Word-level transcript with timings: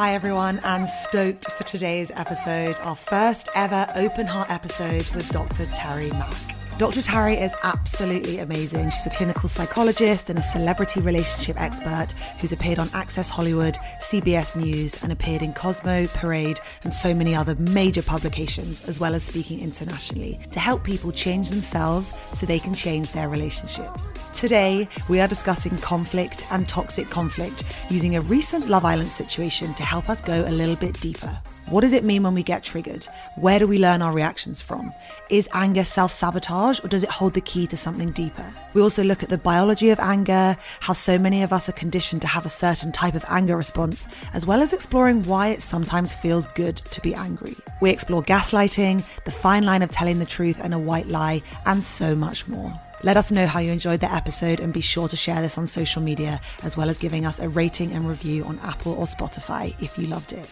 Hi, 0.00 0.14
everyone, 0.14 0.60
and 0.62 0.88
stoked 0.88 1.50
for 1.50 1.64
today's 1.64 2.12
episode, 2.14 2.78
our 2.82 2.94
first 2.94 3.48
ever 3.56 3.84
open 3.96 4.28
heart 4.28 4.48
episode 4.48 5.12
with 5.12 5.28
Dr. 5.30 5.66
Tari 5.74 6.10
Mack. 6.10 6.57
Dr. 6.78 7.02
Tari 7.02 7.34
is 7.34 7.52
absolutely 7.64 8.38
amazing. 8.38 8.90
She's 8.90 9.06
a 9.06 9.10
clinical 9.10 9.48
psychologist 9.48 10.30
and 10.30 10.38
a 10.38 10.42
celebrity 10.42 11.00
relationship 11.00 11.60
expert 11.60 12.12
who's 12.38 12.52
appeared 12.52 12.78
on 12.78 12.88
Access 12.94 13.28
Hollywood, 13.28 13.74
CBS 14.00 14.54
News, 14.54 15.02
and 15.02 15.10
appeared 15.10 15.42
in 15.42 15.52
Cosmo, 15.52 16.06
Parade, 16.06 16.60
and 16.84 16.94
so 16.94 17.12
many 17.12 17.34
other 17.34 17.56
major 17.56 18.00
publications, 18.00 18.84
as 18.86 19.00
well 19.00 19.16
as 19.16 19.24
speaking 19.24 19.58
internationally 19.58 20.38
to 20.52 20.60
help 20.60 20.84
people 20.84 21.10
change 21.10 21.50
themselves 21.50 22.14
so 22.32 22.46
they 22.46 22.60
can 22.60 22.74
change 22.74 23.10
their 23.10 23.28
relationships. 23.28 24.12
Today, 24.32 24.88
we 25.08 25.18
are 25.18 25.26
discussing 25.26 25.76
conflict 25.78 26.46
and 26.52 26.68
toxic 26.68 27.10
conflict 27.10 27.64
using 27.90 28.14
a 28.14 28.20
recent 28.20 28.68
Love 28.68 28.84
Island 28.84 29.10
situation 29.10 29.74
to 29.74 29.82
help 29.82 30.08
us 30.08 30.22
go 30.22 30.42
a 30.46 30.52
little 30.52 30.76
bit 30.76 31.00
deeper. 31.00 31.40
What 31.70 31.82
does 31.82 31.92
it 31.92 32.02
mean 32.02 32.22
when 32.22 32.32
we 32.32 32.42
get 32.42 32.62
triggered? 32.62 33.06
Where 33.36 33.58
do 33.58 33.66
we 33.66 33.78
learn 33.78 34.00
our 34.00 34.14
reactions 34.14 34.62
from? 34.62 34.90
Is 35.28 35.50
anger 35.52 35.84
self 35.84 36.10
sabotage 36.12 36.82
or 36.82 36.88
does 36.88 37.04
it 37.04 37.10
hold 37.10 37.34
the 37.34 37.42
key 37.42 37.66
to 37.66 37.76
something 37.76 38.10
deeper? 38.12 38.54
We 38.72 38.80
also 38.80 39.04
look 39.04 39.22
at 39.22 39.28
the 39.28 39.36
biology 39.36 39.90
of 39.90 40.00
anger, 40.00 40.56
how 40.80 40.94
so 40.94 41.18
many 41.18 41.42
of 41.42 41.52
us 41.52 41.68
are 41.68 41.72
conditioned 41.72 42.22
to 42.22 42.28
have 42.28 42.46
a 42.46 42.48
certain 42.48 42.90
type 42.90 43.14
of 43.14 43.24
anger 43.28 43.54
response, 43.54 44.08
as 44.32 44.46
well 44.46 44.62
as 44.62 44.72
exploring 44.72 45.24
why 45.24 45.48
it 45.48 45.60
sometimes 45.60 46.14
feels 46.14 46.46
good 46.54 46.76
to 46.76 47.02
be 47.02 47.14
angry. 47.14 47.56
We 47.82 47.90
explore 47.90 48.22
gaslighting, 48.22 49.04
the 49.26 49.30
fine 49.30 49.64
line 49.64 49.82
of 49.82 49.90
telling 49.90 50.20
the 50.20 50.24
truth 50.24 50.60
and 50.62 50.72
a 50.72 50.78
white 50.78 51.08
lie, 51.08 51.42
and 51.66 51.84
so 51.84 52.14
much 52.14 52.48
more. 52.48 52.72
Let 53.02 53.18
us 53.18 53.30
know 53.30 53.46
how 53.46 53.60
you 53.60 53.72
enjoyed 53.72 54.00
the 54.00 54.12
episode 54.12 54.58
and 54.58 54.72
be 54.72 54.80
sure 54.80 55.06
to 55.08 55.16
share 55.18 55.42
this 55.42 55.58
on 55.58 55.66
social 55.66 56.00
media, 56.00 56.40
as 56.62 56.78
well 56.78 56.88
as 56.88 56.96
giving 56.96 57.26
us 57.26 57.40
a 57.40 57.48
rating 57.50 57.92
and 57.92 58.08
review 58.08 58.44
on 58.44 58.58
Apple 58.60 58.94
or 58.94 59.04
Spotify 59.04 59.74
if 59.82 59.98
you 59.98 60.06
loved 60.06 60.32
it. 60.32 60.48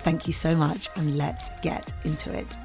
Thank 0.00 0.26
you 0.26 0.32
so 0.32 0.54
much, 0.56 0.88
and 0.96 1.18
let's 1.18 1.50
get 1.60 1.92
into 2.04 2.32
it. 2.36 2.56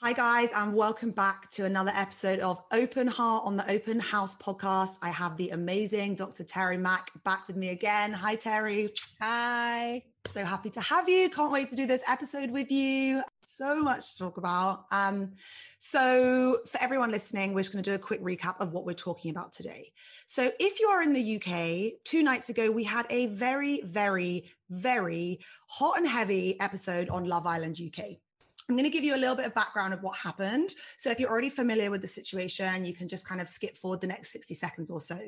Hi, 0.00 0.12
guys, 0.12 0.50
and 0.54 0.74
welcome 0.74 1.10
back 1.10 1.50
to 1.52 1.64
another 1.64 1.92
episode 1.94 2.40
of 2.40 2.62
Open 2.72 3.06
Heart 3.06 3.44
on 3.46 3.56
the 3.56 3.70
Open 3.70 3.98
House 3.98 4.36
podcast. 4.36 4.98
I 5.00 5.08
have 5.08 5.38
the 5.38 5.48
amazing 5.50 6.14
Dr. 6.14 6.44
Tari 6.44 6.76
Mack 6.76 7.10
back 7.24 7.46
with 7.46 7.56
me 7.56 7.70
again. 7.70 8.12
Hi, 8.12 8.34
Terry. 8.34 8.90
Hi. 9.20 10.02
So 10.26 10.44
happy 10.44 10.70
to 10.70 10.80
have 10.80 11.08
you. 11.08 11.30
Can't 11.30 11.52
wait 11.52 11.68
to 11.70 11.76
do 11.76 11.86
this 11.86 12.02
episode 12.08 12.50
with 12.50 12.70
you. 12.70 13.22
So 13.42 13.80
much 13.82 14.12
to 14.12 14.18
talk 14.18 14.36
about. 14.36 14.86
Um, 14.90 15.32
so, 15.78 16.58
for 16.66 16.82
everyone 16.82 17.10
listening, 17.10 17.52
we're 17.52 17.60
just 17.60 17.72
going 17.72 17.84
to 17.84 17.90
do 17.90 17.94
a 17.94 17.98
quick 17.98 18.22
recap 18.22 18.58
of 18.58 18.72
what 18.72 18.84
we're 18.84 18.94
talking 18.94 19.30
about 19.30 19.52
today. 19.52 19.92
So, 20.26 20.50
if 20.58 20.80
you 20.80 20.88
are 20.88 21.02
in 21.02 21.12
the 21.12 21.36
UK, 21.36 22.00
two 22.04 22.22
nights 22.22 22.48
ago, 22.48 22.70
we 22.70 22.82
had 22.82 23.06
a 23.10 23.26
very, 23.26 23.82
very, 23.82 24.50
very 24.70 25.40
hot 25.68 25.98
and 25.98 26.08
heavy 26.08 26.58
episode 26.60 27.10
on 27.10 27.26
Love 27.26 27.46
Island 27.46 27.78
UK. 27.78 28.16
I'm 28.68 28.76
going 28.76 28.84
to 28.84 28.90
give 28.90 29.04
you 29.04 29.14
a 29.14 29.18
little 29.18 29.36
bit 29.36 29.46
of 29.46 29.54
background 29.54 29.92
of 29.92 30.02
what 30.02 30.16
happened. 30.16 30.70
So, 30.96 31.10
if 31.10 31.20
you're 31.20 31.30
already 31.30 31.50
familiar 31.50 31.90
with 31.90 32.00
the 32.00 32.08
situation, 32.08 32.84
you 32.84 32.94
can 32.94 33.08
just 33.08 33.28
kind 33.28 33.40
of 33.40 33.48
skip 33.48 33.76
forward 33.76 34.00
the 34.00 34.06
next 34.06 34.32
60 34.32 34.54
seconds 34.54 34.90
or 34.90 35.00
so. 35.00 35.20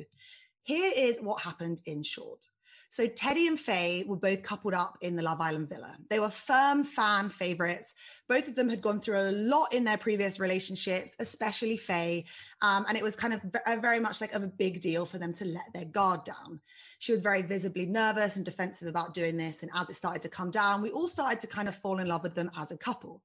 Here 0.62 0.90
is 0.96 1.20
what 1.20 1.42
happened 1.42 1.82
in 1.84 2.02
short. 2.02 2.48
So 2.88 3.06
Teddy 3.06 3.46
and 3.46 3.58
Faye 3.58 4.04
were 4.06 4.16
both 4.16 4.42
coupled 4.42 4.74
up 4.74 4.96
in 5.00 5.16
the 5.16 5.22
Love 5.22 5.40
Island 5.40 5.68
villa. 5.68 5.96
They 6.08 6.20
were 6.20 6.30
firm 6.30 6.84
fan 6.84 7.28
favorites. 7.28 7.94
Both 8.28 8.48
of 8.48 8.54
them 8.54 8.68
had 8.68 8.80
gone 8.80 9.00
through 9.00 9.18
a 9.18 9.32
lot 9.32 9.72
in 9.72 9.84
their 9.84 9.96
previous 9.98 10.38
relationships, 10.38 11.16
especially 11.18 11.76
Faye. 11.76 12.24
Um, 12.62 12.86
and 12.88 12.96
it 12.96 13.02
was 13.02 13.16
kind 13.16 13.34
of 13.34 13.40
very 13.80 14.00
much 14.00 14.20
like 14.20 14.34
a 14.34 14.40
big 14.40 14.80
deal 14.80 15.04
for 15.04 15.18
them 15.18 15.32
to 15.34 15.44
let 15.44 15.72
their 15.74 15.84
guard 15.84 16.24
down. 16.24 16.60
She 16.98 17.12
was 17.12 17.22
very 17.22 17.42
visibly 17.42 17.86
nervous 17.86 18.36
and 18.36 18.44
defensive 18.44 18.88
about 18.88 19.14
doing 19.14 19.36
this. 19.36 19.62
And 19.62 19.70
as 19.74 19.90
it 19.90 19.94
started 19.94 20.22
to 20.22 20.28
come 20.28 20.50
down, 20.50 20.82
we 20.82 20.90
all 20.90 21.08
started 21.08 21.40
to 21.40 21.46
kind 21.46 21.68
of 21.68 21.74
fall 21.74 21.98
in 21.98 22.08
love 22.08 22.22
with 22.22 22.34
them 22.34 22.50
as 22.56 22.70
a 22.70 22.78
couple. 22.78 23.22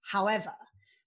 However, 0.00 0.52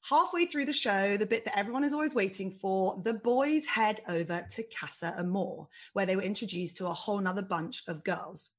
halfway 0.04 0.46
through 0.46 0.66
the 0.66 0.74
show, 0.74 1.18
the 1.18 1.26
bit 1.26 1.46
that 1.46 1.58
everyone 1.58 1.84
is 1.84 1.94
always 1.94 2.16
waiting 2.16 2.52
for, 2.52 3.00
the 3.04 3.14
boys 3.14 3.66
head 3.66 4.02
over 4.08 4.46
to 4.50 4.64
Casa 4.80 5.16
Amor, 5.18 5.68
where 5.94 6.06
they 6.06 6.16
were 6.16 6.22
introduced 6.22 6.78
to 6.78 6.88
a 6.88 6.94
whole 6.94 7.20
nother 7.20 7.44
bunch 7.44 7.84
of 7.88 8.04
girls. 8.04 8.52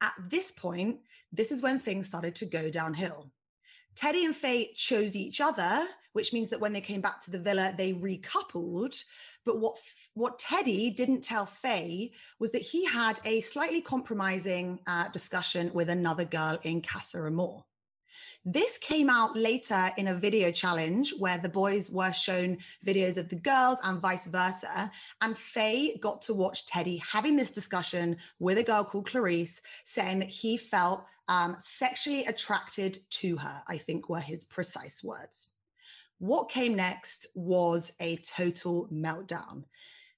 At 0.00 0.14
this 0.28 0.52
point, 0.52 1.00
this 1.32 1.52
is 1.52 1.62
when 1.62 1.78
things 1.78 2.06
started 2.06 2.34
to 2.36 2.46
go 2.46 2.70
downhill. 2.70 3.30
Teddy 3.94 4.24
and 4.24 4.34
Faye 4.34 4.72
chose 4.76 5.16
each 5.16 5.40
other, 5.40 5.84
which 6.12 6.32
means 6.32 6.50
that 6.50 6.60
when 6.60 6.72
they 6.72 6.80
came 6.80 7.00
back 7.00 7.20
to 7.22 7.32
the 7.32 7.38
villa, 7.38 7.74
they 7.76 7.94
recoupled. 7.94 8.96
But 9.44 9.58
what 9.58 9.76
what 10.14 10.38
Teddy 10.38 10.90
didn't 10.90 11.22
tell 11.22 11.46
Faye 11.46 12.12
was 12.38 12.52
that 12.52 12.62
he 12.62 12.84
had 12.84 13.18
a 13.24 13.40
slightly 13.40 13.80
compromising 13.80 14.78
uh, 14.86 15.08
discussion 15.08 15.72
with 15.74 15.90
another 15.90 16.24
girl 16.24 16.58
in 16.62 16.80
Casa 16.80 17.26
Amor. 17.26 17.64
This 18.50 18.78
came 18.78 19.10
out 19.10 19.36
later 19.36 19.90
in 19.98 20.08
a 20.08 20.14
video 20.14 20.50
challenge 20.50 21.12
where 21.18 21.36
the 21.36 21.50
boys 21.50 21.90
were 21.90 22.14
shown 22.14 22.56
videos 22.82 23.18
of 23.18 23.28
the 23.28 23.36
girls 23.36 23.76
and 23.84 24.00
vice 24.00 24.26
versa. 24.26 24.90
And 25.20 25.36
Faye 25.36 25.98
got 26.00 26.22
to 26.22 26.32
watch 26.32 26.64
Teddy 26.64 26.96
having 26.96 27.36
this 27.36 27.50
discussion 27.50 28.16
with 28.38 28.56
a 28.56 28.62
girl 28.62 28.84
called 28.84 29.06
Clarisse, 29.06 29.60
saying 29.84 30.20
that 30.20 30.30
he 30.30 30.56
felt 30.56 31.04
um, 31.28 31.56
sexually 31.58 32.24
attracted 32.24 32.96
to 33.10 33.36
her, 33.36 33.62
I 33.68 33.76
think 33.76 34.08
were 34.08 34.18
his 34.18 34.46
precise 34.46 35.04
words. 35.04 35.48
What 36.18 36.48
came 36.48 36.74
next 36.74 37.26
was 37.34 37.92
a 38.00 38.16
total 38.16 38.88
meltdown. 38.90 39.64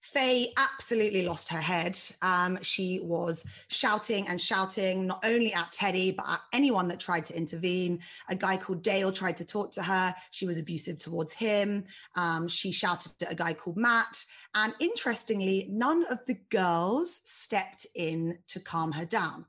Faye 0.02 0.52
absolutely 0.56 1.26
lost 1.26 1.48
her 1.50 1.60
head. 1.60 1.98
Um, 2.22 2.58
she 2.62 3.00
was 3.00 3.44
shouting 3.68 4.26
and 4.28 4.40
shouting, 4.40 5.06
not 5.06 5.24
only 5.24 5.52
at 5.52 5.72
Teddy, 5.72 6.10
but 6.10 6.28
at 6.28 6.40
anyone 6.52 6.88
that 6.88 6.98
tried 6.98 7.26
to 7.26 7.36
intervene. 7.36 8.00
A 8.28 8.34
guy 8.34 8.56
called 8.56 8.82
Dale 8.82 9.12
tried 9.12 9.36
to 9.36 9.44
talk 9.44 9.72
to 9.72 9.82
her. 9.82 10.14
She 10.30 10.46
was 10.46 10.58
abusive 10.58 10.98
towards 10.98 11.32
him. 11.32 11.84
Um, 12.16 12.48
she 12.48 12.72
shouted 12.72 13.12
at 13.22 13.32
a 13.32 13.36
guy 13.36 13.52
called 13.54 13.76
Matt. 13.76 14.24
And 14.54 14.74
interestingly, 14.80 15.66
none 15.70 16.04
of 16.06 16.18
the 16.26 16.38
girls 16.50 17.20
stepped 17.24 17.86
in 17.94 18.38
to 18.48 18.60
calm 18.60 18.92
her 18.92 19.04
down. 19.04 19.44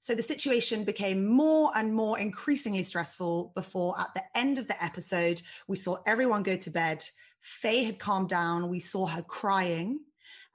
So 0.00 0.14
the 0.14 0.22
situation 0.22 0.84
became 0.84 1.26
more 1.26 1.70
and 1.74 1.94
more 1.94 2.18
increasingly 2.18 2.82
stressful 2.82 3.52
before, 3.54 3.98
at 3.98 4.12
the 4.14 4.22
end 4.34 4.58
of 4.58 4.68
the 4.68 4.82
episode, 4.82 5.40
we 5.66 5.76
saw 5.76 5.96
everyone 6.06 6.42
go 6.42 6.56
to 6.56 6.70
bed 6.70 7.02
Faye 7.44 7.84
had 7.84 7.98
calmed 7.98 8.30
down. 8.30 8.70
We 8.70 8.80
saw 8.80 9.06
her 9.06 9.22
crying. 9.22 10.00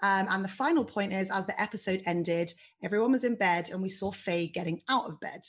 Um, 0.01 0.25
and 0.29 0.43
the 0.43 0.49
final 0.49 0.83
point 0.83 1.13
is, 1.13 1.29
as 1.29 1.45
the 1.45 1.61
episode 1.61 2.01
ended, 2.05 2.51
everyone 2.83 3.11
was 3.11 3.23
in 3.23 3.35
bed 3.35 3.69
and 3.69 3.81
we 3.81 3.89
saw 3.89 4.11
Faye 4.11 4.47
getting 4.47 4.81
out 4.89 5.07
of 5.07 5.19
bed. 5.19 5.41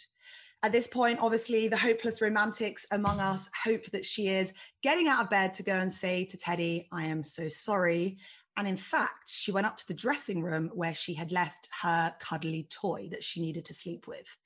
At 0.63 0.73
this 0.73 0.87
point, 0.87 1.21
obviously, 1.23 1.69
the 1.69 1.79
hopeless 1.79 2.21
romantics 2.21 2.87
among 2.91 3.21
us 3.21 3.49
hope 3.65 3.91
that 3.93 4.05
she 4.05 4.29
is 4.29 4.53
getting 4.83 5.09
out 5.09 5.23
of 5.23 5.31
bed 5.31 5.55
to 5.55 5.63
go 5.63 5.73
and 5.73 5.91
say 5.91 6.27
to 6.27 6.37
Teddy, 6.37 6.89
I 6.93 7.07
am 7.07 7.23
so 7.23 7.49
sorry. 7.49 8.19
And 8.59 8.69
in 8.69 8.77
fact, 8.77 9.31
she 9.31 9.53
went 9.53 9.67
up 9.67 9.79
to 9.79 9.89
the 9.89 9.95
dressing 9.95 10.43
room 10.43 10.71
where 10.75 10.95
she 10.95 11.15
had 11.15 11.33
left 11.33 11.71
her 11.81 12.15
cuddly 12.21 12.67
toy 12.69 13.09
that 13.13 13.25
she 13.25 13.41
needed 13.41 13.65
to 13.67 13.75
sleep 13.75 14.07
with. 14.07 14.37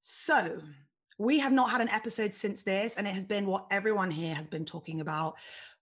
So, 0.00 0.62
we 1.18 1.38
have 1.38 1.52
not 1.52 1.70
had 1.70 1.80
an 1.80 1.90
episode 1.90 2.34
since 2.34 2.62
this, 2.62 2.94
and 2.96 3.06
it 3.06 3.14
has 3.14 3.24
been 3.24 3.46
what 3.46 3.66
everyone 3.70 4.10
here 4.10 4.34
has 4.34 4.48
been 4.48 4.64
talking 4.64 5.00
about 5.00 5.36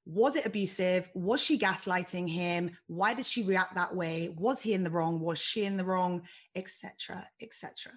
was 0.05 0.37
it 0.37 0.47
abusive? 0.47 1.09
Was 1.15 1.41
she 1.41 1.59
gaslighting 1.59 2.29
him? 2.29 2.77
Why 2.87 3.15
did 3.15 3.27
she 3.27 3.43
react 3.45 3.75
that 3.75 3.95
way? 3.95 4.35
Was 4.37 4.61
he 4.61 4.75
in 4.75 4.85
the 4.85 4.91
wrong? 4.91 5.21
Was 5.21 5.39
she 5.39 5.65
in 5.65 5.77
the 5.77 5.85
wrong? 5.85 6.23
Etc 6.57 7.27
etc 7.41 7.93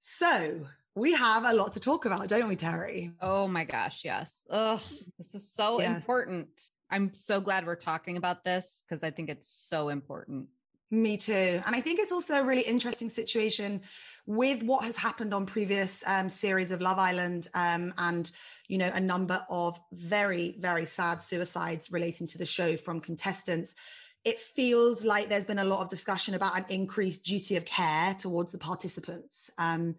so 0.00 0.66
we 0.96 1.12
have 1.12 1.44
a 1.44 1.52
lot 1.52 1.74
to 1.74 1.80
talk 1.80 2.06
about 2.06 2.28
don't 2.28 2.48
we 2.48 2.56
tari? 2.56 3.12
Oh 3.20 3.46
my 3.46 3.64
gosh 3.64 4.00
yes. 4.02 4.32
Oh 4.50 4.82
this 5.18 5.34
is 5.34 5.52
so 5.52 5.80
yeah. 5.80 5.94
important. 5.94 6.48
I'm 6.90 7.14
so 7.14 7.40
glad 7.40 7.66
we're 7.66 7.76
talking 7.76 8.16
about 8.16 8.42
this 8.42 8.82
because 8.88 9.04
i 9.04 9.10
think 9.10 9.28
it's 9.28 9.46
so 9.46 9.90
important 9.90 10.48
me 10.90 11.16
too. 11.16 11.62
And 11.64 11.74
I 11.74 11.80
think 11.80 12.00
it's 12.00 12.12
also 12.12 12.34
a 12.34 12.44
really 12.44 12.62
interesting 12.62 13.08
situation 13.08 13.82
with 14.26 14.62
what 14.62 14.84
has 14.84 14.96
happened 14.96 15.32
on 15.32 15.46
previous 15.46 16.04
um, 16.06 16.28
series 16.28 16.70
of 16.70 16.80
Love 16.80 16.98
Island 16.98 17.48
um, 17.54 17.94
and 17.98 18.30
you 18.70 18.78
know, 18.78 18.90
a 18.94 19.00
number 19.00 19.44
of 19.50 19.80
very, 19.92 20.54
very 20.60 20.86
sad 20.86 21.20
suicides 21.22 21.90
relating 21.90 22.28
to 22.28 22.38
the 22.38 22.46
show 22.46 22.76
from 22.76 23.00
contestants. 23.00 23.74
It 24.24 24.38
feels 24.38 25.04
like 25.04 25.28
there's 25.28 25.44
been 25.44 25.58
a 25.58 25.64
lot 25.64 25.82
of 25.82 25.88
discussion 25.88 26.34
about 26.34 26.56
an 26.56 26.66
increased 26.68 27.24
duty 27.24 27.56
of 27.56 27.64
care 27.64 28.14
towards 28.14 28.52
the 28.52 28.58
participants. 28.58 29.50
Um, 29.58 29.96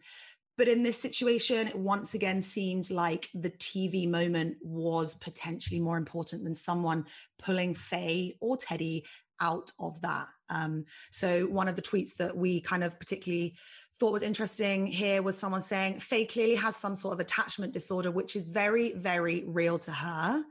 but 0.58 0.70
in 0.70 0.84
this 0.84 1.02
situation, 1.02 1.68
it 1.68 1.76
once 1.76 2.14
again 2.14 2.42
seemed 2.42 2.90
like 2.92 3.30
the 3.34 3.50
TV 3.50 4.08
moment 4.10 4.56
was 4.62 5.16
potentially 5.16 5.82
more 5.82 5.98
important 5.98 6.46
than 6.46 6.56
someone 6.56 7.08
pulling 7.40 7.76
Faye 7.76 8.38
or 8.40 8.56
Teddy 8.56 9.04
out 9.42 9.72
of 9.80 10.02
that. 10.02 10.28
Um, 10.50 10.86
so 11.10 11.48
one 11.48 11.68
of 11.68 11.76
the 11.76 11.82
tweets 11.82 12.16
that 12.18 12.36
we 12.36 12.62
kind 12.62 12.84
of 12.84 12.98
particularly 13.00 13.56
thought 14.00 14.14
was 14.14 14.24
interesting 14.24 14.88
here 14.88 15.22
was 15.22 15.38
someone 15.38 15.62
saying 15.62 16.00
Faye 16.00 16.26
clearly 16.26 16.56
has 16.56 16.76
some 16.76 16.96
sort 16.96 17.14
of 17.14 17.20
attachment 17.20 17.74
disorder, 17.74 18.12
which 18.12 18.36
is 18.36 18.44
very, 18.46 18.94
very 18.94 19.44
real 19.46 19.78
to 19.80 19.92
her. 19.92 20.44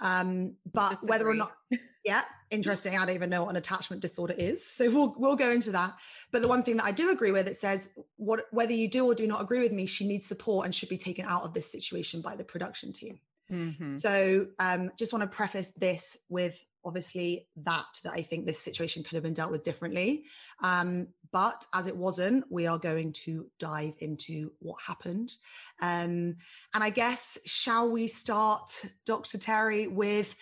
Um, 0.00 0.54
but 0.72 0.90
Disagree. 0.90 1.08
whether 1.10 1.28
or 1.28 1.34
not, 1.34 1.52
Yeah, 2.08 2.22
interesting. 2.50 2.96
I 2.96 3.04
don't 3.04 3.14
even 3.14 3.28
know 3.28 3.44
what 3.44 3.50
an 3.50 3.56
attachment 3.56 4.00
disorder 4.00 4.34
is, 4.38 4.64
so 4.64 4.90
we'll 4.90 5.14
we'll 5.18 5.36
go 5.36 5.50
into 5.50 5.70
that. 5.72 5.92
But 6.32 6.40
the 6.40 6.48
one 6.48 6.62
thing 6.62 6.78
that 6.78 6.86
I 6.86 6.90
do 6.90 7.10
agree 7.10 7.32
with 7.32 7.46
it 7.46 7.56
says 7.56 7.90
what 8.16 8.44
whether 8.50 8.72
you 8.72 8.88
do 8.88 9.04
or 9.04 9.14
do 9.14 9.26
not 9.26 9.42
agree 9.42 9.60
with 9.60 9.72
me, 9.72 9.84
she 9.84 10.08
needs 10.08 10.24
support 10.24 10.64
and 10.64 10.74
should 10.74 10.88
be 10.88 10.96
taken 10.96 11.26
out 11.26 11.42
of 11.42 11.52
this 11.52 11.70
situation 11.70 12.22
by 12.22 12.34
the 12.34 12.44
production 12.44 12.94
team. 12.94 13.20
Mm-hmm. 13.52 13.92
So, 13.92 14.46
um, 14.58 14.90
just 14.98 15.12
want 15.12 15.22
to 15.22 15.36
preface 15.36 15.72
this 15.72 16.16
with 16.30 16.64
obviously 16.88 17.46
that 17.56 17.86
that 18.02 18.12
I 18.12 18.22
think 18.22 18.46
this 18.46 18.58
situation 18.58 19.04
could 19.04 19.14
have 19.14 19.22
been 19.22 19.34
dealt 19.34 19.52
with 19.52 19.62
differently. 19.62 20.24
Um, 20.62 21.08
but 21.30 21.64
as 21.74 21.86
it 21.86 21.96
wasn't, 21.96 22.44
we 22.50 22.66
are 22.66 22.78
going 22.78 23.12
to 23.24 23.46
dive 23.58 23.94
into 24.00 24.52
what 24.58 24.80
happened. 24.84 25.34
Um, 25.80 26.36
and 26.74 26.82
I 26.82 26.90
guess, 26.90 27.38
shall 27.44 27.90
we 27.90 28.08
start, 28.08 28.70
Dr. 29.06 29.38
Tari, 29.38 29.86
with 29.86 30.34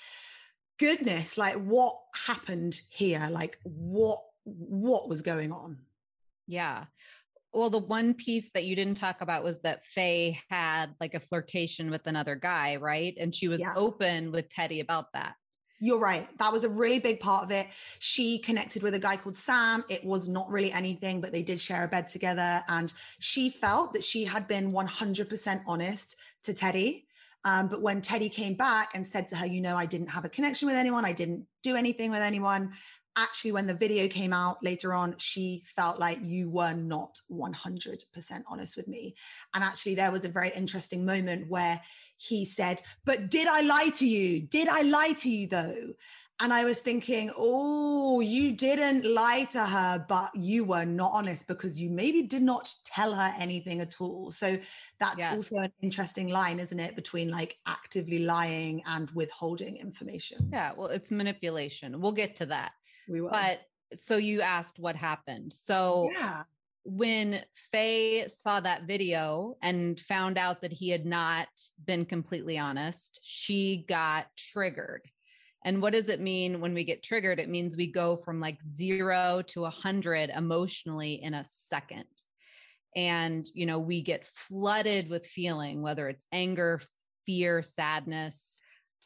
goodness, 0.79 1.37
like 1.37 1.57
what 1.57 1.97
happened 2.15 2.81
here? 2.91 3.29
Like 3.31 3.59
what 3.65 4.21
what 4.45 5.09
was 5.09 5.23
going 5.23 5.53
on? 5.53 5.79
Yeah 6.47 6.85
well, 7.57 7.71
the 7.71 7.79
one 7.79 8.13
piece 8.13 8.51
that 8.51 8.65
you 8.65 8.77
didn't 8.77 8.97
talk 8.97 9.23
about 9.23 9.43
was 9.43 9.59
that 9.61 9.85
Faye 9.87 10.39
had 10.51 10.95
like 11.01 11.15
a 11.15 11.21
flirtation 11.21 11.91
with 11.91 12.07
another 12.07 12.37
guy, 12.37 12.77
right? 12.77 13.17
And 13.19 13.35
she 13.35 13.49
was 13.49 13.61
yeah. 13.61 13.73
open 13.75 14.31
with 14.31 14.51
Teddy 14.51 14.81
about 14.81 15.07
that. 15.15 15.35
You're 15.79 16.01
right. 16.01 16.27
That 16.39 16.53
was 16.53 16.65
a 16.65 16.69
really 16.69 16.99
big 16.99 17.21
part 17.21 17.45
of 17.45 17.51
it. 17.51 17.67
She 17.99 18.39
connected 18.39 18.83
with 18.83 18.95
a 18.95 18.99
guy 18.99 19.17
called 19.17 19.37
Sam. 19.37 19.85
It 19.91 20.05
was 20.05 20.29
not 20.29 20.51
really 20.51 20.73
anything, 20.73 21.21
but 21.21 21.33
they 21.33 21.43
did 21.43 21.61
share 21.61 21.85
a 21.85 21.89
bed 21.89 22.09
together. 22.09 22.63
And 22.69 22.93
she 23.19 23.51
felt 23.51 23.93
that 23.93 24.03
she 24.03 24.25
had 24.25 24.49
been 24.49 24.73
100% 24.73 25.63
honest 25.67 26.17
to 26.45 26.55
Teddy. 26.55 27.07
Um, 27.45 27.69
but 27.69 27.81
when 27.81 28.03
Teddy 28.03 28.29
came 28.29 28.55
back 28.55 28.91
and 28.95 29.07
said 29.07 29.29
to 29.29 29.37
her, 29.37 29.47
you 29.47 29.61
know, 29.61 29.77
I 29.77 29.87
didn't 29.87 30.09
have 30.09 30.25
a 30.25 30.29
connection 30.29 30.67
with 30.67 30.77
anyone, 30.77 31.05
I 31.05 31.13
didn't 31.13 31.47
do 31.63 31.77
anything 31.77 32.11
with 32.11 32.23
anyone, 32.23 32.73
actually 33.17 33.53
when 33.53 33.67
the 33.67 33.75
video 33.75 34.09
came 34.09 34.33
out 34.33 34.63
later 34.63 34.93
on 34.93 35.15
she 35.19 35.63
felt 35.65 35.99
like 35.99 36.19
you 36.23 36.51
were 36.51 36.75
not 36.75 37.19
100% 37.31 38.43
honest 38.47 38.77
with 38.77 38.87
me. 38.87 39.15
And 39.55 39.65
actually 39.65 39.95
there 39.95 40.13
was 40.13 40.25
a 40.25 40.31
very 40.31 40.51
interesting 40.55 41.05
moment 41.05 41.49
where 41.49 41.81
he 42.19 42.45
said 42.45 42.81
but 43.05 43.31
did 43.31 43.49
i 43.49 43.63
lie 43.63 43.91
to 43.95 44.07
you? 44.07 44.41
Did 44.41 44.69
i 44.69 44.83
lie 44.83 45.15
to 45.19 45.31
you 45.31 45.47
though? 45.47 45.93
And 46.39 46.53
i 46.53 46.67
was 46.67 46.81
thinking 46.81 47.31
oh 47.37 48.21
you 48.21 48.55
didn't 48.55 49.11
lie 49.11 49.45
to 49.53 49.65
her 49.65 50.05
but 50.07 50.35
you 50.35 50.65
were 50.65 50.85
not 50.85 51.13
honest 51.15 51.49
because 51.49 51.79
you 51.79 51.89
maybe 51.89 52.23
did 52.23 52.43
not 52.43 52.71
tell 52.85 53.15
her 53.15 53.33
anything 53.39 53.81
at 53.81 54.01
all. 54.01 54.31
So 54.33 54.59
that's 55.01 55.19
yeah. 55.19 55.35
also 55.35 55.57
an 55.57 55.73
interesting 55.81 56.29
line 56.29 56.61
isn't 56.61 56.81
it 56.81 56.95
between 56.95 57.31
like 57.31 57.59
actively 57.67 58.21
lying 58.21 58.83
and 58.85 59.11
withholding 59.13 59.79
information? 59.79 60.51
Yeah 60.53 60.73
well 60.77 60.89
it's 60.89 61.11
manipulation. 61.11 61.99
We'll 62.01 62.13
get 62.13 62.37
to 62.37 62.47
that 62.47 62.73
we 63.09 63.21
will. 63.21 63.31
But 63.31 63.61
so 63.95 64.17
you 64.17 64.41
asked 64.41 64.79
what 64.79 64.97
happened. 64.97 65.53
So 65.53 66.09
yeah. 66.13 66.43
when 66.85 67.43
Faye 67.73 68.27
saw 68.29 68.61
that 68.61 68.85
video 68.85 69.57
and 69.63 69.99
found 69.99 70.39
out 70.39 70.61
that 70.63 70.73
he 70.73 70.89
had 70.91 71.07
not 71.07 71.49
been 71.85 72.05
completely 72.05 72.59
honest, 72.59 73.21
she 73.23 73.85
got 73.89 74.27
triggered. 74.37 75.03
And 75.65 75.83
what 75.83 75.93
does 75.93 76.09
it 76.09 76.21
mean 76.21 76.61
when 76.61 76.75
we 76.75 76.85
get 76.85 77.03
triggered? 77.03 77.41
It 77.41 77.49
means 77.49 77.77
we 77.77 77.91
go 77.91 78.17
from 78.17 78.41
like 78.41 78.61
zero 78.63 79.43
to 79.49 79.65
a 79.65 79.71
hundred 79.71 80.31
emotionally 80.31 81.23
in 81.23 81.35
a 81.35 81.45
second. 81.45 82.05
And, 82.95 83.47
you 83.53 83.67
know, 83.67 83.79
we 83.79 84.01
get 84.01 84.27
flooded 84.27 85.11
with 85.11 85.27
feeling, 85.27 85.83
whether 85.83 86.09
it's 86.09 86.27
anger, 86.33 86.81
fear, 87.27 87.63
sadness, 87.63 88.61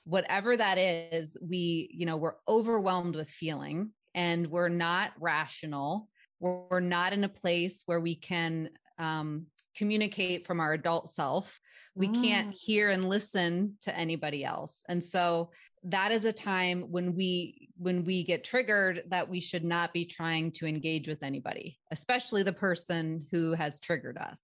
whatever 0.05 0.57
that 0.57 0.79
is, 0.79 1.37
we, 1.41 1.91
you 1.93 2.07
know, 2.07 2.17
we're 2.17 2.37
overwhelmed 2.49 3.17
with 3.17 3.31
feeling 3.31 3.91
and 4.15 4.47
we're 4.49 4.69
not 4.69 5.13
rational. 5.21 6.09
We're, 6.41 6.63
we're 6.71 6.81
not 6.81 7.13
in 7.13 7.25
a 7.25 7.29
place 7.29 7.83
where 7.87 8.01
we 8.01 8.15
can 8.15 8.71
um, 8.99 9.47
communicate 9.77 10.47
from 10.47 10.61
our 10.61 10.73
adult 10.73 11.11
self. 11.11 11.61
We 11.95 12.09
mm. 12.09 12.23
can't 12.23 12.55
hear 12.55 12.91
and 12.91 13.09
listen 13.09 13.77
to 13.83 13.97
anybody 13.97 14.45
else. 14.45 14.83
And 14.89 15.03
so 15.03 15.51
that 15.85 16.13
is 16.13 16.25
a 16.25 16.33
time 16.33 16.83
when 16.91 17.15
we 17.15 17.69
when 17.79 18.05
we 18.05 18.23
get 18.23 18.45
triggered 18.45 19.03
that 19.09 19.29
we 19.29 19.41
should 19.41 19.65
not 19.65 19.93
be 19.93 20.05
trying 20.05 20.53
to 20.53 20.67
engage 20.67 21.09
with 21.09 21.23
anybody 21.23 21.79
especially 21.91 22.43
the 22.43 22.53
person 22.53 23.27
who 23.31 23.53
has 23.53 23.81
triggered 23.81 24.19
us 24.19 24.43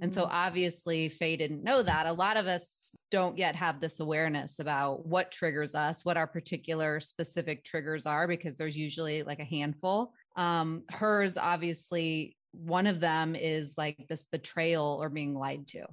and 0.00 0.14
so 0.14 0.24
mm. 0.24 0.28
obviously 0.30 1.08
faye 1.08 1.36
didn't 1.36 1.62
know 1.62 1.82
that 1.82 2.06
a 2.06 2.12
lot 2.12 2.36
of 2.36 2.46
us 2.46 2.80
don't 3.10 3.36
yet 3.36 3.56
have 3.56 3.80
this 3.80 4.00
awareness 4.00 4.58
about 4.58 5.04
what 5.06 5.32
triggers 5.32 5.74
us, 5.74 6.04
what 6.04 6.16
our 6.16 6.26
particular 6.26 7.00
specific 7.00 7.64
triggers 7.64 8.06
are, 8.06 8.28
because 8.28 8.56
there's 8.56 8.76
usually 8.76 9.22
like 9.22 9.40
a 9.40 9.44
handful. 9.44 10.12
Um, 10.36 10.84
hers, 10.90 11.36
obviously, 11.36 12.36
one 12.52 12.86
of 12.86 13.00
them 13.00 13.34
is 13.34 13.74
like 13.76 14.06
this 14.08 14.26
betrayal 14.26 14.98
or 15.00 15.08
being 15.08 15.34
lied 15.34 15.66
to. 15.68 15.84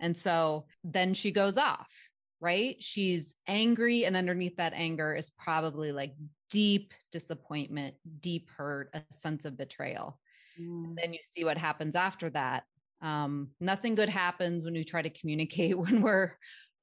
And 0.00 0.16
so 0.16 0.66
then 0.84 1.12
she 1.14 1.30
goes 1.30 1.56
off, 1.58 1.88
right? 2.40 2.76
She's 2.78 3.34
angry. 3.46 4.04
And 4.04 4.16
underneath 4.16 4.56
that 4.56 4.72
anger 4.74 5.14
is 5.14 5.30
probably 5.38 5.92
like 5.92 6.14
deep 6.50 6.94
disappointment, 7.12 7.94
deep 8.20 8.48
hurt, 8.56 8.90
a 8.94 9.02
sense 9.12 9.44
of 9.44 9.56
betrayal. 9.56 10.18
Mm. 10.60 10.96
then 10.96 11.12
you 11.12 11.20
see 11.22 11.44
what 11.44 11.56
happens 11.56 11.94
after 11.94 12.28
that 12.30 12.64
um, 13.02 13.48
nothing 13.60 13.94
good 13.94 14.08
happens 14.08 14.64
when 14.64 14.74
we 14.74 14.84
try 14.84 15.02
to 15.02 15.10
communicate 15.10 15.78
when 15.78 16.02
we're 16.02 16.32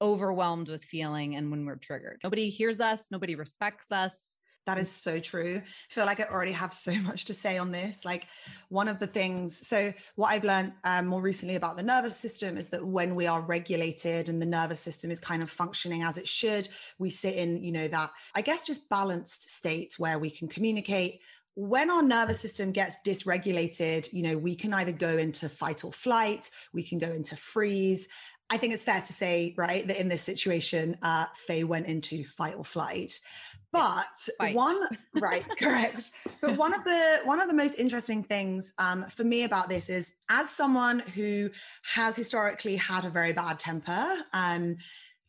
overwhelmed 0.01 0.69
with 0.69 0.85
feeling 0.85 1.35
and 1.35 1.49
when 1.49 1.65
we're 1.65 1.75
triggered. 1.75 2.19
Nobody 2.23 2.49
hears 2.49 2.79
us, 2.79 3.05
nobody 3.11 3.35
respects 3.35 3.91
us. 3.91 4.37
That 4.67 4.77
is 4.77 4.91
so 4.91 5.17
true. 5.17 5.61
I 5.65 5.93
feel 5.93 6.05
like 6.05 6.19
I 6.19 6.25
already 6.25 6.51
have 6.51 6.73
so 6.73 6.93
much 7.01 7.25
to 7.25 7.33
say 7.33 7.57
on 7.57 7.71
this. 7.71 8.03
Like 8.03 8.27
one 8.67 8.89
of 8.89 8.99
the 8.99 9.07
things, 9.07 9.57
so 9.65 9.93
what 10.15 10.27
I've 10.27 10.43
learned 10.43 10.73
um, 10.83 11.07
more 11.07 11.21
recently 11.21 11.55
about 11.55 11.77
the 11.77 11.83
nervous 11.83 12.17
system 12.17 12.57
is 12.57 12.67
that 12.69 12.85
when 12.85 13.15
we 13.15 13.27
are 13.27 13.41
regulated 13.41 14.27
and 14.27 14.41
the 14.41 14.45
nervous 14.45 14.81
system 14.81 15.09
is 15.09 15.21
kind 15.21 15.41
of 15.41 15.49
functioning 15.49 16.03
as 16.03 16.17
it 16.17 16.27
should, 16.27 16.67
we 16.99 17.09
sit 17.09 17.35
in, 17.35 17.63
you 17.63 17.71
know, 17.71 17.87
that 17.87 18.11
I 18.35 18.41
guess 18.41 18.67
just 18.67 18.89
balanced 18.89 19.49
state 19.49 19.95
where 19.97 20.19
we 20.19 20.29
can 20.29 20.49
communicate, 20.49 21.21
when 21.57 21.89
our 21.89 22.03
nervous 22.03 22.39
system 22.39 22.71
gets 22.71 23.01
dysregulated, 23.01 24.13
you 24.13 24.21
know, 24.21 24.37
we 24.37 24.55
can 24.55 24.75
either 24.75 24.91
go 24.91 25.17
into 25.17 25.49
fight 25.49 25.83
or 25.83 25.91
flight, 25.91 26.51
we 26.71 26.83
can 26.83 26.99
go 26.99 27.07
into 27.07 27.35
freeze. 27.35 28.07
I 28.51 28.57
think 28.57 28.75
it's 28.75 28.83
fair 28.83 29.01
to 29.01 29.11
say, 29.11 29.55
right, 29.57 29.85
that 29.87 29.99
in 29.99 30.07
this 30.07 30.21
situation, 30.21 30.97
uh, 31.01 31.25
Faye 31.33 31.63
went 31.63 31.87
into 31.87 32.23
fight 32.23 32.53
or 32.55 32.63
flight. 32.63 33.19
But 33.73 34.05
fight. 34.37 34.55
one, 34.55 34.79
right, 35.15 35.43
correct. 35.59 36.11
But 36.41 36.57
one 36.57 36.75
of 36.75 36.83
the 36.83 37.21
one 37.25 37.41
of 37.41 37.47
the 37.47 37.55
most 37.55 37.79
interesting 37.79 38.21
things 38.21 38.73
um, 38.77 39.05
for 39.05 39.23
me 39.23 39.43
about 39.43 39.67
this 39.67 39.89
is, 39.89 40.13
as 40.29 40.51
someone 40.51 40.99
who 40.99 41.49
has 41.95 42.15
historically 42.15 42.75
had 42.75 43.03
a 43.03 43.09
very 43.09 43.33
bad 43.33 43.57
temper, 43.57 44.15
um, 44.31 44.77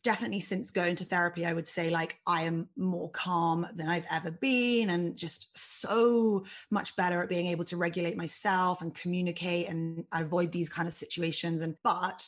definitely 0.03 0.39
since 0.39 0.71
going 0.71 0.95
to 0.95 1.03
therapy, 1.03 1.45
I 1.45 1.53
would 1.53 1.67
say 1.67 1.89
like 1.89 2.19
I 2.25 2.43
am 2.43 2.69
more 2.77 3.09
calm 3.09 3.67
than 3.75 3.89
I've 3.89 4.05
ever 4.09 4.31
been 4.31 4.89
and 4.89 5.17
just 5.17 5.57
so 5.57 6.45
much 6.71 6.95
better 6.95 7.21
at 7.21 7.29
being 7.29 7.47
able 7.47 7.65
to 7.65 7.77
regulate 7.77 8.15
myself 8.15 8.81
and 8.81 8.95
communicate 8.95 9.67
and 9.67 10.05
avoid 10.11 10.51
these 10.51 10.69
kind 10.69 10.87
of 10.87 10.93
situations. 10.93 11.61
And 11.61 11.75
but 11.83 12.27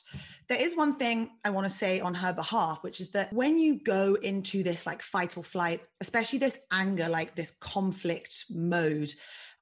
there 0.49 0.61
is 0.61 0.75
one 0.75 0.95
thing 0.95 1.31
I 1.45 1.49
want 1.51 1.65
to 1.65 1.69
say 1.69 2.01
on 2.01 2.13
her 2.15 2.33
behalf, 2.33 2.79
which 2.83 2.99
is 2.99 3.11
that 3.11 3.31
when 3.31 3.57
you 3.57 3.79
go 3.81 4.15
into 4.15 4.63
this 4.63 4.85
like 4.85 5.01
fight 5.01 5.37
or 5.37 5.43
flight, 5.43 5.81
especially 6.01 6.39
this 6.39 6.59
anger, 6.71 7.07
like 7.07 7.35
this 7.35 7.51
conflict 7.51 8.45
mode, 8.49 9.11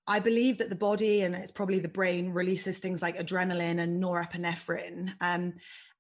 I 0.08 0.20
believe 0.20 0.58
that 0.58 0.70
the 0.70 0.76
body 0.76 1.22
and 1.22 1.36
it's 1.36 1.52
probably 1.52 1.78
the 1.78 1.88
brain 1.88 2.34
releases 2.34 2.80
things 2.80 3.00
like 3.00 3.18
adrenaline 3.18 3.80
and 3.80 4.02
norepinephrine. 4.02 5.14
Um, 5.22 5.54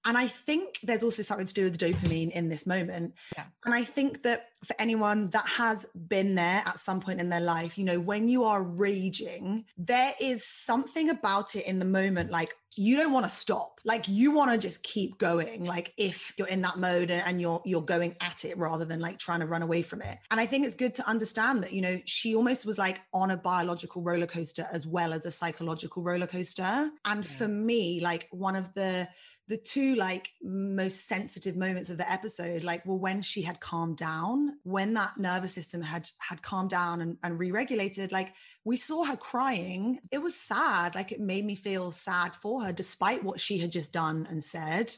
and 0.06 0.18
I 0.18 0.28
think 0.28 0.80
there's 0.84 1.04
also 1.04 1.22
something 1.22 1.46
to 1.46 1.54
do 1.54 1.64
with 1.66 1.78
the 1.78 1.94
dopamine 1.94 2.32
in 2.32 2.50
this 2.50 2.66
moment. 2.66 3.16
Yeah. 3.36 3.44
And 3.66 3.74
I 3.74 3.84
think 3.84 4.24
that 4.24 4.50
for 4.64 4.76
anyone 4.80 5.28
that 5.28 5.46
has 5.46 5.86
been 6.08 6.36
there 6.36 6.64
at 6.66 6.80
some 6.80 7.02
point 7.02 7.20
in 7.20 7.30
their 7.30 7.42
life, 7.42 7.78
you 7.78 7.84
know, 7.84 8.00
when 8.00 8.28
you 8.28 8.44
are 8.44 8.64
raging, 8.64 9.66
there 9.78 10.14
is 10.20 10.46
something 10.46 11.10
about 11.10 11.56
it 11.56 11.66
in 11.66 11.80
the 11.80 11.86
moment, 11.86 12.32
like 12.32 12.56
you 12.76 12.96
don't 12.96 13.12
want 13.12 13.26
to 13.26 13.30
stop. 13.30 13.82
Like 13.84 14.08
you 14.08 14.32
want 14.32 14.52
to 14.52 14.58
just 14.58 14.84
keep 14.84 15.18
going. 15.18 15.66
Like 15.66 15.94
if 15.98 16.34
you're 16.38 16.48
in 16.48 16.62
that 16.62 16.78
mode 16.78 17.12
and 17.12 17.42
you're 17.42 17.62
you're 17.66 17.82
going 17.82 18.16
at 18.22 18.46
it 18.46 18.58
rather 18.58 18.86
than 18.86 19.00
like 19.00 19.18
trying 19.20 19.42
to 19.42 19.48
run 19.48 19.62
away 19.62 19.82
from 19.82 20.02
it. 20.02 20.18
And 20.32 20.40
I 20.40 20.46
think 20.46 20.66
it's 20.66 20.76
good 20.76 20.96
to 20.96 21.10
understand 21.10 21.64
that, 21.64 21.74
you 21.74 21.82
know, 21.82 22.00
she 22.06 22.36
almost 22.36 22.66
was 22.66 22.78
like 22.78 23.02
on 23.14 23.32
a 23.32 23.38
biological 23.38 24.02
roller 24.02 24.28
coaster 24.28 24.66
as 24.72 24.88
well 24.88 25.14
as 25.14 25.26
a 25.26 25.32
psychological 25.32 26.04
roller 26.04 26.28
coaster. 26.28 26.90
And 27.04 27.26
yeah. 27.26 27.32
for 27.38 27.48
me, 27.48 28.00
like 28.02 28.28
one 28.32 28.56
of 28.56 28.74
the 28.74 29.10
the 29.50 29.58
two 29.58 29.96
like 29.96 30.32
most 30.44 31.08
sensitive 31.08 31.58
moments 31.58 31.90
of 31.90 31.98
the 31.98 32.10
episode 32.10 32.64
like 32.64 32.86
well 32.86 33.00
when 33.00 33.20
she 33.22 33.42
had 33.42 33.60
calmed 33.60 33.98
down 33.98 34.56
when 34.64 34.94
that 34.94 35.18
nervous 35.18 35.54
system 35.54 35.82
had 35.82 36.08
had 36.20 36.42
calmed 36.44 36.70
down 36.70 37.02
and, 37.02 37.18
and 37.24 37.40
re-regulated 37.40 38.12
like 38.12 38.34
we 38.64 38.78
saw 38.78 39.04
her 39.04 39.18
crying. 39.18 40.00
It 40.12 40.20
was 40.20 40.36
sad 40.36 40.94
like 40.94 41.12
it 41.12 41.20
made 41.20 41.44
me 41.44 41.56
feel 41.56 41.92
sad 41.92 42.34
for 42.34 42.64
her 42.64 42.72
despite 42.72 43.24
what 43.24 43.40
she 43.40 43.58
had 43.58 43.72
just 43.72 43.92
done 43.92 44.28
and 44.30 44.44
said. 44.44 44.94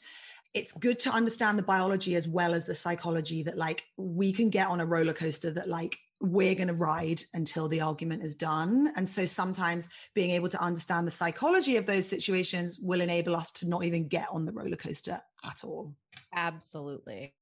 It's 0.53 0.73
good 0.73 0.99
to 1.01 1.11
understand 1.11 1.57
the 1.57 1.63
biology 1.63 2.15
as 2.15 2.27
well 2.27 2.53
as 2.53 2.65
the 2.65 2.75
psychology 2.75 3.43
that 3.43 3.57
like 3.57 3.85
we 3.95 4.33
can 4.33 4.49
get 4.49 4.67
on 4.67 4.81
a 4.81 4.85
roller 4.85 5.13
coaster 5.13 5.49
that 5.51 5.69
like 5.69 5.97
we're 6.21 6.55
going 6.55 6.67
to 6.67 6.73
ride 6.73 7.21
until 7.33 7.67
the 7.67 7.81
argument 7.81 8.23
is 8.23 8.35
done. 8.35 8.93
And 8.95 9.07
so 9.07 9.25
sometimes 9.25 9.89
being 10.13 10.31
able 10.31 10.49
to 10.49 10.63
understand 10.63 11.07
the 11.07 11.11
psychology 11.11 11.77
of 11.77 11.85
those 11.85 12.07
situations 12.07 12.79
will 12.79 13.01
enable 13.01 13.35
us 13.35 13.51
to 13.53 13.67
not 13.67 13.83
even 13.83 14.07
get 14.07 14.27
on 14.31 14.45
the 14.45 14.53
roller 14.53 14.75
coaster 14.75 15.19
at 15.43 15.63
all. 15.63 15.95
Absolutely. 16.33 17.33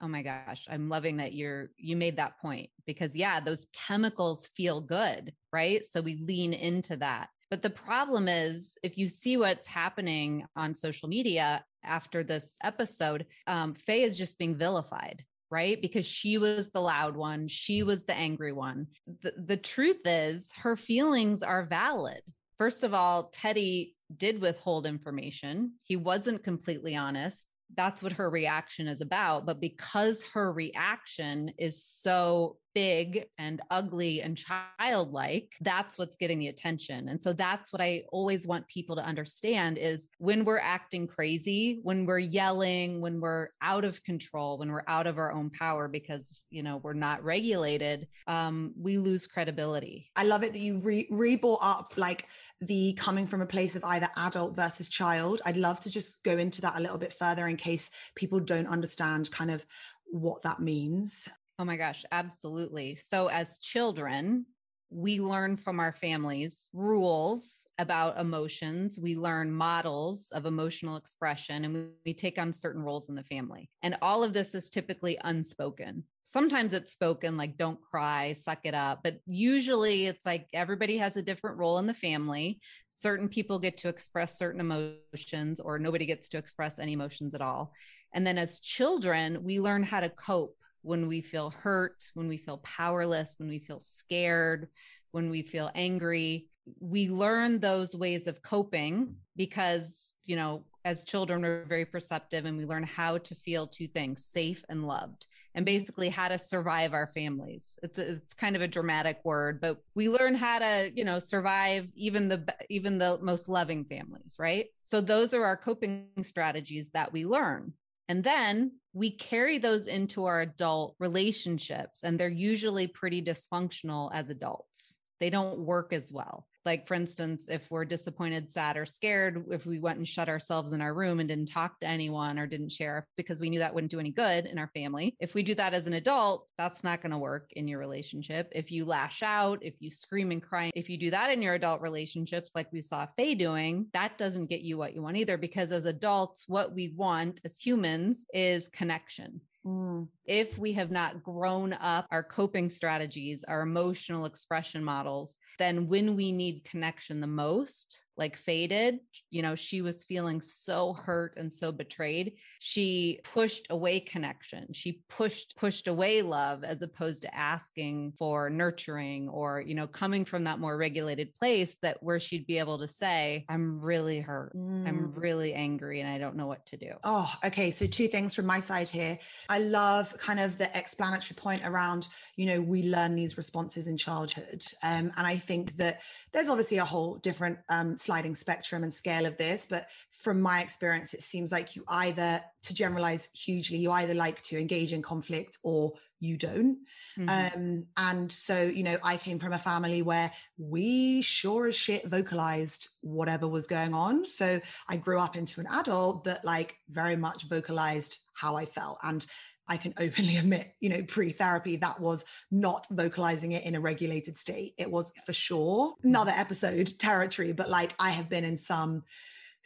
Oh 0.00 0.08
my 0.08 0.22
gosh, 0.22 0.64
I'm 0.70 0.88
loving 0.88 1.16
that 1.16 1.34
you're 1.34 1.70
you 1.76 1.96
made 1.96 2.16
that 2.18 2.38
point 2.40 2.70
because 2.86 3.16
yeah, 3.16 3.40
those 3.40 3.66
chemicals 3.72 4.46
feel 4.54 4.80
good, 4.80 5.32
right? 5.52 5.82
So 5.90 6.00
we 6.00 6.22
lean 6.24 6.52
into 6.52 6.96
that. 6.98 7.30
But 7.50 7.62
the 7.62 7.70
problem 7.70 8.28
is 8.28 8.76
if 8.84 8.96
you 8.96 9.08
see 9.08 9.36
what's 9.36 9.66
happening 9.66 10.44
on 10.54 10.74
social 10.74 11.08
media 11.08 11.64
after 11.82 12.22
this 12.22 12.54
episode, 12.62 13.26
um, 13.48 13.74
Faye 13.74 14.04
is 14.04 14.16
just 14.16 14.38
being 14.38 14.54
vilified 14.54 15.24
right? 15.50 15.80
Because 15.80 16.06
she 16.06 16.38
was 16.38 16.70
the 16.70 16.80
loud 16.80 17.16
one, 17.16 17.48
she 17.48 17.82
was 17.82 18.04
the 18.04 18.14
angry 18.14 18.52
one. 18.52 18.86
The, 19.22 19.32
the 19.36 19.56
truth 19.56 20.00
is, 20.04 20.50
her 20.56 20.76
feelings 20.76 21.42
are 21.42 21.64
valid. 21.64 22.20
First 22.58 22.84
of 22.84 22.92
all, 22.92 23.30
Teddy 23.32 23.94
did 24.16 24.40
withhold 24.40 24.86
information. 24.86 25.72
He 25.84 25.96
wasn't 25.96 26.44
completely 26.44 26.96
honest 26.96 27.46
that's 27.76 28.02
what 28.02 28.12
her 28.12 28.30
reaction 28.30 28.86
is 28.86 29.00
about. 29.00 29.46
But 29.46 29.60
because 29.60 30.24
her 30.34 30.52
reaction 30.52 31.52
is 31.58 31.82
so 31.84 32.56
big 32.74 33.24
and 33.38 33.60
ugly 33.70 34.22
and 34.22 34.36
childlike, 34.36 35.52
that's 35.60 35.98
what's 35.98 36.16
getting 36.16 36.38
the 36.38 36.48
attention. 36.48 37.08
And 37.08 37.22
so 37.22 37.32
that's 37.32 37.72
what 37.72 37.82
I 37.82 38.04
always 38.12 38.46
want 38.46 38.66
people 38.68 38.96
to 38.96 39.02
understand 39.02 39.78
is 39.78 40.08
when 40.18 40.44
we're 40.44 40.58
acting 40.58 41.06
crazy, 41.06 41.80
when 41.82 42.06
we're 42.06 42.18
yelling, 42.18 43.00
when 43.00 43.20
we're 43.20 43.48
out 43.62 43.84
of 43.84 44.02
control, 44.04 44.58
when 44.58 44.70
we're 44.70 44.84
out 44.86 45.06
of 45.06 45.18
our 45.18 45.32
own 45.32 45.50
power 45.50 45.88
because, 45.88 46.28
you 46.50 46.62
know, 46.62 46.78
we're 46.82 46.92
not 46.92 47.22
regulated, 47.24 48.06
um, 48.26 48.72
we 48.78 48.98
lose 48.98 49.26
credibility. 49.26 50.10
I 50.16 50.24
love 50.24 50.42
it 50.42 50.52
that 50.52 50.58
you 50.58 50.78
re, 50.78 51.36
brought 51.36 51.58
up 51.62 51.94
like 51.96 52.26
the 52.60 52.92
coming 52.94 53.26
from 53.26 53.40
a 53.40 53.46
place 53.46 53.76
of 53.76 53.84
either 53.84 54.08
adult 54.16 54.56
versus 54.56 54.88
child. 54.88 55.40
I'd 55.44 55.56
love 55.56 55.80
to 55.80 55.90
just 55.90 56.22
go 56.22 56.36
into 56.36 56.60
that 56.62 56.76
a 56.76 56.80
little 56.80 56.98
bit 56.98 57.12
further 57.12 57.46
in 57.46 57.56
case 57.56 57.90
people 58.14 58.40
don't 58.40 58.66
understand 58.66 59.30
kind 59.30 59.50
of 59.50 59.64
what 60.10 60.42
that 60.42 60.60
means. 60.60 61.28
Oh 61.58 61.64
my 61.64 61.76
gosh, 61.76 62.04
absolutely. 62.12 62.94
So, 62.96 63.26
as 63.28 63.58
children, 63.58 64.46
we 64.90 65.20
learn 65.20 65.56
from 65.56 65.80
our 65.80 65.92
families 65.92 66.68
rules 66.72 67.66
about 67.78 68.18
emotions. 68.18 68.98
We 68.98 69.16
learn 69.16 69.50
models 69.50 70.28
of 70.32 70.46
emotional 70.46 70.96
expression 70.96 71.64
and 71.64 71.90
we, 72.06 72.14
take 72.14 72.38
on 72.38 72.52
certain 72.52 72.80
roles 72.80 73.08
in 73.08 73.14
the 73.14 73.24
family. 73.24 73.68
And 73.82 73.96
all 74.00 74.22
of 74.24 74.32
this 74.32 74.54
is 74.54 74.70
typically 74.70 75.18
unspoken. 75.24 76.04
Sometimes 76.24 76.74
it's 76.74 76.92
spoken 76.92 77.36
like, 77.36 77.56
don't 77.58 77.80
cry, 77.82 78.32
suck 78.32 78.60
it 78.64 78.74
up. 78.74 79.00
But 79.02 79.18
usually 79.26 80.06
it's 80.06 80.24
like 80.24 80.46
everybody 80.54 80.96
has 80.98 81.16
a 81.16 81.22
different 81.22 81.58
role 81.58 81.78
in 81.78 81.86
the 81.86 81.92
family. 81.94 82.60
Certain 82.90 83.28
people 83.28 83.58
get 83.58 83.76
to 83.78 83.88
express 83.88 84.38
certain 84.38 84.60
emotions, 84.60 85.60
or 85.60 85.78
nobody 85.78 86.06
gets 86.06 86.28
to 86.30 86.38
express 86.38 86.78
any 86.78 86.94
emotions 86.94 87.34
at 87.34 87.42
all. 87.42 87.72
And 88.14 88.26
then 88.26 88.38
as 88.38 88.60
children, 88.60 89.42
we 89.44 89.60
learn 89.60 89.82
how 89.82 90.00
to 90.00 90.08
cope 90.08 90.56
when 90.82 91.06
we 91.06 91.20
feel 91.20 91.50
hurt, 91.50 92.04
when 92.14 92.28
we 92.28 92.36
feel 92.36 92.58
powerless, 92.58 93.34
when 93.38 93.48
we 93.48 93.58
feel 93.58 93.80
scared, 93.80 94.68
when 95.12 95.30
we 95.30 95.42
feel 95.42 95.70
angry. 95.74 96.48
We 96.80 97.08
learn 97.08 97.60
those 97.60 97.94
ways 97.94 98.26
of 98.26 98.42
coping 98.42 99.16
because, 99.36 100.14
you 100.26 100.36
know, 100.36 100.64
as 100.84 101.04
children, 101.04 101.42
we're 101.42 101.64
very 101.64 101.84
perceptive 101.84 102.44
and 102.44 102.56
we 102.56 102.64
learn 102.64 102.82
how 102.82 103.18
to 103.18 103.34
feel 103.34 103.66
two 103.66 103.88
things 103.88 104.24
safe 104.24 104.64
and 104.68 104.86
loved 104.86 105.26
and 105.54 105.64
basically 105.64 106.08
how 106.08 106.28
to 106.28 106.38
survive 106.38 106.92
our 106.92 107.10
families. 107.14 107.78
It's 107.82 107.98
a, 107.98 108.12
it's 108.12 108.34
kind 108.34 108.54
of 108.54 108.62
a 108.62 108.68
dramatic 108.68 109.18
word, 109.24 109.60
but 109.60 109.78
we 109.94 110.08
learn 110.08 110.34
how 110.34 110.60
to, 110.60 110.90
you 110.94 111.04
know, 111.04 111.18
survive 111.18 111.88
even 111.94 112.28
the 112.28 112.44
even 112.68 112.98
the 112.98 113.18
most 113.20 113.48
loving 113.48 113.84
families, 113.84 114.36
right? 114.38 114.66
So 114.82 115.00
those 115.00 115.34
are 115.34 115.44
our 115.44 115.56
coping 115.56 116.06
strategies 116.22 116.90
that 116.90 117.12
we 117.12 117.24
learn. 117.24 117.72
And 118.08 118.22
then 118.22 118.72
we 118.98 119.12
carry 119.12 119.58
those 119.58 119.86
into 119.86 120.26
our 120.26 120.42
adult 120.42 120.96
relationships, 120.98 122.00
and 122.02 122.20
they're 122.20 122.28
usually 122.28 122.86
pretty 122.86 123.22
dysfunctional 123.22 124.10
as 124.12 124.28
adults. 124.28 124.97
They 125.20 125.30
don't 125.30 125.60
work 125.60 125.92
as 125.92 126.12
well. 126.12 126.46
Like, 126.64 126.86
for 126.86 126.94
instance, 126.94 127.46
if 127.48 127.62
we're 127.70 127.86
disappointed, 127.86 128.50
sad, 128.50 128.76
or 128.76 128.84
scared, 128.84 129.46
if 129.50 129.64
we 129.64 129.78
went 129.78 129.96
and 129.96 130.06
shut 130.06 130.28
ourselves 130.28 130.74
in 130.74 130.82
our 130.82 130.92
room 130.92 131.18
and 131.18 131.26
didn't 131.26 131.50
talk 131.50 131.80
to 131.80 131.86
anyone 131.86 132.38
or 132.38 132.46
didn't 132.46 132.72
share 132.72 133.06
because 133.16 133.40
we 133.40 133.48
knew 133.48 133.60
that 133.60 133.74
wouldn't 133.74 133.90
do 133.90 134.00
any 134.00 134.10
good 134.10 134.44
in 134.44 134.58
our 134.58 134.70
family, 134.74 135.16
if 135.18 135.32
we 135.32 135.42
do 135.42 135.54
that 135.54 135.72
as 135.72 135.86
an 135.86 135.94
adult, 135.94 136.50
that's 136.58 136.84
not 136.84 137.00
going 137.00 137.12
to 137.12 137.18
work 137.18 137.48
in 137.52 137.68
your 137.68 137.78
relationship. 137.78 138.52
If 138.54 138.70
you 138.70 138.84
lash 138.84 139.22
out, 139.22 139.60
if 139.62 139.74
you 139.80 139.90
scream 139.90 140.30
and 140.30 140.42
cry, 140.42 140.70
if 140.74 140.90
you 140.90 140.98
do 140.98 141.10
that 141.10 141.30
in 141.30 141.40
your 141.40 141.54
adult 141.54 141.80
relationships, 141.80 142.50
like 142.54 142.70
we 142.70 142.82
saw 142.82 143.06
Faye 143.16 143.34
doing, 143.34 143.86
that 143.94 144.18
doesn't 144.18 144.50
get 144.50 144.60
you 144.60 144.76
what 144.76 144.94
you 144.94 145.00
want 145.00 145.16
either. 145.16 145.38
Because 145.38 145.72
as 145.72 145.86
adults, 145.86 146.44
what 146.48 146.74
we 146.74 146.92
want 146.94 147.40
as 147.46 147.56
humans 147.58 148.26
is 148.34 148.68
connection. 148.68 149.40
Mm. 149.66 150.08
If 150.24 150.58
we 150.58 150.72
have 150.74 150.90
not 150.90 151.22
grown 151.22 151.72
up 151.72 152.06
our 152.10 152.22
coping 152.22 152.70
strategies, 152.70 153.44
our 153.44 153.62
emotional 153.62 154.24
expression 154.24 154.82
models, 154.82 155.36
then 155.58 155.88
when 155.88 156.16
we 156.16 156.32
need 156.32 156.64
connection 156.64 157.20
the 157.20 157.26
most, 157.26 158.02
like 158.18 158.36
faded, 158.36 158.98
you 159.30 159.42
know, 159.42 159.54
she 159.54 159.80
was 159.80 160.04
feeling 160.04 160.40
so 160.40 160.92
hurt 160.92 161.34
and 161.36 161.52
so 161.52 161.70
betrayed. 161.70 162.34
She 162.60 163.20
pushed 163.22 163.68
away 163.70 164.00
connection. 164.00 164.72
She 164.72 165.02
pushed 165.08 165.56
pushed 165.56 165.86
away 165.86 166.22
love 166.22 166.64
as 166.64 166.82
opposed 166.82 167.22
to 167.22 167.34
asking 167.34 168.14
for 168.18 168.50
nurturing 168.50 169.28
or, 169.28 169.60
you 169.60 169.74
know, 169.74 169.86
coming 169.86 170.24
from 170.24 170.44
that 170.44 170.58
more 170.58 170.76
regulated 170.76 171.32
place 171.38 171.76
that 171.82 172.02
where 172.02 172.18
she'd 172.18 172.46
be 172.46 172.58
able 172.58 172.78
to 172.78 172.88
say, 172.88 173.44
I'm 173.48 173.80
really 173.80 174.20
hurt. 174.20 174.56
Mm. 174.56 174.88
I'm 174.88 175.12
really 175.14 175.54
angry 175.54 176.00
and 176.00 176.10
I 176.10 176.18
don't 176.18 176.36
know 176.36 176.46
what 176.46 176.66
to 176.66 176.76
do. 176.76 176.92
Oh, 177.04 177.32
okay. 177.44 177.70
So 177.70 177.86
two 177.86 178.08
things 178.08 178.34
from 178.34 178.46
my 178.46 178.58
side 178.60 178.88
here. 178.88 179.18
I 179.48 179.60
love 179.60 180.16
kind 180.18 180.40
of 180.40 180.58
the 180.58 180.76
explanatory 180.76 181.36
point 181.36 181.62
around, 181.64 182.08
you 182.36 182.46
know, 182.46 182.60
we 182.60 182.82
learn 182.82 183.14
these 183.14 183.36
responses 183.36 183.86
in 183.86 183.96
childhood. 183.96 184.62
Um, 184.82 185.12
and 185.16 185.26
I 185.26 185.36
think 185.36 185.76
that 185.76 186.00
there's 186.32 186.48
obviously 186.48 186.78
a 186.78 186.84
whole 186.84 187.16
different 187.16 187.58
um, 187.68 187.96
sliding 188.08 188.34
spectrum 188.34 188.84
and 188.84 188.94
scale 188.94 189.26
of 189.26 189.36
this, 189.36 189.66
but 189.68 189.86
from 190.10 190.40
my 190.40 190.62
experience, 190.62 191.12
it 191.12 191.20
seems 191.20 191.52
like 191.52 191.76
you 191.76 191.84
either, 191.88 192.42
to 192.62 192.74
generalize 192.74 193.28
hugely, 193.34 193.76
you 193.76 193.90
either 193.92 194.14
like 194.14 194.40
to 194.44 194.58
engage 194.58 194.94
in 194.94 195.02
conflict 195.02 195.58
or 195.62 195.92
you 196.20 196.38
don't. 196.38 196.78
Mm-hmm. 197.18 197.28
Um, 197.28 197.86
and 197.98 198.32
so, 198.32 198.62
you 198.62 198.82
know, 198.82 198.96
I 199.02 199.18
came 199.18 199.38
from 199.38 199.52
a 199.52 199.58
family 199.58 200.00
where 200.00 200.32
we 200.56 201.20
sure 201.20 201.68
as 201.68 201.76
shit 201.76 202.08
vocalized 202.08 202.88
whatever 203.02 203.46
was 203.46 203.66
going 203.66 203.92
on. 203.92 204.24
So 204.24 204.58
I 204.88 204.96
grew 204.96 205.20
up 205.20 205.36
into 205.36 205.60
an 205.60 205.68
adult 205.70 206.24
that 206.24 206.46
like 206.46 206.76
very 206.88 207.16
much 207.16 207.44
vocalized 207.44 208.18
how 208.32 208.56
I 208.56 208.64
felt. 208.64 208.98
And 209.02 209.26
I 209.68 209.76
can 209.76 209.94
openly 209.98 210.36
admit, 210.38 210.74
you 210.80 210.88
know, 210.88 211.02
pre 211.02 211.30
therapy, 211.30 211.76
that 211.76 212.00
was 212.00 212.24
not 212.50 212.86
vocalizing 212.90 213.52
it 213.52 213.64
in 213.64 213.74
a 213.74 213.80
regulated 213.80 214.36
state. 214.36 214.74
It 214.78 214.90
was 214.90 215.12
for 215.26 215.32
sure 215.32 215.92
mm. 215.92 216.04
another 216.04 216.32
episode 216.34 216.90
territory, 216.98 217.52
but 217.52 217.70
like 217.70 217.94
I 217.98 218.10
have 218.10 218.28
been 218.28 218.44
in 218.44 218.56
some 218.56 219.04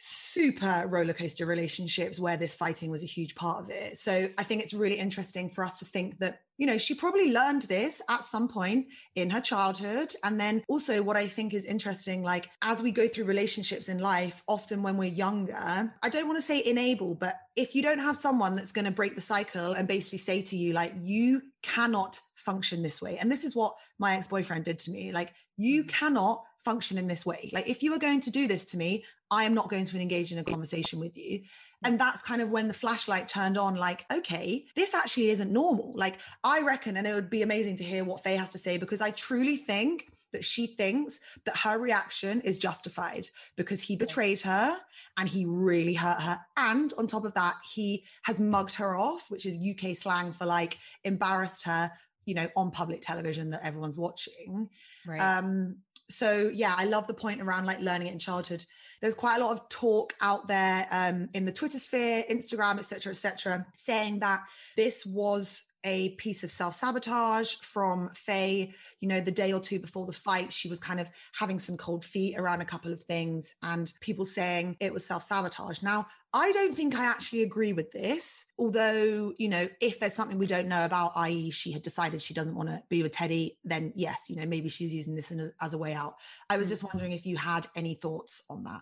super 0.05 0.83
roller 0.87 1.13
coaster 1.13 1.45
relationships 1.45 2.19
where 2.19 2.35
this 2.35 2.55
fighting 2.55 2.91
was 2.91 3.03
a 3.03 3.07
huge 3.07 3.35
part 3.35 3.63
of 3.63 3.69
it. 3.69 3.97
So 3.97 4.29
I 4.37 4.43
think 4.43 4.61
it's 4.61 4.73
really 4.73 4.99
interesting 4.99 5.49
for 5.49 5.63
us 5.63 5.79
to 5.79 5.85
think 5.85 6.19
that, 6.19 6.41
you 6.57 6.67
know, 6.67 6.77
she 6.77 6.93
probably 6.93 7.31
learned 7.31 7.61
this 7.63 8.01
at 8.09 8.25
some 8.25 8.49
point 8.49 8.87
in 9.15 9.29
her 9.29 9.39
childhood. 9.39 10.13
And 10.21 10.37
then 10.37 10.61
also, 10.67 11.01
what 11.01 11.15
I 11.15 11.27
think 11.27 11.53
is 11.53 11.63
interesting, 11.63 12.21
like 12.21 12.49
as 12.61 12.81
we 12.81 12.91
go 12.91 13.07
through 13.07 13.23
relationships 13.23 13.87
in 13.87 13.99
life, 13.99 14.43
often 14.45 14.83
when 14.83 14.97
we're 14.97 15.09
younger, 15.09 15.55
I 15.55 16.09
don't 16.09 16.27
want 16.27 16.37
to 16.37 16.41
say 16.41 16.61
enable, 16.65 17.15
but 17.15 17.35
if 17.55 17.73
you 17.73 17.81
don't 17.81 17.99
have 17.99 18.17
someone 18.17 18.57
that's 18.57 18.73
going 18.73 18.85
to 18.85 18.91
break 18.91 19.15
the 19.15 19.21
cycle 19.21 19.71
and 19.71 19.87
basically 19.87 20.19
say 20.19 20.41
to 20.41 20.57
you, 20.57 20.73
like, 20.73 20.91
you 20.97 21.41
cannot 21.61 22.19
function 22.35 22.83
this 22.83 23.01
way. 23.01 23.17
And 23.19 23.31
this 23.31 23.45
is 23.45 23.55
what 23.55 23.73
my 23.99 24.17
ex 24.17 24.27
boyfriend 24.27 24.65
did 24.65 24.79
to 24.79 24.91
me. 24.91 25.13
Like, 25.13 25.33
you 25.55 25.85
mm. 25.85 25.87
cannot 25.87 26.43
function 26.63 26.97
in 26.97 27.07
this 27.07 27.25
way. 27.25 27.49
Like, 27.53 27.67
if 27.67 27.83
you 27.83 27.93
are 27.93 27.99
going 27.99 28.21
to 28.21 28.31
do 28.31 28.47
this 28.47 28.65
to 28.65 28.77
me, 28.77 29.03
I 29.31 29.43
am 29.43 29.53
not 29.53 29.69
going 29.69 29.85
to 29.85 29.99
engage 29.99 30.31
in 30.31 30.37
a 30.37 30.43
conversation 30.43 30.99
with 30.99 31.17
you. 31.17 31.41
And 31.85 31.99
that's 31.99 32.21
kind 32.21 32.41
of 32.41 32.49
when 32.49 32.67
the 32.69 32.73
flashlight 32.73 33.27
turned 33.27 33.57
on, 33.57 33.75
like, 33.75 34.05
okay, 34.11 34.65
this 34.75 34.93
actually 34.93 35.29
isn't 35.29 35.51
normal. 35.51 35.93
Like, 35.95 36.19
I 36.43 36.61
reckon, 36.61 36.95
and 36.95 37.05
it 37.05 37.13
would 37.13 37.29
be 37.29 37.41
amazing 37.41 37.75
to 37.77 37.83
hear 37.83 38.05
what 38.05 38.23
Faye 38.23 38.37
has 38.37 38.51
to 38.53 38.57
say, 38.57 38.77
because 38.77 39.01
I 39.01 39.11
truly 39.11 39.57
think 39.57 40.05
that 40.33 40.43
she 40.43 40.67
thinks 40.67 41.19
that 41.45 41.55
her 41.57 41.79
reaction 41.79 42.41
is 42.41 42.57
justified 42.57 43.27
because 43.55 43.81
he 43.81 43.95
betrayed 43.95 44.41
her 44.41 44.77
and 45.17 45.29
he 45.29 45.45
really 45.45 45.93
hurt 45.93 46.21
her. 46.21 46.39
And 46.57 46.91
on 46.97 47.07
top 47.07 47.23
of 47.23 47.33
that, 47.35 47.55
he 47.73 48.03
has 48.23 48.39
mugged 48.39 48.75
her 48.75 48.97
off, 48.97 49.29
which 49.29 49.45
is 49.45 49.57
UK 49.57 49.95
slang 49.95 50.33
for 50.33 50.45
like 50.45 50.77
embarrassed 51.03 51.63
her, 51.63 51.91
you 52.25 52.33
know, 52.33 52.49
on 52.55 52.71
public 52.71 53.01
television 53.01 53.51
that 53.51 53.63
everyone's 53.63 53.97
watching. 53.97 54.69
Right. 55.05 55.19
Um, 55.19 55.77
so 56.13 56.49
yeah, 56.53 56.75
I 56.77 56.85
love 56.85 57.07
the 57.07 57.13
point 57.13 57.41
around 57.41 57.65
like 57.65 57.79
learning 57.79 58.07
it 58.07 58.13
in 58.13 58.19
childhood. 58.19 58.65
There's 59.01 59.15
quite 59.15 59.41
a 59.41 59.45
lot 59.45 59.51
of 59.51 59.67
talk 59.69 60.13
out 60.21 60.47
there 60.47 60.87
um, 60.91 61.29
in 61.33 61.45
the 61.45 61.51
Twitter 61.51 61.79
sphere, 61.79 62.23
Instagram, 62.29 62.77
etc., 62.77 63.11
etc., 63.11 63.65
saying 63.73 64.19
that 64.19 64.41
this 64.77 65.05
was 65.05 65.72
a 65.83 66.09
piece 66.09 66.43
of 66.43 66.51
self 66.51 66.75
sabotage 66.75 67.55
from 67.55 68.09
Faye. 68.13 68.73
You 68.99 69.07
know, 69.07 69.21
the 69.21 69.31
day 69.31 69.51
or 69.51 69.59
two 69.59 69.79
before 69.79 70.05
the 70.05 70.13
fight, 70.13 70.53
she 70.53 70.69
was 70.69 70.79
kind 70.79 70.99
of 70.99 71.07
having 71.33 71.59
some 71.59 71.77
cold 71.77 72.05
feet 72.05 72.37
around 72.37 72.61
a 72.61 72.65
couple 72.65 72.91
of 72.91 73.03
things, 73.03 73.55
and 73.63 73.91
people 74.01 74.25
saying 74.25 74.77
it 74.79 74.93
was 74.93 75.05
self 75.05 75.23
sabotage. 75.23 75.81
Now, 75.81 76.07
I 76.33 76.51
don't 76.51 76.73
think 76.73 76.97
I 76.97 77.05
actually 77.05 77.43
agree 77.43 77.73
with 77.73 77.91
this. 77.91 78.45
Although, 78.57 79.33
you 79.37 79.49
know, 79.49 79.67
if 79.79 79.99
there's 79.99 80.13
something 80.13 80.39
we 80.39 80.47
don't 80.47 80.67
know 80.67 80.83
about, 80.83 81.11
i.e., 81.15 81.51
she 81.51 81.71
had 81.71 81.83
decided 81.83 82.21
she 82.21 82.33
doesn't 82.33 82.55
want 82.55 82.69
to 82.69 82.81
be 82.89 83.03
with 83.03 83.11
Teddy, 83.11 83.57
then 83.63 83.91
yes, 83.95 84.29
you 84.29 84.35
know, 84.35 84.45
maybe 84.45 84.69
she's 84.69 84.93
using 84.93 85.15
this 85.15 85.31
as 85.61 85.73
a 85.73 85.77
way 85.77 85.93
out. 85.93 86.15
I 86.49 86.57
was 86.57 86.67
mm. 86.67 86.71
just 86.71 86.83
wondering 86.83 87.11
if 87.11 87.25
you 87.25 87.37
had 87.37 87.67
any 87.75 87.93
thoughts 87.93 88.43
on 88.49 88.63
that. 88.63 88.81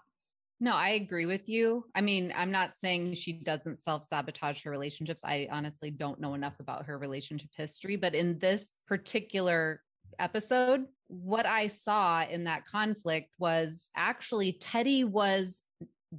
No, 0.64 0.76
I 0.76 0.90
agree 0.90 1.26
with 1.26 1.50
you. 1.50 1.86
I 1.96 2.02
mean, 2.02 2.32
I'm 2.36 2.52
not 2.52 2.74
saying 2.80 3.16
she 3.16 3.34
doesn't 3.34 3.80
self 3.80 4.08
sabotage 4.08 4.62
her 4.64 4.70
relationships. 4.70 5.24
I 5.26 5.48
honestly 5.52 5.90
don't 5.90 6.22
know 6.22 6.36
enough 6.36 6.60
about 6.60 6.86
her 6.86 7.00
relationship 7.00 7.50
history, 7.58 7.96
but 7.96 8.14
in 8.14 8.38
this 8.38 8.68
particular 8.88 9.82
episode, 10.20 10.86
what 11.08 11.48
I 11.48 11.66
saw 11.66 12.24
in 12.24 12.44
that 12.44 12.68
conflict 12.68 13.34
was 13.40 13.90
actually 13.96 14.52
Teddy 14.54 15.04
was 15.04 15.62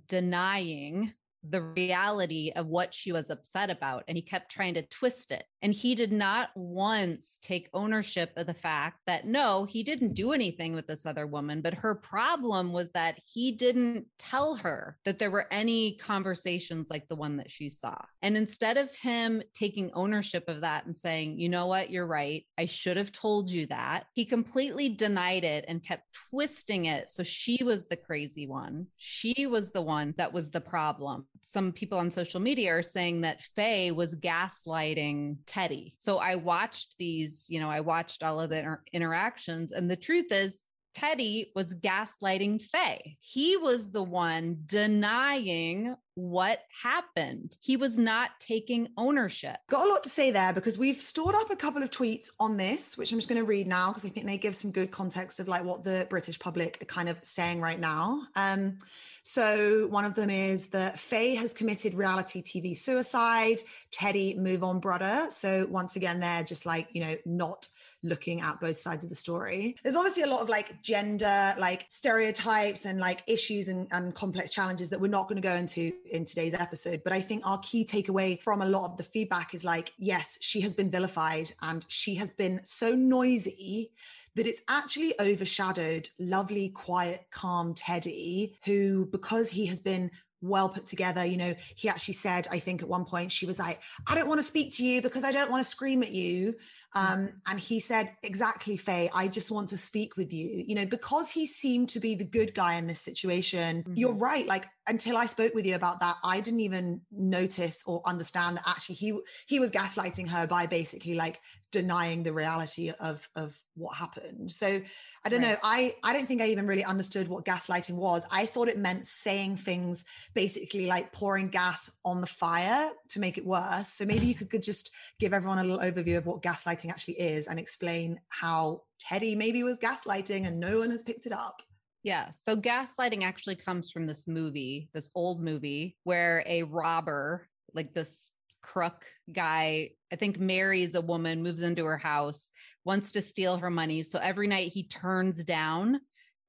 denying 0.08 1.12
the 1.48 1.62
reality 1.62 2.50
of 2.56 2.66
what 2.66 2.92
she 2.92 3.12
was 3.12 3.30
upset 3.30 3.70
about. 3.70 4.02
And 4.08 4.16
he 4.16 4.22
kept 4.22 4.50
trying 4.50 4.74
to 4.74 4.82
twist 4.82 5.30
it. 5.30 5.44
And 5.62 5.72
he 5.72 5.94
did 5.94 6.12
not 6.12 6.50
once 6.54 7.38
take 7.40 7.68
ownership 7.72 8.32
of 8.36 8.46
the 8.46 8.54
fact 8.54 8.98
that 9.06 9.26
no, 9.26 9.64
he 9.64 9.82
didn't 9.82 10.14
do 10.14 10.32
anything 10.32 10.74
with 10.74 10.86
this 10.86 11.06
other 11.06 11.26
woman. 11.26 11.60
But 11.60 11.74
her 11.74 11.94
problem 11.94 12.72
was 12.72 12.90
that 12.90 13.20
he 13.24 13.52
didn't 13.52 14.06
tell 14.18 14.56
her 14.56 14.98
that 15.04 15.18
there 15.18 15.30
were 15.30 15.46
any 15.52 15.96
conversations 15.96 16.88
like 16.90 17.08
the 17.08 17.16
one 17.16 17.36
that 17.36 17.50
she 17.50 17.70
saw. 17.70 17.96
And 18.22 18.36
instead 18.36 18.76
of 18.76 18.94
him 18.96 19.42
taking 19.54 19.92
ownership 19.94 20.48
of 20.48 20.62
that 20.62 20.86
and 20.86 20.96
saying, 20.96 21.38
you 21.38 21.48
know 21.48 21.66
what, 21.66 21.90
you're 21.90 22.06
right, 22.06 22.44
I 22.58 22.66
should 22.66 22.96
have 22.96 23.12
told 23.12 23.50
you 23.50 23.66
that, 23.66 24.06
he 24.14 24.24
completely 24.24 24.88
denied 24.88 25.44
it 25.44 25.64
and 25.68 25.84
kept 25.84 26.06
twisting 26.30 26.86
it. 26.86 27.08
So 27.08 27.22
she 27.22 27.62
was 27.62 27.86
the 27.86 27.96
crazy 27.96 28.46
one. 28.46 28.86
She 28.96 29.46
was 29.46 29.70
the 29.70 29.82
one 29.82 30.14
that 30.16 30.32
was 30.32 30.50
the 30.50 30.60
problem 30.60 31.26
some 31.42 31.72
people 31.72 31.98
on 31.98 32.10
social 32.10 32.40
media 32.40 32.72
are 32.72 32.82
saying 32.82 33.20
that 33.22 33.42
Faye 33.56 33.90
was 33.90 34.14
gaslighting 34.14 35.36
Teddy. 35.52 35.92
So 35.98 36.16
I 36.16 36.36
watched 36.36 36.96
these, 36.98 37.46
you 37.50 37.60
know, 37.60 37.68
I 37.68 37.80
watched 37.80 38.22
all 38.22 38.40
of 38.40 38.48
the 38.48 38.60
inter- 38.60 38.82
interactions, 38.94 39.72
and 39.72 39.90
the 39.90 39.96
truth 39.96 40.32
is, 40.32 40.56
Teddy 40.94 41.50
was 41.54 41.74
gaslighting 41.74 42.62
Faye. 42.62 43.16
He 43.20 43.56
was 43.56 43.90
the 43.90 44.02
one 44.02 44.58
denying 44.66 45.96
what 46.14 46.60
happened. 46.82 47.56
He 47.60 47.76
was 47.76 47.98
not 47.98 48.30
taking 48.38 48.88
ownership. 48.96 49.56
Got 49.68 49.86
a 49.86 49.90
lot 49.90 50.04
to 50.04 50.10
say 50.10 50.30
there 50.30 50.52
because 50.52 50.78
we've 50.78 51.00
stored 51.00 51.34
up 51.34 51.50
a 51.50 51.56
couple 51.56 51.82
of 51.82 51.90
tweets 51.90 52.28
on 52.38 52.56
this, 52.56 52.98
which 52.98 53.12
I'm 53.12 53.18
just 53.18 53.28
going 53.28 53.40
to 53.40 53.46
read 53.46 53.66
now 53.66 53.88
because 53.88 54.04
I 54.04 54.10
think 54.10 54.26
they 54.26 54.36
give 54.36 54.54
some 54.54 54.70
good 54.70 54.90
context 54.90 55.40
of 55.40 55.48
like 55.48 55.64
what 55.64 55.84
the 55.84 56.06
British 56.10 56.38
public 56.38 56.78
are 56.82 56.86
kind 56.86 57.08
of 57.08 57.18
saying 57.22 57.60
right 57.60 57.80
now. 57.80 58.22
Um, 58.36 58.78
so 59.22 59.86
one 59.88 60.04
of 60.04 60.14
them 60.14 60.30
is 60.30 60.68
that 60.68 60.98
Faye 60.98 61.34
has 61.36 61.54
committed 61.54 61.94
reality 61.94 62.42
TV 62.42 62.76
suicide. 62.76 63.60
Teddy, 63.92 64.36
move 64.36 64.64
on, 64.64 64.80
brother. 64.80 65.28
So 65.30 65.66
once 65.70 65.96
again, 65.96 66.20
they're 66.20 66.42
just 66.42 66.66
like, 66.66 66.88
you 66.92 67.04
know, 67.04 67.16
not 67.24 67.68
looking 68.02 68.40
at 68.40 68.60
both 68.60 68.78
sides 68.78 69.04
of 69.04 69.10
the 69.10 69.16
story. 69.16 69.76
There's 69.82 69.96
obviously 69.96 70.24
a 70.24 70.26
lot 70.26 70.40
of 70.40 70.48
like 70.48 70.82
gender, 70.82 71.54
like 71.58 71.86
stereotypes 71.88 72.84
and 72.84 72.98
like 72.98 73.22
issues 73.26 73.68
and, 73.68 73.86
and 73.92 74.14
complex 74.14 74.50
challenges 74.50 74.90
that 74.90 75.00
we're 75.00 75.08
not 75.08 75.28
going 75.28 75.40
to 75.40 75.46
go 75.46 75.54
into 75.54 75.92
in 76.10 76.24
today's 76.24 76.54
episode. 76.54 77.02
But 77.04 77.12
I 77.12 77.20
think 77.20 77.46
our 77.46 77.58
key 77.58 77.84
takeaway 77.84 78.40
from 78.42 78.62
a 78.62 78.66
lot 78.66 78.90
of 78.90 78.96
the 78.96 79.04
feedback 79.04 79.54
is 79.54 79.64
like, 79.64 79.92
yes, 79.98 80.38
she 80.40 80.60
has 80.62 80.74
been 80.74 80.90
vilified 80.90 81.52
and 81.62 81.84
she 81.88 82.14
has 82.16 82.30
been 82.30 82.60
so 82.64 82.94
noisy 82.94 83.92
that 84.34 84.46
it's 84.46 84.62
actually 84.68 85.14
overshadowed 85.20 86.08
lovely, 86.18 86.70
quiet, 86.70 87.26
calm 87.30 87.74
Teddy, 87.74 88.58
who, 88.64 89.06
because 89.06 89.50
he 89.50 89.66
has 89.66 89.80
been 89.80 90.10
well 90.42 90.68
put 90.68 90.86
together. 90.86 91.24
You 91.24 91.36
know, 91.36 91.54
he 91.74 91.88
actually 91.88 92.14
said, 92.14 92.46
I 92.50 92.58
think 92.58 92.82
at 92.82 92.88
one 92.88 93.04
point, 93.04 93.32
she 93.32 93.46
was 93.46 93.58
like, 93.58 93.80
I 94.06 94.14
don't 94.14 94.28
want 94.28 94.40
to 94.40 94.44
speak 94.44 94.76
to 94.76 94.84
you 94.84 95.00
because 95.00 95.24
I 95.24 95.32
don't 95.32 95.50
want 95.50 95.64
to 95.64 95.70
scream 95.70 96.02
at 96.02 96.10
you. 96.10 96.54
Mm-hmm. 96.94 97.12
Um, 97.12 97.32
and 97.46 97.58
he 97.58 97.80
said, 97.80 98.14
Exactly, 98.22 98.76
Faye, 98.76 99.08
I 99.14 99.28
just 99.28 99.50
want 99.50 99.70
to 99.70 99.78
speak 99.78 100.16
with 100.16 100.32
you. 100.32 100.64
You 100.66 100.74
know, 100.74 100.86
because 100.86 101.30
he 101.30 101.46
seemed 101.46 101.88
to 101.90 102.00
be 102.00 102.14
the 102.14 102.24
good 102.24 102.54
guy 102.54 102.74
in 102.74 102.86
this 102.86 103.00
situation, 103.00 103.82
mm-hmm. 103.82 103.94
you're 103.96 104.14
right. 104.14 104.46
Like, 104.46 104.66
until 104.88 105.16
I 105.16 105.26
spoke 105.26 105.54
with 105.54 105.64
you 105.64 105.74
about 105.74 106.00
that, 106.00 106.16
I 106.24 106.40
didn't 106.40 106.60
even 106.60 107.00
notice 107.10 107.82
or 107.86 108.02
understand 108.04 108.58
that 108.58 108.68
actually 108.68 108.96
he 108.96 109.18
he 109.46 109.60
was 109.60 109.70
gaslighting 109.70 110.28
her 110.28 110.46
by 110.46 110.66
basically 110.66 111.14
like 111.14 111.40
denying 111.72 112.22
the 112.22 112.32
reality 112.32 112.92
of 113.00 113.28
of 113.34 113.58
what 113.74 113.96
happened 113.96 114.52
so 114.52 114.80
i 115.24 115.28
don't 115.28 115.42
right. 115.42 115.52
know 115.52 115.56
i 115.64 115.94
i 116.04 116.12
don't 116.12 116.26
think 116.26 116.40
i 116.40 116.46
even 116.46 116.66
really 116.66 116.84
understood 116.84 117.26
what 117.26 117.44
gaslighting 117.44 117.94
was 117.94 118.22
i 118.30 118.46
thought 118.46 118.68
it 118.68 118.78
meant 118.78 119.06
saying 119.06 119.56
things 119.56 120.04
basically 120.34 120.86
like 120.86 121.10
pouring 121.12 121.48
gas 121.48 121.90
on 122.04 122.20
the 122.20 122.26
fire 122.26 122.90
to 123.08 123.18
make 123.18 123.38
it 123.38 123.46
worse 123.46 123.88
so 123.88 124.04
maybe 124.04 124.26
you 124.26 124.34
could, 124.34 124.50
could 124.50 124.62
just 124.62 124.92
give 125.18 125.32
everyone 125.32 125.58
a 125.58 125.64
little 125.64 125.78
overview 125.78 126.16
of 126.16 126.26
what 126.26 126.42
gaslighting 126.42 126.90
actually 126.90 127.14
is 127.14 127.48
and 127.48 127.58
explain 127.58 128.20
how 128.28 128.82
teddy 129.00 129.34
maybe 129.34 129.62
was 129.64 129.78
gaslighting 129.78 130.46
and 130.46 130.60
no 130.60 130.78
one 130.78 130.90
has 130.90 131.02
picked 131.02 131.26
it 131.26 131.32
up 131.32 131.62
yeah. 132.04 132.30
So 132.44 132.56
gaslighting 132.56 133.22
actually 133.22 133.56
comes 133.56 133.90
from 133.90 134.06
this 134.06 134.26
movie, 134.26 134.88
this 134.92 135.10
old 135.14 135.40
movie 135.40 135.96
where 136.02 136.42
a 136.46 136.64
robber, 136.64 137.48
like 137.74 137.94
this 137.94 138.32
crook 138.62 139.04
guy, 139.32 139.90
I 140.12 140.16
think 140.16 140.38
marries 140.38 140.94
a 140.94 141.00
woman, 141.00 141.42
moves 141.42 141.62
into 141.62 141.84
her 141.86 141.96
house, 141.96 142.50
wants 142.84 143.12
to 143.12 143.22
steal 143.22 143.56
her 143.56 143.70
money. 143.70 144.02
So 144.02 144.18
every 144.18 144.46
night 144.46 144.72
he 144.72 144.84
turns 144.86 145.42
down 145.42 146.00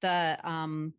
the 0.02 0.38
um 0.44 0.94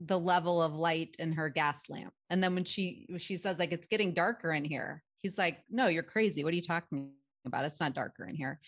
the 0.00 0.18
level 0.18 0.62
of 0.62 0.74
light 0.74 1.16
in 1.18 1.32
her 1.32 1.48
gas 1.48 1.80
lamp. 1.88 2.12
And 2.30 2.42
then 2.42 2.54
when 2.54 2.64
she 2.64 3.06
she 3.18 3.36
says 3.36 3.58
like 3.58 3.72
it's 3.72 3.86
getting 3.86 4.14
darker 4.14 4.52
in 4.52 4.64
here, 4.64 5.02
he's 5.18 5.38
like, 5.38 5.58
"No, 5.70 5.86
you're 5.86 6.02
crazy. 6.02 6.44
What 6.44 6.52
are 6.52 6.56
you 6.56 6.62
talking 6.62 7.10
about? 7.46 7.64
It's 7.64 7.80
not 7.80 7.94
darker 7.94 8.26
in 8.26 8.34
here." 8.34 8.60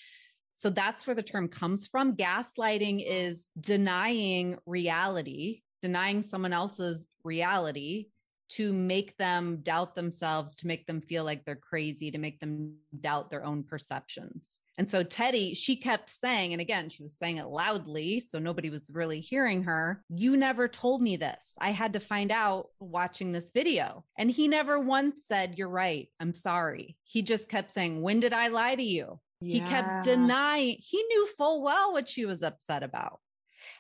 So 0.55 0.71
that's 0.71 1.07
where 1.07 1.17
the 1.17 1.23
term 1.23 1.49
comes 1.49 1.87
from. 1.87 2.17
Gaslighting 2.17 3.05
is 3.07 3.49
denying 3.59 4.59
reality, 4.67 5.63
denying 5.81 6.23
someone 6.23 6.53
else's 6.53 7.09
reality 7.25 8.09
to 8.51 8.73
make 8.73 9.17
them 9.17 9.59
doubt 9.63 9.95
themselves, 9.95 10.57
to 10.57 10.67
make 10.67 10.87
them 10.87 11.01
feel 11.01 11.25
like 11.25 11.45
they're 11.45 11.55
crazy, 11.55 12.11
to 12.11 12.19
make 12.19 12.41
them 12.41 12.75
doubt 13.01 13.31
their 13.31 13.45
own 13.45 13.63
perceptions. 13.63 14.59
And 14.77 14.89
so 14.89 15.03
Teddy, 15.03 15.55
she 15.55 15.77
kept 15.77 16.11
saying, 16.11 16.53
and 16.53 16.61
again, 16.61 16.89
she 16.89 17.03
was 17.03 17.17
saying 17.17 17.37
it 17.37 17.47
loudly, 17.47 18.19
so 18.19 18.39
nobody 18.39 18.71
was 18.71 18.91
really 18.93 19.21
hearing 19.21 19.63
her. 19.65 20.03
You 20.09 20.37
never 20.37 20.69
told 20.69 21.01
me 21.01 21.17
this. 21.17 21.53
I 21.61 21.71
had 21.71 21.93
to 21.93 22.01
find 22.01 22.33
out 22.33 22.69
watching 22.81 23.31
this 23.31 23.51
video. 23.51 24.05
And 24.19 24.31
he 24.31 24.49
never 24.49 24.81
once 24.81 25.23
said, 25.29 25.59
You're 25.59 25.69
right. 25.69 26.09
I'm 26.19 26.35
sorry. 26.35 26.97
He 27.05 27.23
just 27.23 27.49
kept 27.49 27.73
saying, 27.73 28.01
When 28.01 28.21
did 28.21 28.33
I 28.33 28.49
lie 28.49 28.75
to 28.75 28.83
you? 28.83 29.21
Yeah. 29.41 29.53
He 29.53 29.61
kept 29.61 30.05
denying, 30.05 30.77
he 30.81 31.03
knew 31.03 31.29
full 31.37 31.63
well 31.63 31.93
what 31.93 32.09
she 32.09 32.25
was 32.25 32.43
upset 32.43 32.83
about. 32.83 33.21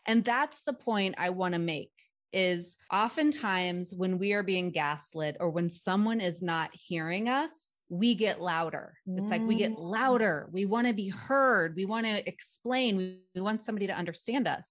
And 0.06 0.24
that's 0.24 0.62
the 0.62 0.72
point 0.72 1.16
I 1.18 1.30
want 1.30 1.54
to 1.54 1.58
make 1.58 1.90
is 2.32 2.76
oftentimes 2.92 3.92
when 3.94 4.18
we 4.18 4.32
are 4.32 4.42
being 4.42 4.70
gaslit 4.70 5.36
or 5.40 5.50
when 5.50 5.70
someone 5.70 6.20
is 6.20 6.42
not 6.42 6.70
hearing 6.72 7.28
us, 7.28 7.74
we 7.88 8.14
get 8.14 8.40
louder. 8.40 8.94
It's 9.06 9.30
like 9.30 9.42
we 9.42 9.56
get 9.56 9.72
mm. 9.72 9.78
louder. 9.78 10.48
We 10.52 10.64
want 10.64 10.86
to 10.86 10.92
be 10.92 11.08
heard. 11.08 11.74
We 11.74 11.86
want 11.86 12.06
to 12.06 12.26
explain. 12.28 12.96
We, 12.96 13.18
we 13.34 13.40
want 13.40 13.62
somebody 13.62 13.88
to 13.88 13.96
understand 13.96 14.46
us. 14.46 14.68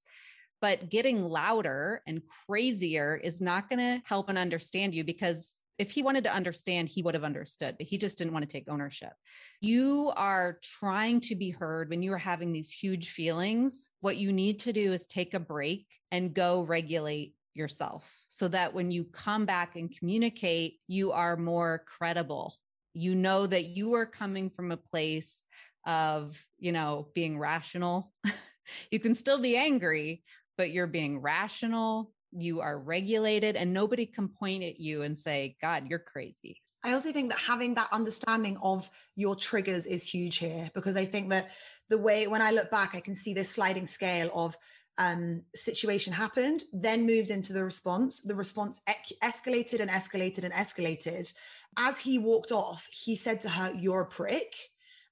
But 0.62 0.90
getting 0.90 1.24
louder 1.24 2.02
and 2.08 2.22
crazier 2.46 3.20
is 3.22 3.42
not 3.42 3.70
going 3.70 3.80
to 3.80 4.02
help 4.06 4.30
and 4.30 4.38
understand 4.38 4.96
you 4.96 5.04
because 5.04 5.54
if 5.78 5.92
he 5.92 6.04
wanted 6.04 6.26
to 6.26 6.34
understand, 6.34 6.90
he 6.90 7.02
would 7.02 7.14
have 7.14 7.24
understood, 7.24 7.78
but 7.78 7.88
he 7.88 7.98
just 7.98 8.18
didn't 8.18 8.34
want 8.34 8.44
to 8.44 8.52
take 8.52 8.70
ownership. 8.70 9.14
You 9.62 10.12
are 10.16 10.60
trying 10.62 11.22
to 11.22 11.36
be 11.36 11.52
heard 11.52 11.90
when 11.90 12.04
you 12.04 12.12
are 12.12 12.18
having 12.18 12.52
these 12.52 12.70
huge 12.70 13.12
feelings. 13.12 13.90
What 14.02 14.18
you 14.18 14.34
need 14.34 14.60
to 14.62 14.74
do 14.74 14.92
is 14.92 15.08
take 15.08 15.34
a 15.34 15.40
break 15.40 15.88
and 16.12 16.34
go 16.34 16.64
regulate 16.64 17.34
yourself 17.54 18.04
so 18.30 18.48
that 18.48 18.74
when 18.74 18.92
you 18.92 19.04
come 19.04 19.46
back 19.46 19.76
and 19.76 19.96
communicate, 19.98 20.80
you 20.88 21.12
are 21.12 21.36
more 21.36 21.84
credible. 21.86 22.56
You 22.94 23.16
know 23.16 23.48
that 23.48 23.66
you 23.66 23.94
are 23.94 24.06
coming 24.06 24.50
from 24.50 24.72
a 24.72 24.78
place 24.78 25.44
of, 25.86 26.38
you 26.58 26.72
know, 26.72 27.08
being 27.14 27.38
rational. 27.40 28.12
you 28.92 29.00
can 29.00 29.16
still 29.16 29.40
be 29.40 29.58
angry, 29.58 30.24
but 30.58 30.72
you're 30.72 30.88
being 30.88 31.22
rational, 31.22 32.12
you 32.32 32.62
are 32.62 32.78
regulated, 32.78 33.56
and 33.56 33.74
nobody 33.74 34.06
can 34.06 34.28
point 34.28 34.64
at 34.64 34.80
you 34.80 35.02
and 35.02 35.18
say, 35.18 35.56
God, 35.62 35.88
you're 35.90 36.00
crazy. 36.00 36.62
I 36.84 36.94
also 36.94 37.12
think 37.12 37.30
that 37.32 37.40
having 37.40 37.74
that 37.76 37.90
understanding 37.92 38.58
of 38.62 38.90
your 39.16 39.36
triggers 39.36 39.86
is 39.86 40.08
huge 40.08 40.38
here 40.38 40.70
because 40.74 40.96
I 40.96 41.06
think 41.06 41.30
that 41.30 41.52
the 41.90 41.98
way 41.98 42.28
when 42.28 42.42
I 42.42 42.52
look 42.52 42.72
back, 42.72 42.96
I 42.96 43.02
can 43.02 43.16
see 43.16 43.34
this 43.34 43.50
sliding 43.50 43.88
scale 43.88 44.30
of 44.34 44.56
um, 45.00 45.42
situation 45.56 46.14
happened, 46.14 46.64
then 46.74 47.06
moved 47.06 47.32
into 47.32 47.54
the 47.54 47.64
response. 47.64 48.22
The 48.22 48.36
response 48.36 48.82
e- 48.88 49.16
escalated 49.24 49.80
and 49.80 49.90
escalated 49.90 50.44
and 50.44 50.54
escalated. 50.54 51.34
As 51.78 51.98
he 51.98 52.20
walked 52.20 52.52
off, 52.52 52.88
he 52.92 53.16
said 53.16 53.42
to 53.42 53.50
her, 53.50 53.74
You're 53.74 54.02
a 54.02 54.06
prick. 54.06 54.54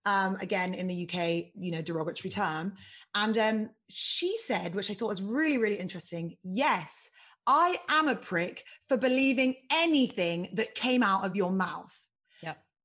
Um, 0.06 0.36
again, 0.36 0.74
in 0.74 0.88
the 0.88 1.04
UK, 1.04 1.52
you 1.56 1.72
know, 1.72 1.82
derogatory 1.82 2.30
term. 2.30 2.74
And 3.14 3.38
um, 3.38 3.70
she 3.90 4.38
said, 4.38 4.74
which 4.74 4.90
I 4.90 4.94
thought 4.94 5.08
was 5.08 5.22
really, 5.22 5.58
really 5.58 5.76
interesting, 5.76 6.36
Yes, 6.44 7.10
I 7.48 7.78
am 7.88 8.10
a 8.10 8.16
prick 8.16 8.64
for 8.90 8.98
believing 8.98 9.56
anything 9.74 10.50
that 10.54 10.76
came 10.76 11.02
out 11.02 11.26
of 11.26 11.36
your 11.36 11.52
mouth. 11.52 11.98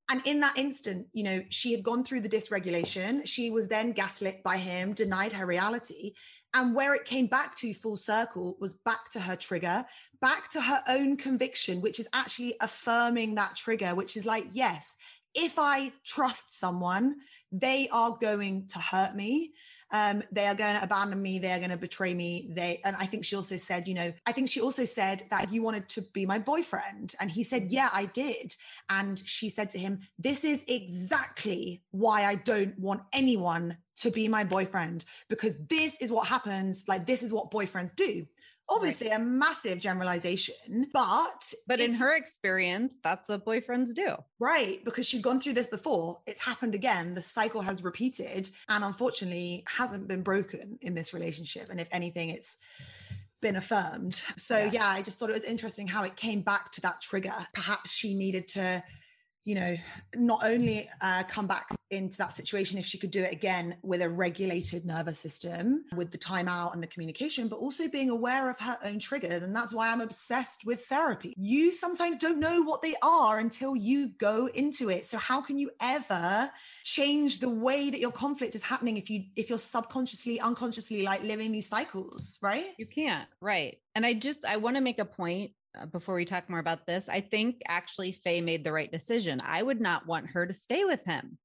And 0.09 0.21
in 0.27 0.41
that 0.41 0.59
instant, 0.59 1.07
you 1.13 1.25
know, 1.25 1.43
she 1.49 1.73
had 1.73 1.83
gone 1.83 2.05
through 2.05 2.21
the 2.21 2.29
dysregulation. 2.29 3.27
She 3.27 3.51
was 3.51 3.69
then 3.69 3.93
gaslit 3.93 4.43
by 4.45 4.57
him, 4.57 4.93
denied 4.93 5.33
her 5.33 5.47
reality. 5.47 6.13
And 6.55 6.75
where 6.75 6.95
it 6.95 7.07
came 7.07 7.27
back 7.27 7.57
to 7.57 7.73
full 7.73 7.97
circle 7.97 8.57
was 8.61 8.75
back 8.75 9.11
to 9.13 9.21
her 9.21 9.37
trigger, 9.37 9.85
back 10.21 10.51
to 10.51 10.61
her 10.61 10.83
own 10.89 11.17
conviction, 11.17 11.81
which 11.81 11.99
is 11.99 12.09
actually 12.13 12.57
affirming 12.61 13.37
that 13.37 13.57
trigger, 13.57 13.95
which 13.95 14.17
is 14.17 14.27
like, 14.27 14.47
yes, 14.53 14.97
if 15.35 15.59
I 15.59 15.93
trust 16.05 16.59
someone, 16.59 17.17
they 17.51 17.89
are 17.91 18.19
going 18.21 18.67
to 18.69 18.79
hurt 18.79 19.15
me 19.15 19.53
um, 19.93 20.23
they 20.33 20.47
are 20.47 20.55
going 20.55 20.77
to 20.77 20.83
abandon 20.83 21.21
me 21.21 21.39
they 21.39 21.53
are 21.53 21.59
going 21.59 21.71
to 21.71 21.77
betray 21.77 22.15
me 22.15 22.49
they 22.51 22.81
and 22.85 22.97
i 22.97 23.07
think 23.07 23.25
she 23.25 23.37
also 23.37 23.57
said 23.57 23.87
you 23.87 23.95
know 23.95 24.13
i 24.27 24.33
think 24.33 24.49
she 24.49 24.61
also 24.61 24.85
said 24.85 25.23
that 25.31 25.53
you 25.53 25.63
wanted 25.63 25.89
to 25.89 26.03
be 26.13 26.27
my 26.27 26.39
boyfriend 26.39 27.15
and 27.21 27.31
he 27.31 27.43
said 27.43 27.65
yeah 27.69 27.89
i 27.93 28.07
did 28.07 28.55
and 28.91 29.23
she 29.27 29.49
said 29.49 29.71
to 29.71 29.79
him 29.79 30.01
this 30.19 30.45
is 30.45 30.65
exactly 30.69 31.83
why 31.91 32.25
i 32.25 32.35
don't 32.35 32.79
want 32.79 33.03
anyone 33.13 33.77
to 33.97 34.11
be 34.11 34.27
my 34.27 34.43
boyfriend 34.43 35.05
because 35.29 35.55
this 35.69 36.01
is 36.01 36.11
what 36.11 36.27
happens 36.27 36.85
like 36.89 37.07
this 37.07 37.23
is 37.23 37.33
what 37.33 37.51
boyfriends 37.51 37.95
do 37.95 38.27
obviously 38.73 39.09
right. 39.09 39.21
a 39.21 39.23
massive 39.23 39.79
generalization 39.79 40.87
but 40.93 41.55
but 41.67 41.81
in 41.81 41.95
her 41.95 42.15
experience 42.15 42.95
that's 43.03 43.29
what 43.29 43.45
boyfriends 43.45 43.95
do. 43.95 44.17
Right 44.39 44.85
because 44.85 45.07
she's 45.07 45.23
gone 45.23 45.41
through 45.41 45.55
this 45.55 45.67
before. 45.67 46.21
It's 46.27 46.41
happened 46.41 46.75
again. 46.75 47.15
The 47.15 47.23
cycle 47.23 47.61
has 47.63 47.83
repeated 47.83 48.51
and 48.69 48.85
unfortunately 48.85 49.65
hasn't 49.67 50.09
been 50.09 50.23
broken 50.23 50.79
in 50.81 50.95
this 50.95 51.15
relationship. 51.15 51.69
And 51.71 51.81
if 51.81 51.89
anything 51.93 52.31
it's 52.31 52.59
been 53.41 53.57
affirmed. 53.57 54.23
So 54.37 54.57
yeah. 54.57 54.71
yeah 54.73 54.89
i 54.89 55.03
just 55.03 55.19
thought 55.19 55.31
it 55.31 55.35
was 55.35 55.45
interesting 55.45 55.87
how 55.87 56.05
it 56.05 56.17
came 56.17 56.43
back 56.43 56.73
to 56.73 56.81
that 56.83 57.01
trigger. 57.01 57.47
Perhaps 57.55 57.91
she 57.91 58.15
needed 58.15 58.49
to 58.49 58.83
you 59.45 59.55
know, 59.57 59.77
not 60.15 60.41
only 60.45 60.89
uh, 61.01 61.25
come 61.29 61.47
back 61.47 61.75
into 61.91 62.17
that 62.17 62.33
situation 62.33 62.79
if 62.79 62.87
she 62.87 62.97
could 62.97 63.11
do 63.11 63.23
it 63.23 63.33
again 63.33 63.77
with 63.83 64.01
a 64.01 64.09
regulated 64.09 64.87
nervous 64.87 65.19
system, 65.19 65.85
with 65.95 66.11
the 66.11 66.19
timeout 66.19 66.73
and 66.73 66.83
the 66.83 66.87
communication, 66.87 67.49
but 67.49 67.57
also 67.57 67.89
being 67.89 68.09
aware 68.09 68.51
of 68.51 68.59
her 68.61 68.79
own 68.85 68.99
triggers. 68.99 69.43
And 69.43 69.55
that's 69.55 69.75
why 69.75 69.93
I'm 69.93 70.01
obsessed 70.01 70.65
with 70.65 70.85
therapy. 70.87 71.35
You 71.37 71.73
sometimes 71.73 72.17
don't 72.19 72.39
know 72.39 72.63
what 72.63 72.83
they 72.83 72.95
are 73.03 73.39
until 73.39 73.77
you 73.77 74.09
go 74.19 74.47
into 74.47 74.91
it. 74.91 75.07
So 75.07 75.19
how 75.19 75.43
can 75.43 75.59
you 75.59 75.71
ever 75.81 76.51
change 76.85 77.41
the 77.41 77.51
way 77.51 77.91
that 77.91 78.01
your 78.01 78.13
conflict 78.13 78.55
is 78.55 78.63
happening 78.63 78.97
if 78.97 79.11
you 79.11 79.25
if 79.37 79.49
you're 79.49 79.59
subconsciously, 79.59 80.41
unconsciously 80.41 81.03
like 81.03 81.23
living 81.23 81.53
these 81.53 81.69
cycles, 81.69 82.39
right? 82.43 82.67
You 82.79 82.87
can't, 82.87 83.29
right? 83.41 83.79
And 83.95 84.07
I 84.07 84.15
just 84.15 84.45
I 84.45 84.57
want 84.57 84.77
to 84.77 84.83
make 84.83 84.99
a 84.99 85.05
point 85.05 85.53
Uh, 85.79 85.87
before 85.87 86.15
we 86.15 86.25
talk 86.25 86.51
more 86.51 86.59
about 86.59 86.87
this, 86.87 87.09
I 87.09 87.21
think 87.21 87.63
actually 87.67 88.13
Faye 88.13 88.41
made 88.41 88.65
the 88.65 88.73
right 88.73 88.91
decision. 88.91 89.41
I 89.45 89.63
would 89.63 89.81
not 89.81 90.07
want 90.07 90.29
her 90.31 90.47
to 90.47 90.53
stay 90.53 90.85
with 90.85 91.05
him 91.05 91.39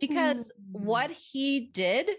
because 0.00 0.38
mm. 0.38 0.44
what 0.70 1.10
he 1.10 1.70
did 1.72 2.10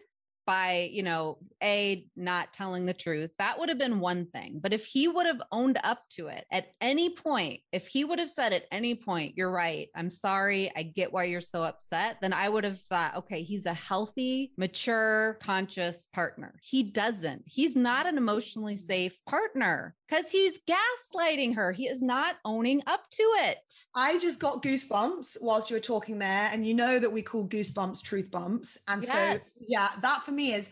by, 0.45 0.89
you 0.91 1.04
know, 1.04 1.38
A, 1.63 2.08
not 2.15 2.54
telling 2.54 2.86
the 2.86 2.93
truth, 2.93 3.32
that 3.38 3.60
would 3.60 3.69
have 3.69 3.77
been 3.77 3.99
one 3.99 4.25
thing. 4.27 4.60
But 4.62 4.73
if 4.73 4.86
he 4.86 5.08
would 5.08 5.25
have 5.25 5.41
owned 5.51 5.80
up 5.84 6.04
to 6.12 6.27
it 6.27 6.45
at 6.51 6.67
any 6.82 7.10
point, 7.10 7.62
if 7.71 7.88
he 7.88 8.04
would 8.04 8.19
have 8.19 8.30
said 8.30 8.54
at 8.54 8.65
any 8.71 8.95
point, 8.95 9.34
you're 9.36 9.51
right, 9.51 9.88
I'm 9.95 10.10
sorry, 10.10 10.71
I 10.75 10.84
get 10.84 11.12
why 11.12 11.25
you're 11.25 11.41
so 11.41 11.63
upset, 11.63 12.17
then 12.21 12.34
I 12.34 12.49
would 12.49 12.63
have 12.63 12.80
thought, 12.89 13.17
okay, 13.17 13.43
he's 13.43 13.65
a 13.65 13.73
healthy, 13.73 14.54
mature, 14.58 15.38
conscious 15.41 16.08
partner. 16.13 16.56
He 16.62 16.84
doesn't. 16.84 17.43
He's 17.45 17.75
not 17.75 18.08
an 18.08 18.17
emotionally 18.17 18.75
mm. 18.75 18.80
safe 18.80 19.15
partner 19.27 19.95
because 20.10 20.30
he's 20.30 20.60
gaslighting 20.67 21.56
her. 21.56 21.71
He 21.71 21.88
is 21.88 22.01
not 22.01 22.36
owning 22.43 22.82
up 22.88 23.10
to 23.12 23.23
it. 23.23 23.58
I 23.95 24.19
just 24.19 24.39
got 24.39 24.62
goosebumps 24.62 25.38
whilst 25.41 25.69
you 25.69 25.75
were 25.75 25.82
talking 25.82 26.19
there. 26.19 26.49
And 26.51 26.67
you 26.67 26.73
know 26.73 26.99
that 26.99 27.12
we 27.12 27.21
call 27.21 27.47
goosebumps 27.47 28.01
truth 28.01 28.30
bumps. 28.30 28.77
And 28.88 29.01
yes. 29.04 29.41
so, 29.43 29.65
yeah, 29.67 29.89
that 30.01 30.23
for 30.32 30.36
me 30.36 30.54
is 30.54 30.70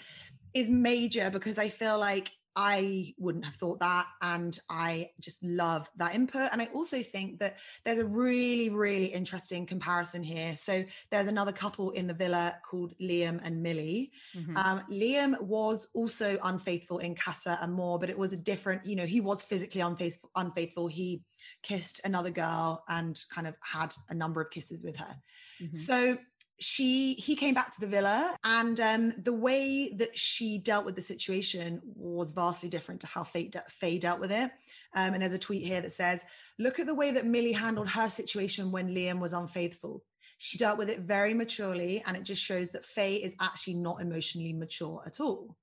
is 0.54 0.69
major 0.69 1.30
because 1.30 1.60
I 1.60 1.69
feel 1.69 2.00
like 2.00 2.32
I 2.56 3.13
wouldn't 3.17 3.45
have 3.45 3.56
thought 3.56 3.80
that. 3.80 4.08
And 4.22 4.58
I 4.69 5.12
just 5.22 5.43
love 5.43 5.88
that 5.98 6.15
input. 6.15 6.50
And 6.52 6.62
I 6.62 6.65
also 6.74 7.04
think 7.04 7.39
that 7.39 7.58
there's 7.86 8.00
a 8.00 8.06
really, 8.06 8.69
really 8.69 9.06
interesting 9.06 9.67
comparison 9.67 10.24
here. 10.24 10.56
So 10.58 10.84
there's 11.12 11.28
another 11.28 11.52
couple 11.52 11.91
in 11.91 12.08
the 12.08 12.15
villa 12.15 12.58
called 12.69 12.95
Liam 13.00 13.39
and 13.43 13.62
Millie. 13.62 14.12
Mm-hmm. 14.36 14.58
Um, 14.58 14.82
Liam 14.89 15.39
was 15.41 15.88
also 15.93 16.39
unfaithful 16.43 16.98
in 16.98 17.15
Casa 17.15 17.60
Amor, 17.62 18.00
but 18.00 18.10
it 18.10 18.17
was 18.17 18.34
a 18.34 18.38
different, 18.38 18.86
you 18.86 18.95
know, 18.95 19.06
he 19.06 19.22
was 19.22 19.43
physically 19.43 19.82
unfaithful. 19.82 20.32
unfaithful. 20.36 20.88
He 20.88 21.22
kissed 21.62 22.02
another 22.04 22.32
girl 22.32 22.84
and 22.89 23.17
kind 23.34 23.45
of 23.45 23.56
had 23.62 23.93
a 24.10 24.15
number 24.15 24.41
of 24.41 24.50
kisses 24.50 24.84
with 24.84 24.98
her. 24.98 25.15
Mm-hmm. 25.62 25.76
So 25.76 26.17
she 26.60 27.13
he 27.15 27.36
came 27.36 27.54
back 27.54 27.74
to 27.74 27.82
the 27.82 27.88
villa 27.88 28.36
and 28.43 28.80
um, 28.80 29.13
the 29.17 29.34
way 29.34 29.93
that 29.98 30.17
she 30.17 30.58
dealt 30.58 30.86
with 30.86 30.95
the 30.95 31.02
situation 31.02 31.82
was 31.95 32.32
vastly 32.32 32.69
different 32.69 33.02
to 33.02 33.08
how 33.08 33.24
Faye, 33.24 33.50
Faye 33.69 33.98
dealt 33.98 34.19
with 34.19 34.32
it. 34.32 34.52
Um, 34.95 35.13
and 35.13 35.22
there's 35.22 35.34
a 35.34 35.39
tweet 35.39 35.63
here 35.63 35.82
that 35.82 35.91
says 35.91 36.26
look 36.58 36.80
at 36.80 36.88
the 36.88 36.95
way 36.95 37.12
that 37.12 37.26
millie 37.26 37.54
handled 37.54 37.89
her 37.89 38.10
situation 38.10 38.72
when 38.72 38.89
liam 38.89 39.19
was 39.19 39.34
unfaithful. 39.34 40.04
She 40.38 40.58
dealt 40.58 40.78
with 40.78 40.89
it 40.89 41.02
very 41.02 41.34
maturely 41.34 42.04
and 42.06 42.15
it 42.15 42.24
just 42.24 42.41
shows 42.41 42.72
that 42.72 42.86
faye 42.86 43.15
is 43.15 43.36
actually 43.39 43.76
not 43.76 44.02
emotionally 44.02 44.54
mature 44.54 45.04
at 45.06 45.19
all. 45.19 45.56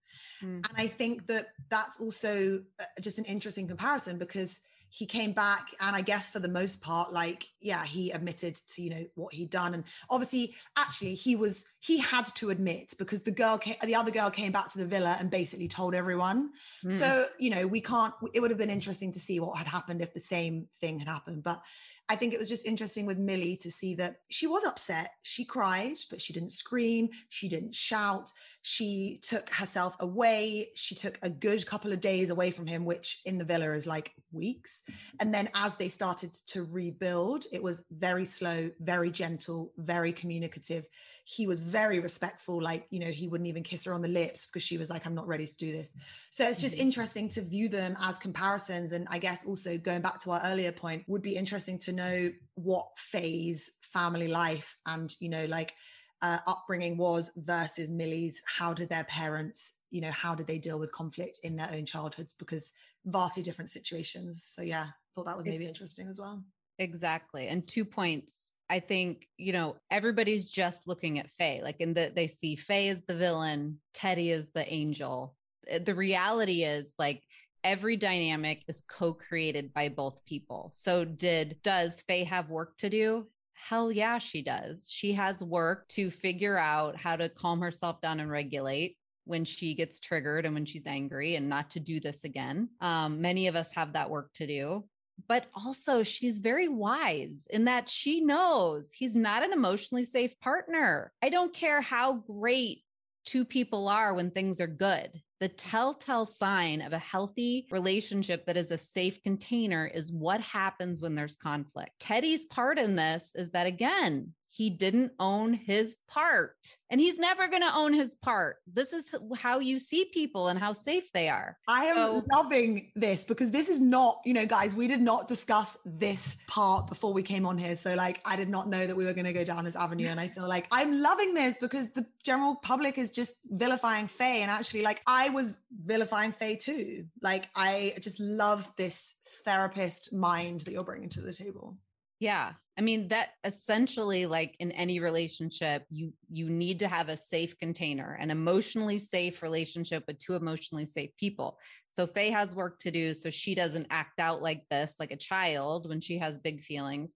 Mm. 0.42 0.56
and 0.56 0.70
i 0.76 0.86
think 0.86 1.26
that 1.28 1.48
that's 1.70 1.98
also 1.98 2.60
uh, 2.78 2.84
just 3.00 3.18
an 3.18 3.24
interesting 3.24 3.66
comparison 3.66 4.18
because 4.18 4.60
he 4.88 5.06
came 5.06 5.32
back 5.32 5.68
and 5.80 5.94
i 5.94 6.00
guess 6.00 6.30
for 6.30 6.38
the 6.38 6.48
most 6.48 6.80
part 6.80 7.12
like 7.12 7.48
yeah 7.60 7.84
he 7.84 8.10
admitted 8.10 8.56
to 8.68 8.82
you 8.82 8.90
know 8.90 9.04
what 9.14 9.34
he'd 9.34 9.50
done. 9.50 9.74
And 9.74 9.84
obviously 10.08 10.54
actually 10.76 11.14
he 11.14 11.36
was 11.36 11.66
he 11.80 11.98
had 11.98 12.26
to 12.36 12.50
admit 12.50 12.94
because 12.98 13.22
the 13.22 13.30
girl 13.30 13.58
came, 13.58 13.76
the 13.82 13.94
other 13.94 14.10
girl 14.10 14.30
came 14.30 14.52
back 14.52 14.70
to 14.72 14.78
the 14.78 14.86
villa 14.86 15.16
and 15.18 15.30
basically 15.30 15.68
told 15.68 15.94
everyone. 15.94 16.50
Mm. 16.84 16.94
so 16.94 17.26
you 17.38 17.50
know 17.50 17.66
we 17.66 17.80
can't 17.80 18.14
it 18.32 18.40
would 18.40 18.50
have 18.50 18.58
been 18.58 18.70
interesting 18.70 19.12
to 19.12 19.18
see 19.18 19.40
what 19.40 19.58
had 19.58 19.66
happened 19.66 20.00
if 20.00 20.14
the 20.14 20.20
same 20.20 20.68
thing 20.80 20.98
had 20.98 21.08
happened. 21.08 21.42
But 21.42 21.62
I 22.08 22.16
think 22.16 22.32
it 22.32 22.38
was 22.38 22.48
just 22.48 22.66
interesting 22.66 23.04
with 23.04 23.18
Millie 23.18 23.56
to 23.58 23.70
see 23.70 23.94
that 23.96 24.20
she 24.30 24.46
was 24.46 24.64
upset. 24.64 25.10
She 25.22 25.44
cried, 25.44 25.96
but 26.10 26.20
she 26.20 26.32
didn't 26.32 26.52
scream. 26.52 27.08
She 27.30 27.48
didn't 27.48 27.74
shout. 27.74 28.30
She 28.62 29.20
took 29.22 29.50
herself 29.50 29.96
away. 30.00 30.68
She 30.74 30.94
took 30.94 31.18
a 31.22 31.30
good 31.30 31.66
couple 31.66 31.92
of 31.92 32.00
days 32.00 32.30
away 32.30 32.52
from 32.52 32.66
him, 32.66 32.84
which 32.84 33.20
in 33.24 33.38
the 33.38 33.44
villa 33.44 33.72
is 33.72 33.86
like 33.86 34.12
weeks. 34.30 34.84
Mm-hmm. 34.88 35.16
And 35.20 35.34
then 35.34 35.48
as 35.54 35.74
they 35.74 35.88
started 35.88 36.32
to 36.48 36.64
rebuild, 36.64 37.46
it 37.52 37.62
was 37.62 37.82
very 37.90 38.24
slow, 38.24 38.70
very 38.80 39.10
gentle, 39.10 39.72
very 39.76 40.12
communicative 40.12 40.86
he 41.28 41.44
was 41.44 41.58
very 41.58 41.98
respectful 41.98 42.62
like 42.62 42.86
you 42.90 43.00
know 43.00 43.10
he 43.10 43.26
wouldn't 43.26 43.48
even 43.48 43.64
kiss 43.64 43.84
her 43.84 43.92
on 43.92 44.00
the 44.00 44.06
lips 44.06 44.46
because 44.46 44.62
she 44.62 44.78
was 44.78 44.88
like 44.88 45.04
i'm 45.04 45.14
not 45.14 45.26
ready 45.26 45.44
to 45.44 45.54
do 45.56 45.72
this. 45.72 45.92
So 46.30 46.48
it's 46.48 46.60
just 46.60 46.74
mm-hmm. 46.74 46.82
interesting 46.82 47.28
to 47.30 47.40
view 47.42 47.68
them 47.68 47.96
as 48.00 48.16
comparisons 48.18 48.92
and 48.92 49.08
i 49.10 49.18
guess 49.18 49.44
also 49.44 49.76
going 49.76 50.02
back 50.02 50.20
to 50.20 50.30
our 50.30 50.40
earlier 50.44 50.70
point 50.70 51.02
would 51.08 51.22
be 51.22 51.34
interesting 51.34 51.80
to 51.80 51.92
know 51.92 52.30
what 52.54 52.86
Faye's 52.96 53.72
family 53.82 54.28
life 54.28 54.76
and 54.86 55.12
you 55.18 55.28
know 55.28 55.44
like 55.46 55.74
uh, 56.22 56.38
upbringing 56.46 56.96
was 56.96 57.30
versus 57.36 57.90
millie's. 57.90 58.40
How 58.46 58.72
did 58.72 58.88
their 58.88 59.04
parents 59.04 59.78
you 59.90 60.00
know 60.00 60.12
how 60.12 60.34
did 60.34 60.46
they 60.46 60.58
deal 60.58 60.78
with 60.78 60.92
conflict 60.92 61.40
in 61.42 61.56
their 61.56 61.70
own 61.72 61.84
childhoods? 61.84 62.34
Because 62.38 62.72
vastly 63.04 63.42
different 63.42 63.70
situations. 63.70 64.44
So 64.44 64.62
yeah 64.62 64.86
thought 65.14 65.26
that 65.26 65.36
was 65.36 65.46
maybe 65.46 65.66
interesting 65.66 66.08
as 66.08 66.20
well. 66.20 66.42
Exactly 66.78 67.48
and 67.48 67.66
two 67.66 67.84
points 67.84 68.52
I 68.68 68.80
think, 68.80 69.26
you 69.36 69.52
know, 69.52 69.76
everybody's 69.90 70.44
just 70.44 70.86
looking 70.86 71.18
at 71.18 71.30
Faye. 71.38 71.60
Like 71.62 71.80
in 71.80 71.94
the 71.94 72.12
they 72.14 72.26
see 72.26 72.56
Faye 72.56 72.88
as 72.88 73.00
the 73.06 73.14
villain, 73.14 73.80
Teddy 73.94 74.30
is 74.30 74.48
the 74.54 74.72
angel. 74.72 75.36
Eh, 75.68 75.78
the 75.78 75.94
reality 75.94 76.64
is 76.64 76.92
like 76.98 77.22
every 77.62 77.96
dynamic 77.96 78.62
is 78.68 78.82
co-created 78.88 79.72
by 79.72 79.88
both 79.88 80.24
people. 80.24 80.70
So 80.74 81.04
did 81.04 81.58
does 81.62 82.02
Faye 82.02 82.24
have 82.24 82.50
work 82.50 82.76
to 82.78 82.90
do? 82.90 83.26
Hell 83.54 83.90
yeah, 83.90 84.18
she 84.18 84.42
does. 84.42 84.88
She 84.90 85.12
has 85.14 85.42
work 85.42 85.88
to 85.88 86.10
figure 86.10 86.58
out 86.58 86.96
how 86.96 87.16
to 87.16 87.28
calm 87.28 87.60
herself 87.60 88.00
down 88.00 88.20
and 88.20 88.30
regulate 88.30 88.96
when 89.24 89.44
she 89.44 89.74
gets 89.74 89.98
triggered 89.98 90.44
and 90.44 90.54
when 90.54 90.66
she's 90.66 90.86
angry 90.86 91.34
and 91.36 91.48
not 91.48 91.70
to 91.70 91.80
do 91.80 91.98
this 91.98 92.24
again. 92.24 92.68
Um, 92.80 93.20
many 93.20 93.48
of 93.48 93.56
us 93.56 93.72
have 93.72 93.92
that 93.94 94.10
work 94.10 94.32
to 94.34 94.46
do 94.46 94.84
but 95.28 95.46
also 95.54 96.02
she's 96.02 96.38
very 96.38 96.68
wise 96.68 97.46
in 97.50 97.64
that 97.64 97.88
she 97.88 98.20
knows 98.20 98.92
he's 98.92 99.16
not 99.16 99.42
an 99.42 99.52
emotionally 99.52 100.04
safe 100.04 100.38
partner. 100.40 101.12
I 101.22 101.28
don't 101.28 101.54
care 101.54 101.80
how 101.80 102.24
great 102.26 102.82
two 103.24 103.44
people 103.44 103.88
are 103.88 104.14
when 104.14 104.30
things 104.30 104.60
are 104.60 104.66
good. 104.66 105.10
The 105.40 105.48
telltale 105.48 106.26
sign 106.26 106.80
of 106.80 106.92
a 106.92 106.98
healthy 106.98 107.66
relationship 107.70 108.46
that 108.46 108.56
is 108.56 108.70
a 108.70 108.78
safe 108.78 109.22
container 109.22 109.86
is 109.86 110.12
what 110.12 110.40
happens 110.40 111.02
when 111.02 111.14
there's 111.14 111.36
conflict. 111.36 111.90
Teddy's 112.00 112.46
part 112.46 112.78
in 112.78 112.96
this 112.96 113.32
is 113.34 113.50
that, 113.50 113.66
again, 113.66 114.32
he 114.56 114.70
didn't 114.70 115.12
own 115.20 115.52
his 115.52 115.96
part 116.08 116.78
and 116.88 116.98
he's 116.98 117.18
never 117.18 117.46
going 117.46 117.60
to 117.60 117.74
own 117.74 117.92
his 117.92 118.14
part. 118.14 118.56
This 118.66 118.94
is 118.94 119.14
how 119.36 119.58
you 119.58 119.78
see 119.78 120.06
people 120.06 120.48
and 120.48 120.58
how 120.58 120.72
safe 120.72 121.12
they 121.12 121.28
are. 121.28 121.58
I 121.68 121.84
am 121.86 121.96
so- 121.96 122.24
loving 122.32 122.90
this 122.96 123.24
because 123.24 123.50
this 123.50 123.68
is 123.68 123.82
not, 123.82 124.22
you 124.24 124.32
know, 124.32 124.46
guys, 124.46 124.74
we 124.74 124.88
did 124.88 125.02
not 125.02 125.28
discuss 125.28 125.76
this 125.84 126.38
part 126.46 126.86
before 126.86 127.12
we 127.12 127.22
came 127.22 127.44
on 127.44 127.58
here. 127.58 127.76
So, 127.76 127.94
like, 127.96 128.22
I 128.24 128.34
did 128.34 128.48
not 128.48 128.66
know 128.66 128.86
that 128.86 128.96
we 128.96 129.04
were 129.04 129.12
going 129.12 129.26
to 129.26 129.34
go 129.34 129.44
down 129.44 129.62
this 129.66 129.76
avenue. 129.76 130.08
And 130.08 130.18
I 130.18 130.28
feel 130.28 130.48
like 130.48 130.66
I'm 130.72 131.02
loving 131.02 131.34
this 131.34 131.58
because 131.58 131.90
the 131.90 132.06
general 132.24 132.54
public 132.54 132.96
is 132.96 133.10
just 133.10 133.34
vilifying 133.44 134.06
Faye. 134.06 134.40
And 134.40 134.50
actually, 134.50 134.82
like, 134.82 135.02
I 135.06 135.28
was 135.28 135.60
vilifying 135.84 136.32
Faye 136.32 136.56
too. 136.56 137.04
Like, 137.20 137.50
I 137.54 137.92
just 138.00 138.20
love 138.20 138.72
this 138.78 139.16
therapist 139.44 140.14
mind 140.14 140.62
that 140.62 140.72
you're 140.72 140.82
bringing 140.82 141.10
to 141.10 141.20
the 141.20 141.34
table. 141.34 141.76
Yeah. 142.20 142.52
I 142.78 142.82
mean 142.82 143.08
that 143.08 143.30
essentially 143.44 144.26
like 144.26 144.54
in 144.60 144.70
any 144.72 145.00
relationship 145.00 145.84
you 145.88 146.12
you 146.28 146.50
need 146.50 146.78
to 146.80 146.88
have 146.88 147.08
a 147.08 147.16
safe 147.16 147.58
container, 147.58 148.18
an 148.20 148.30
emotionally 148.30 148.98
safe 148.98 149.42
relationship 149.42 150.04
with 150.06 150.18
two 150.18 150.34
emotionally 150.34 150.84
safe 150.84 151.10
people. 151.16 151.58
So 151.88 152.06
Faye 152.06 152.30
has 152.30 152.54
work 152.54 152.78
to 152.80 152.90
do 152.90 153.14
so 153.14 153.30
she 153.30 153.54
doesn't 153.54 153.86
act 153.90 154.20
out 154.20 154.42
like 154.42 154.62
this 154.70 154.94
like 155.00 155.10
a 155.10 155.16
child 155.16 155.88
when 155.88 156.00
she 156.00 156.18
has 156.18 156.38
big 156.38 156.60
feelings. 156.60 157.14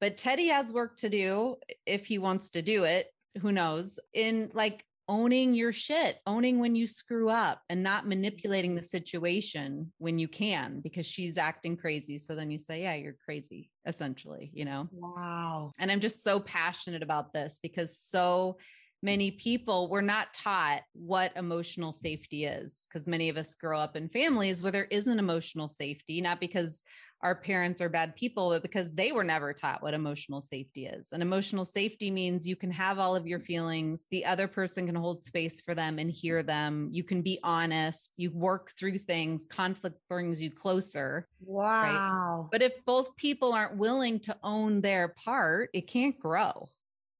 But 0.00 0.18
Teddy 0.18 0.48
has 0.48 0.72
work 0.72 0.96
to 0.98 1.08
do 1.08 1.56
if 1.86 2.06
he 2.06 2.18
wants 2.18 2.50
to 2.50 2.62
do 2.62 2.84
it, 2.84 3.06
who 3.40 3.52
knows, 3.52 3.98
in 4.12 4.50
like 4.52 4.84
owning 5.12 5.52
your 5.52 5.72
shit, 5.72 6.16
owning 6.26 6.58
when 6.58 6.74
you 6.74 6.86
screw 6.86 7.28
up 7.28 7.60
and 7.68 7.82
not 7.82 8.08
manipulating 8.08 8.74
the 8.74 8.80
mm-hmm. 8.80 8.86
situation 8.86 9.92
when 9.98 10.18
you 10.18 10.26
can 10.26 10.80
because 10.80 11.04
she's 11.04 11.36
acting 11.36 11.76
crazy. 11.76 12.16
So 12.16 12.34
then 12.34 12.50
you 12.50 12.58
say, 12.58 12.82
Yeah, 12.82 12.94
you're 12.94 13.16
crazy, 13.22 13.70
essentially, 13.86 14.50
you 14.54 14.64
know? 14.64 14.88
Wow. 14.90 15.72
And 15.78 15.90
I'm 15.90 16.00
just 16.00 16.24
so 16.24 16.40
passionate 16.40 17.02
about 17.02 17.34
this 17.34 17.58
because 17.62 17.94
so 17.94 18.56
many 19.02 19.32
people 19.32 19.90
were 19.90 20.00
not 20.00 20.32
taught 20.32 20.80
what 20.94 21.32
emotional 21.36 21.92
safety 21.92 22.46
is 22.46 22.86
because 22.90 23.06
many 23.06 23.28
of 23.28 23.36
us 23.36 23.54
grow 23.54 23.78
up 23.78 23.96
in 23.96 24.08
families 24.08 24.62
where 24.62 24.72
there 24.72 24.84
isn't 24.84 25.18
emotional 25.18 25.68
safety, 25.68 26.22
not 26.22 26.40
because 26.40 26.80
our 27.22 27.34
parents 27.34 27.80
are 27.80 27.88
bad 27.88 28.16
people, 28.16 28.50
but 28.50 28.62
because 28.62 28.90
they 28.92 29.12
were 29.12 29.24
never 29.24 29.52
taught 29.52 29.82
what 29.82 29.94
emotional 29.94 30.40
safety 30.40 30.86
is. 30.86 31.08
And 31.12 31.22
emotional 31.22 31.64
safety 31.64 32.10
means 32.10 32.46
you 32.46 32.56
can 32.56 32.70
have 32.72 32.98
all 32.98 33.14
of 33.14 33.26
your 33.26 33.40
feelings, 33.40 34.06
the 34.10 34.24
other 34.24 34.48
person 34.48 34.86
can 34.86 34.94
hold 34.94 35.24
space 35.24 35.60
for 35.60 35.74
them 35.74 35.98
and 35.98 36.10
hear 36.10 36.42
them. 36.42 36.88
You 36.90 37.04
can 37.04 37.22
be 37.22 37.38
honest, 37.44 38.10
you 38.16 38.32
work 38.32 38.72
through 38.76 38.98
things, 38.98 39.44
conflict 39.44 39.98
brings 40.08 40.42
you 40.42 40.50
closer. 40.50 41.28
Wow. 41.40 42.40
Right? 42.42 42.48
But 42.50 42.62
if 42.62 42.72
both 42.84 43.16
people 43.16 43.52
aren't 43.52 43.76
willing 43.76 44.18
to 44.20 44.36
own 44.42 44.80
their 44.80 45.08
part, 45.08 45.70
it 45.72 45.86
can't 45.86 46.18
grow. 46.18 46.68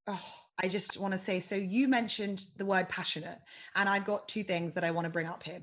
Oh, 0.08 0.34
I 0.60 0.66
just 0.66 0.98
want 0.98 1.12
to 1.14 1.18
say 1.18 1.38
so 1.38 1.54
you 1.54 1.86
mentioned 1.86 2.44
the 2.56 2.66
word 2.66 2.88
passionate, 2.88 3.38
and 3.76 3.88
I've 3.88 4.04
got 4.04 4.28
two 4.28 4.42
things 4.42 4.74
that 4.74 4.82
I 4.82 4.90
want 4.90 5.04
to 5.04 5.10
bring 5.10 5.26
up 5.26 5.44
here. 5.44 5.62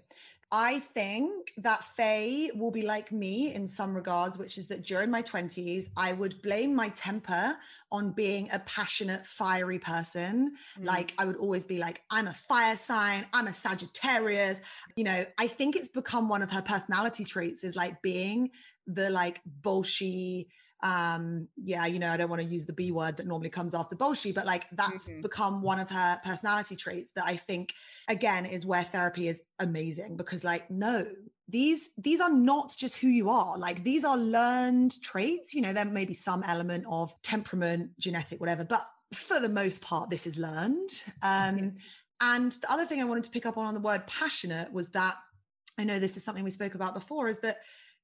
I 0.52 0.80
think 0.80 1.54
that 1.58 1.84
Faye 1.84 2.50
will 2.56 2.72
be 2.72 2.82
like 2.82 3.12
me 3.12 3.54
in 3.54 3.68
some 3.68 3.94
regards, 3.94 4.40
which 4.40 4.58
is 4.58 4.68
that 4.70 4.84
during 4.84 5.12
my 5.12 5.22
20s, 5.22 5.90
I 5.96 6.14
would 6.14 6.42
blame 6.42 6.74
my 6.74 6.90
temper 6.90 7.56
on 7.92 8.12
being 8.14 8.50
a 8.52 8.60
passionate, 8.60 9.28
fiery 9.28 9.78
person. 9.78 10.56
Mm. 10.80 10.86
Like, 10.86 11.14
I 11.20 11.26
would 11.26 11.36
always 11.36 11.66
be 11.66 11.78
like, 11.78 12.02
I'm 12.10 12.28
a 12.28 12.34
fire 12.34 12.78
sign, 12.78 13.28
I'm 13.32 13.46
a 13.46 13.54
Sagittarius. 13.54 14.62
You 14.96 15.04
know, 15.04 15.26
I 15.38 15.48
think 15.48 15.76
it's 15.76 15.88
become 15.88 16.28
one 16.30 16.42
of 16.42 16.50
her 16.50 16.64
personality 16.64 17.26
traits 17.26 17.64
is 17.64 17.76
like 17.76 18.02
being 18.02 18.50
the 18.88 19.12
like 19.12 19.42
bolshy, 19.62 20.48
um 20.82 21.48
yeah 21.62 21.86
you 21.86 22.00
know 22.00 22.10
i 22.10 22.16
don't 22.16 22.30
want 22.30 22.42
to 22.42 22.48
use 22.48 22.66
the 22.66 22.74
b 22.74 22.90
word 22.90 23.18
that 23.18 23.28
normally 23.28 23.50
comes 23.50 23.76
after 23.76 23.96
bolshy 23.98 24.34
but 24.34 24.46
like 24.46 24.66
that's 24.72 25.10
mm-hmm. 25.10 25.22
become 25.22 25.62
one 25.62 25.80
of 25.80 25.90
her 25.90 26.20
personality 26.24 26.76
traits 26.76 27.12
that 27.16 27.26
i 27.26 27.36
think 27.36 27.74
again 28.08 28.46
is 28.46 28.66
where 28.66 28.84
therapy 28.84 29.28
is 29.28 29.44
amazing 29.60 30.16
because 30.16 30.44
like 30.44 30.70
no 30.72 31.06
these 31.50 31.90
these 31.98 32.22
are 32.22 32.32
not 32.32 32.74
just 32.78 32.96
who 32.98 33.08
you 33.08 33.30
are 33.30 33.58
like 33.58 33.84
these 33.84 34.06
are 34.06 34.18
learned 34.18 35.02
traits 35.02 35.54
you 35.54 35.62
know 35.62 35.74
there 35.74 35.86
may 35.86 36.06
be 36.06 36.14
some 36.14 36.44
element 36.44 36.86
of 36.88 37.14
temperament 37.24 37.90
genetic 38.00 38.40
whatever 38.40 38.64
but 38.64 38.88
for 39.14 39.40
the 39.40 39.50
most 39.50 39.82
part 39.82 40.10
this 40.10 40.26
is 40.26 40.38
learned 40.38 40.90
um 41.24 41.56
mm-hmm. 41.56 41.70
and 42.22 42.54
the 42.54 42.72
other 42.72 42.86
thing 42.86 43.02
i 43.02 43.06
wanted 43.06 43.24
to 43.24 43.32
pick 43.32 43.46
up 43.46 43.58
on 43.58 43.66
on 43.66 43.74
the 43.74 43.82
word 43.82 44.06
passionate 44.08 44.72
was 44.72 44.90
that 44.90 45.18
i 45.78 45.84
know 45.84 46.00
this 46.00 46.16
is 46.16 46.24
something 46.24 46.44
we 46.44 46.52
spoke 46.52 46.76
about 46.76 46.94
before 46.94 47.28
is 47.28 47.40
that 47.40 47.58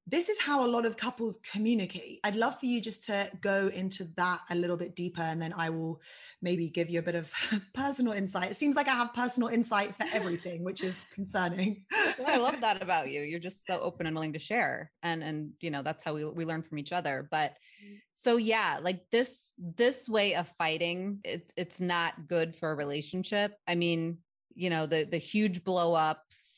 this 0.08 0.28
is 0.28 0.40
how 0.40 0.64
a 0.64 0.68
lot 0.68 0.86
of 0.86 0.96
couples 0.96 1.38
communicate. 1.50 2.20
I'd 2.22 2.36
love 2.36 2.60
for 2.60 2.66
you 2.66 2.80
just 2.80 3.04
to 3.06 3.28
go 3.40 3.68
into 3.68 4.04
that 4.16 4.40
a 4.50 4.54
little 4.54 4.76
bit 4.76 4.94
deeper, 4.94 5.22
and 5.22 5.42
then 5.42 5.52
I 5.56 5.70
will 5.70 6.00
maybe 6.40 6.68
give 6.68 6.88
you 6.88 7.00
a 7.00 7.02
bit 7.02 7.16
of 7.16 7.32
personal 7.74 8.12
insight. 8.12 8.52
It 8.52 8.56
seems 8.56 8.76
like 8.76 8.86
I 8.86 8.94
have 8.94 9.12
personal 9.12 9.48
insight 9.48 9.96
for 9.96 10.06
everything, 10.12 10.62
which 10.62 10.84
is 10.84 11.02
concerning. 11.12 11.84
well, 12.18 12.28
I 12.28 12.36
love 12.36 12.60
that 12.60 12.82
about 12.82 13.10
you. 13.10 13.22
You're 13.22 13.40
just 13.40 13.66
so 13.66 13.80
open 13.80 14.06
and 14.06 14.14
willing 14.14 14.34
to 14.34 14.38
share, 14.38 14.92
and 15.02 15.24
and 15.24 15.50
you 15.60 15.72
know 15.72 15.82
that's 15.82 16.04
how 16.04 16.14
we 16.14 16.24
we 16.24 16.44
learn 16.44 16.62
from 16.62 16.78
each 16.78 16.92
other. 16.92 17.26
But 17.28 17.52
mm. 17.84 17.96
so 18.14 18.36
yeah, 18.36 18.78
like 18.80 19.00
this 19.10 19.54
this 19.58 20.08
way 20.08 20.36
of 20.36 20.48
fighting, 20.56 21.18
it, 21.24 21.50
it's 21.56 21.80
not 21.80 22.28
good 22.28 22.54
for 22.54 22.70
a 22.70 22.76
relationship. 22.76 23.54
I 23.66 23.74
mean, 23.74 24.18
you 24.54 24.70
know 24.70 24.86
the 24.86 25.02
the 25.02 25.18
huge 25.18 25.64
blow 25.64 25.94
ups 25.94 26.55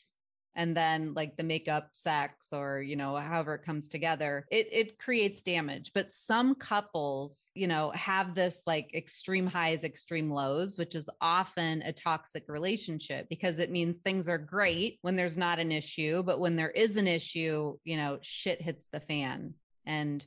and 0.55 0.75
then 0.75 1.13
like 1.13 1.37
the 1.37 1.43
makeup 1.43 1.89
sex 1.93 2.47
or 2.51 2.81
you 2.81 2.95
know 2.95 3.15
however 3.15 3.55
it 3.55 3.65
comes 3.65 3.87
together 3.87 4.45
it 4.51 4.67
it 4.71 4.99
creates 4.99 5.41
damage. 5.41 5.91
But 5.93 6.11
some 6.11 6.55
couples 6.55 7.51
you 7.53 7.67
know 7.67 7.91
have 7.95 8.35
this 8.35 8.63
like 8.65 8.93
extreme 8.93 9.47
highs 9.47 9.83
extreme 9.83 10.31
lows 10.31 10.77
which 10.77 10.95
is 10.95 11.09
often 11.21 11.81
a 11.83 11.93
toxic 11.93 12.43
relationship 12.47 13.27
because 13.29 13.59
it 13.59 13.71
means 13.71 13.97
things 13.97 14.27
are 14.29 14.37
great 14.37 14.99
when 15.01 15.15
there's 15.15 15.37
not 15.37 15.59
an 15.59 15.71
issue 15.71 16.23
but 16.23 16.39
when 16.39 16.55
there 16.55 16.71
is 16.71 16.97
an 16.97 17.07
issue 17.07 17.77
you 17.83 17.97
know 17.97 18.17
shit 18.21 18.61
hits 18.61 18.87
the 18.91 18.99
fan 18.99 19.53
and 19.85 20.25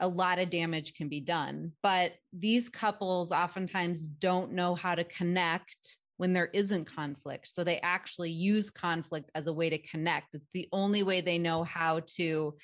a 0.00 0.08
lot 0.08 0.38
of 0.38 0.50
damage 0.50 0.94
can 0.94 1.08
be 1.08 1.20
done. 1.20 1.72
But 1.82 2.14
these 2.32 2.68
couples 2.68 3.32
oftentimes 3.32 4.06
don't 4.06 4.52
know 4.52 4.74
how 4.74 4.94
to 4.94 5.04
connect 5.04 5.98
when 6.16 6.32
there 6.32 6.50
isn't 6.52 6.84
conflict. 6.84 7.48
So 7.48 7.64
they 7.64 7.80
actually 7.80 8.30
use 8.30 8.70
conflict 8.70 9.30
as 9.34 9.46
a 9.46 9.52
way 9.52 9.70
to 9.70 9.78
connect. 9.78 10.34
It's 10.34 10.48
the 10.52 10.68
only 10.72 11.02
way 11.02 11.20
they 11.20 11.38
know 11.38 11.64
how 11.64 12.00
to 12.16 12.54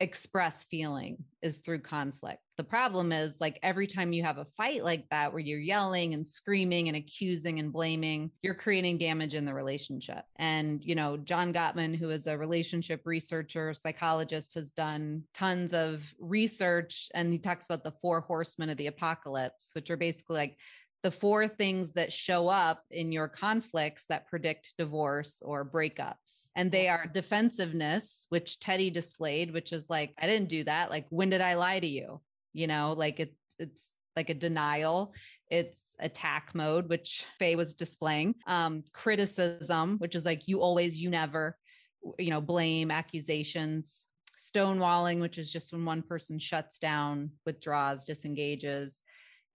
express 0.00 0.64
feeling 0.64 1.18
is 1.42 1.58
through 1.58 1.80
conflict. 1.80 2.40
The 2.56 2.64
problem 2.64 3.12
is 3.12 3.36
like 3.38 3.58
every 3.62 3.86
time 3.86 4.12
you 4.12 4.22
have 4.22 4.38
a 4.38 4.46
fight 4.56 4.82
like 4.82 5.04
that 5.10 5.32
where 5.32 5.40
you're 5.40 5.60
yelling 5.60 6.14
and 6.14 6.26
screaming 6.26 6.88
and 6.88 6.96
accusing 6.96 7.58
and 7.58 7.72
blaming, 7.72 8.30
you're 8.42 8.54
creating 8.54 8.98
damage 8.98 9.34
in 9.34 9.44
the 9.44 9.54
relationship. 9.54 10.24
And 10.36 10.82
you 10.82 10.94
know, 10.94 11.18
John 11.18 11.52
Gottman 11.52 11.96
who 11.96 12.10
is 12.10 12.26
a 12.26 12.36
relationship 12.36 13.02
researcher, 13.04 13.74
psychologist 13.74 14.54
has 14.54 14.72
done 14.72 15.22
tons 15.34 15.74
of 15.74 16.02
research 16.18 17.08
and 17.14 17.32
he 17.32 17.38
talks 17.38 17.66
about 17.66 17.84
the 17.84 17.94
four 18.02 18.20
horsemen 18.22 18.70
of 18.70 18.78
the 18.78 18.88
apocalypse, 18.88 19.70
which 19.74 19.90
are 19.90 19.98
basically 19.98 20.36
like 20.36 20.56
the 21.02 21.10
four 21.10 21.48
things 21.48 21.92
that 21.92 22.12
show 22.12 22.48
up 22.48 22.84
in 22.90 23.10
your 23.10 23.28
conflicts 23.28 24.04
that 24.08 24.28
predict 24.28 24.74
divorce 24.76 25.42
or 25.42 25.64
breakups. 25.64 26.48
And 26.56 26.70
they 26.70 26.88
are 26.88 27.06
defensiveness, 27.06 28.26
which 28.28 28.60
Teddy 28.60 28.90
displayed, 28.90 29.52
which 29.52 29.72
is 29.72 29.88
like, 29.88 30.12
I 30.20 30.26
didn't 30.26 30.50
do 30.50 30.64
that. 30.64 30.90
Like, 30.90 31.06
when 31.08 31.30
did 31.30 31.40
I 31.40 31.54
lie 31.54 31.80
to 31.80 31.86
you? 31.86 32.20
You 32.52 32.66
know, 32.66 32.92
like 32.92 33.20
it's, 33.20 33.36
it's, 33.58 33.88
like 34.16 34.28
a 34.28 34.34
denial. 34.34 35.14
It's 35.50 35.94
attack 36.00 36.50
mode, 36.52 36.88
which 36.88 37.24
Faye 37.38 37.54
was 37.54 37.74
displaying. 37.74 38.34
Um, 38.46 38.82
criticism, 38.92 39.98
which 39.98 40.16
is 40.16 40.26
like 40.26 40.48
you 40.48 40.60
always, 40.60 41.00
you 41.00 41.10
never, 41.10 41.56
you 42.18 42.30
know, 42.30 42.40
blame, 42.40 42.90
accusations. 42.90 44.04
Stonewalling, 44.36 45.20
which 45.20 45.38
is 45.38 45.48
just 45.48 45.72
when 45.72 45.84
one 45.84 46.02
person 46.02 46.40
shuts 46.40 46.78
down, 46.78 47.30
withdraws, 47.46 48.04
disengages 48.04 49.00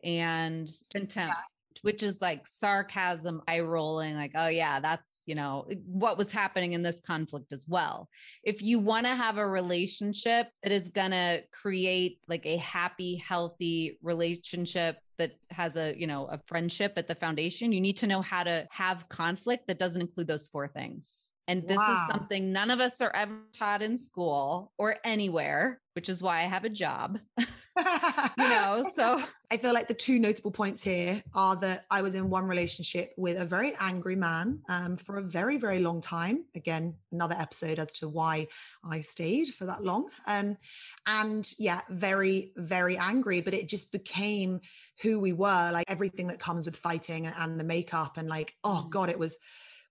and 0.03 0.69
contempt. 0.93 1.33
Yeah 1.35 1.41
which 1.81 2.01
is 2.01 2.19
like 2.19 2.47
sarcasm, 2.47 3.43
eye 3.47 3.59
rolling, 3.59 4.15
like, 4.15 4.31
oh, 4.33 4.47
yeah, 4.47 4.79
that's, 4.79 5.21
you 5.27 5.35
know, 5.35 5.67
what 5.85 6.17
was 6.17 6.31
happening 6.31 6.73
in 6.73 6.81
this 6.81 6.99
conflict 6.99 7.53
as 7.53 7.63
well. 7.67 8.09
If 8.43 8.61
you 8.63 8.79
want 8.79 9.05
to 9.05 9.15
have 9.15 9.37
a 9.37 9.47
relationship 9.47 10.47
that 10.63 10.71
is 10.71 10.89
going 10.89 11.11
to 11.11 11.43
create 11.51 12.19
like 12.27 12.43
a 12.47 12.57
happy, 12.57 13.17
healthy 13.17 13.99
relationship 14.01 14.97
that 15.19 15.33
has 15.51 15.75
a, 15.75 15.93
you 15.95 16.07
know, 16.07 16.25
a 16.25 16.39
friendship 16.47 16.93
at 16.97 17.07
the 17.07 17.13
foundation, 17.13 17.71
you 17.71 17.81
need 17.81 17.97
to 17.97 18.07
know 18.07 18.21
how 18.21 18.43
to 18.43 18.65
have 18.71 19.07
conflict 19.09 19.67
that 19.67 19.77
doesn't 19.77 20.01
include 20.01 20.25
those 20.25 20.47
four 20.47 20.67
things 20.67 21.29
And 21.47 21.67
this 21.67 21.77
wow. 21.77 21.93
is 21.93 22.13
something 22.13 22.51
none 22.51 22.71
of 22.71 22.79
us 22.79 23.01
are 23.01 23.15
ever 23.15 23.37
taught 23.53 23.81
in 23.81 23.97
school 23.97 24.71
or 24.77 24.97
anywhere, 25.03 25.79
which 25.95 26.09
is 26.09 26.21
why 26.21 26.41
I 26.41 26.47
have 26.47 26.65
a 26.65 26.69
job. 26.69 27.19
you 27.37 27.45
know, 28.37 28.85
so 28.93 29.23
I 29.49 29.57
feel 29.57 29.73
like 29.73 29.87
the 29.87 29.93
two 29.93 30.19
notable 30.19 30.51
points 30.51 30.83
here 30.83 31.23
are 31.33 31.55
that 31.57 31.85
I 31.89 32.01
was 32.01 32.15
in 32.15 32.29
one 32.29 32.45
relationship 32.45 33.13
with 33.17 33.37
a 33.37 33.45
very 33.45 33.73
angry 33.79 34.17
man 34.17 34.59
um, 34.67 34.97
for 34.97 35.17
a 35.17 35.21
very, 35.21 35.57
very 35.57 35.79
long 35.79 36.01
time. 36.01 36.43
Again, 36.53 36.95
another 37.13 37.35
episode 37.39 37.79
as 37.79 37.93
to 37.93 38.09
why 38.09 38.47
I 38.83 38.99
stayed 38.99 39.47
for 39.47 39.65
that 39.65 39.83
long. 39.83 40.09
Um, 40.27 40.57
and 41.07 41.49
yeah, 41.57 41.81
very, 41.89 42.51
very 42.57 42.97
angry, 42.97 43.39
but 43.39 43.53
it 43.53 43.69
just 43.69 43.93
became 43.93 44.59
who 45.01 45.19
we 45.19 45.31
were, 45.31 45.71
like 45.71 45.89
everything 45.89 46.27
that 46.27 46.39
comes 46.39 46.65
with 46.65 46.75
fighting 46.75 47.27
and 47.27 47.57
the 47.57 47.63
makeup. 47.63 48.17
And 48.17 48.27
like, 48.27 48.53
oh 48.65 48.83
mm. 48.85 48.89
God, 48.89 49.09
it 49.09 49.19
was 49.19 49.37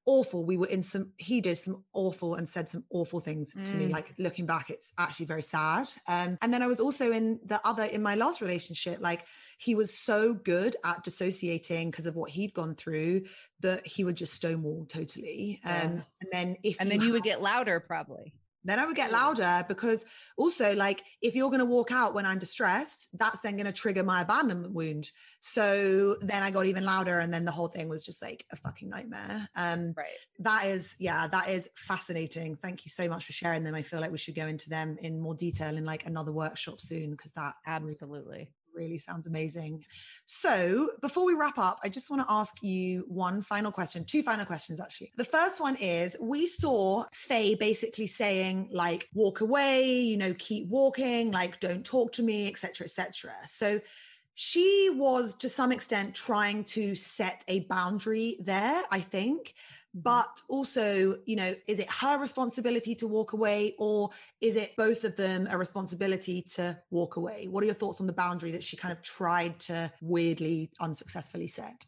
awful. 0.07 0.45
We 0.45 0.57
were 0.57 0.67
in 0.67 0.83
some, 0.83 1.13
he 1.17 1.41
did 1.41 1.57
some 1.57 1.85
awful 1.93 2.35
and 2.35 2.49
said 2.49 2.69
some 2.69 2.85
awful 2.91 3.21
things 3.21 3.55
mm. 3.55 3.65
to 3.65 3.75
me. 3.75 3.87
Mm. 3.87 3.93
Like 3.93 4.15
looking 4.19 4.47
back, 4.47 4.71
it's 4.71 4.93
actually 4.99 5.27
very 5.27 5.43
sad. 5.43 5.89
Um, 6.09 6.39
and 6.43 6.53
then 6.53 6.63
I 6.63 6.67
was 6.67 6.81
also 6.81 7.13
in 7.13 7.41
the 7.45 7.61
other, 7.65 7.85
in 7.85 8.03
my 8.03 8.15
last 8.15 8.41
relationship, 8.41 8.99
like 9.01 9.25
he 9.59 9.75
was 9.75 9.97
so 9.97 10.35
good 10.35 10.77
at 10.85 11.05
dissociating 11.05 11.91
because 11.91 12.07
of 12.07 12.17
what 12.17 12.31
he'd 12.31 12.55
gone 12.55 12.75
through 12.75 13.23
that 13.61 13.87
he 13.87 14.05
would 14.05 14.17
just 14.17 14.35
stonewall 14.35 14.87
totally. 14.87 15.61
Um, 15.65 15.73
yeah. 15.73 15.83
And 15.83 16.29
then 16.33 16.57
if, 16.63 16.81
and 16.81 16.91
then 16.91 17.01
you, 17.01 17.09
you 17.09 17.13
would 17.13 17.23
get 17.23 17.41
louder 17.41 17.81
probably 17.81 18.35
then 18.65 18.79
I 18.79 18.87
would 18.87 18.97
get 18.97 19.13
louder 19.13 19.65
because 19.69 20.05
also, 20.37 20.75
like, 20.75 21.03
if 21.21 21.35
you're 21.35 21.51
going 21.51 21.61
to 21.61 21.67
walk 21.67 21.93
out 21.93 22.15
when 22.15 22.27
I'm 22.27 22.39
distressed, 22.39 23.17
that's 23.19 23.41
then 23.41 23.57
going 23.57 23.67
to 23.67 23.73
trigger 23.73 24.03
my 24.03 24.23
abandonment 24.23 24.73
wound. 24.73 25.11
So 25.41 26.17
then 26.23 26.43
I 26.43 26.51
got 26.51 26.67
even 26.67 26.85
louder, 26.85 27.19
and 27.19 27.33
then 27.33 27.45
the 27.45 27.53
whole 27.53 27.69
thing 27.69 27.89
was 27.89 28.05
just 28.05 28.23
like 28.23 28.45
a 28.51 28.57
fucking 28.57 28.89
nightmare. 28.89 29.49
Um, 29.55 29.93
right. 29.97 30.07
That 30.39 30.67
is, 30.67 30.97
yeah, 30.99 31.29
that 31.29 31.49
is 31.49 31.69
fascinating. 31.77 32.57
Thank 32.57 32.87
you 32.87 32.91
so 32.91 33.09
much 33.09 33.27
for 33.27 33.33
sharing 33.33 33.65
them. 33.65 33.75
I 33.75 33.83
feel 33.83 34.01
like 34.01 34.13
we 34.13 34.19
should 34.19 34.35
go 34.35 34.47
into 34.47 34.71
them 34.71 34.97
in 35.01 35.21
more 35.21 35.35
detail 35.35 35.77
in 35.77 35.85
like 35.85 36.07
another 36.07 36.33
workshop 36.33 36.81
soon 36.81 37.11
because 37.11 37.33
that 37.33 37.55
absolutely 37.67 38.49
really 38.75 38.99
sounds 38.99 39.27
amazing. 39.27 39.85
So, 40.27 40.91
before 41.01 41.25
we 41.25 41.35
wrap 41.35 41.59
up, 41.59 41.79
I 41.83 41.89
just 41.89 42.11
want 42.11 42.23
to 42.23 42.33
ask 42.33 42.63
you 42.63 43.05
one 43.09 43.43
final 43.43 43.71
question, 43.71 44.05
two 44.05 44.23
final 44.23 44.45
questions 44.45 44.81
actually. 44.81 45.13
The 45.17 45.25
first 45.25 45.61
one 45.61 45.77
is 45.77 46.17
we 46.21 46.47
saw 46.47 47.05
Faye 47.13 47.55
basically 47.55 48.07
saying, 48.07 48.69
like, 48.73 49.09
walk 49.15 49.41
away, 49.41 49.91
you 49.91 50.17
know, 50.17 50.35
keep 50.39 50.69
walking, 50.69 51.31
like, 51.31 51.61
don't 51.61 51.85
talk 51.85 52.13
to 52.13 52.23
me, 52.23 52.49
etc., 52.49 52.85
etc. 52.85 53.33
So, 53.47 53.81
she 54.35 54.91
was 54.93 55.37
to 55.37 55.49
some 55.49 55.71
extent 55.71 56.15
trying 56.15 56.65
to 56.65 56.95
set 56.95 57.45
a 57.47 57.61
boundary 57.61 58.37
there, 58.41 58.83
I 58.91 59.01
think. 59.01 59.55
Mm-hmm. 59.95 60.03
but 60.03 60.41
also 60.49 61.17
you 61.25 61.37
know 61.37 61.55
is 61.69 61.79
it 61.79 61.89
her 61.89 62.19
responsibility 62.19 62.97
to 62.97 63.07
walk 63.07 63.33
away 63.33 63.77
or 63.79 64.11
is 64.41 64.57
it 64.57 64.75
both 64.77 65.05
of 65.05 65.15
them 65.15 65.47
a 65.49 65.57
responsibility 65.57 66.43
to 66.55 66.77
walk 66.91 67.15
away? 67.15 67.47
What 67.49 67.63
are 67.63 67.67
your 67.67 67.77
thoughts 67.77 68.01
on 68.01 68.09
the 68.09 68.13
boundary 68.13 68.51
that 68.51 68.65
she 68.65 68.77
kind 68.77 68.91
of 68.91 69.03
tried 69.03 69.61
to 69.61 69.93
weirdly 70.01 70.73
unsuccessfully 70.81 71.47
set? 71.47 71.87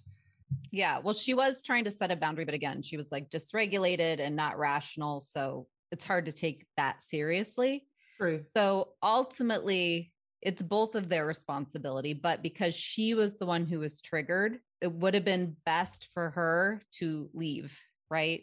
Yeah 0.71 1.01
well 1.01 1.15
she 1.15 1.35
was 1.35 1.63
trying 1.63 1.83
to 1.83 1.91
set 1.91 2.13
a 2.13 2.17
boundary 2.17 2.45
but 2.45 2.55
again 2.55 2.81
she 2.81 2.97
was 2.97 3.11
like 3.11 3.29
dysregulated 3.29 4.21
and 4.21 4.37
not 4.37 4.57
rational 4.57 5.21
so 5.21 5.67
it's 5.91 6.05
hard 6.05 6.27
to 6.27 6.33
take 6.33 6.65
that 6.77 7.03
seriously. 7.03 7.89
True. 8.21 8.45
So 8.57 8.91
ultimately 9.03 10.13
it's 10.43 10.63
both 10.63 10.95
of 10.95 11.09
their 11.09 11.27
responsibility 11.27 12.15
but 12.15 12.41
because 12.41 12.77
she 12.77 13.15
was 13.15 13.37
the 13.37 13.47
one 13.47 13.67
who 13.67 13.81
was 13.81 14.01
triggered 14.01 14.61
it 14.81 14.93
would 14.93 15.15
have 15.15 15.25
been 15.25 15.57
best 15.65 16.07
for 16.15 16.31
her 16.31 16.81
to 16.99 17.29
leave 17.35 17.77
right? 18.11 18.43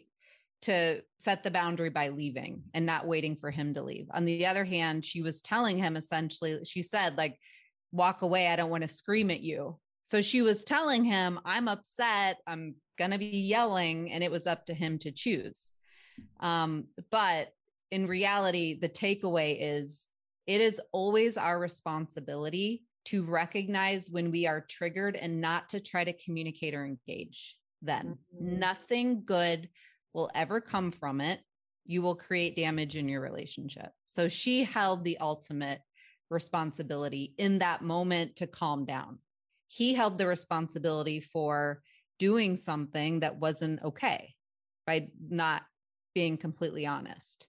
To 0.62 1.02
set 1.18 1.42
the 1.42 1.50
boundary 1.50 1.90
by 1.90 2.08
leaving 2.08 2.62
and 2.72 2.86
not 2.86 3.06
waiting 3.06 3.36
for 3.36 3.50
him 3.50 3.74
to 3.74 3.82
leave. 3.82 4.06
On 4.12 4.24
the 4.24 4.46
other 4.46 4.64
hand, 4.64 5.04
she 5.04 5.22
was 5.22 5.42
telling 5.42 5.78
him 5.78 5.96
essentially, 5.96 6.60
she 6.64 6.82
said, 6.82 7.18
like, 7.18 7.38
walk 7.92 8.22
away. 8.22 8.48
I 8.48 8.56
don't 8.56 8.70
want 8.70 8.82
to 8.82 8.88
scream 8.88 9.30
at 9.30 9.40
you. 9.40 9.78
So 10.04 10.20
she 10.20 10.42
was 10.42 10.64
telling 10.64 11.04
him, 11.04 11.40
I'm 11.44 11.68
upset. 11.68 12.38
I'm 12.46 12.74
going 12.98 13.10
to 13.10 13.18
be 13.18 13.26
yelling. 13.26 14.10
And 14.10 14.22
it 14.22 14.30
was 14.30 14.46
up 14.46 14.66
to 14.66 14.74
him 14.74 14.98
to 15.00 15.12
choose. 15.12 15.70
Um, 16.40 16.84
but 17.10 17.48
in 17.90 18.06
reality, 18.06 18.78
the 18.78 18.88
takeaway 18.88 19.56
is 19.60 20.06
it 20.46 20.60
is 20.60 20.80
always 20.92 21.36
our 21.36 21.58
responsibility 21.58 22.82
to 23.06 23.22
recognize 23.24 24.10
when 24.10 24.30
we 24.30 24.46
are 24.46 24.64
triggered 24.68 25.16
and 25.16 25.40
not 25.40 25.68
to 25.70 25.80
try 25.80 26.04
to 26.04 26.12
communicate 26.12 26.74
or 26.74 26.84
engage 26.84 27.56
then. 27.84 28.18
Mm-hmm. 28.34 28.58
Nothing 28.58 29.22
good 29.24 29.68
will 30.12 30.30
ever 30.34 30.60
come 30.60 30.92
from 30.92 31.20
it. 31.20 31.40
You 31.86 32.02
will 32.02 32.14
create 32.14 32.56
damage 32.56 32.96
in 32.96 33.08
your 33.08 33.20
relationship. 33.20 33.90
So 34.06 34.28
she 34.28 34.64
held 34.64 35.04
the 35.04 35.18
ultimate 35.18 35.80
responsibility 36.30 37.34
in 37.38 37.58
that 37.58 37.82
moment 37.82 38.36
to 38.36 38.46
calm 38.46 38.84
down. 38.84 39.18
He 39.68 39.94
held 39.94 40.18
the 40.18 40.26
responsibility 40.26 41.20
for 41.20 41.82
doing 42.18 42.56
something 42.56 43.20
that 43.20 43.36
wasn't 43.36 43.82
okay 43.82 44.34
by 44.86 45.08
not 45.28 45.62
being 46.14 46.36
completely 46.36 46.86
honest. 46.86 47.48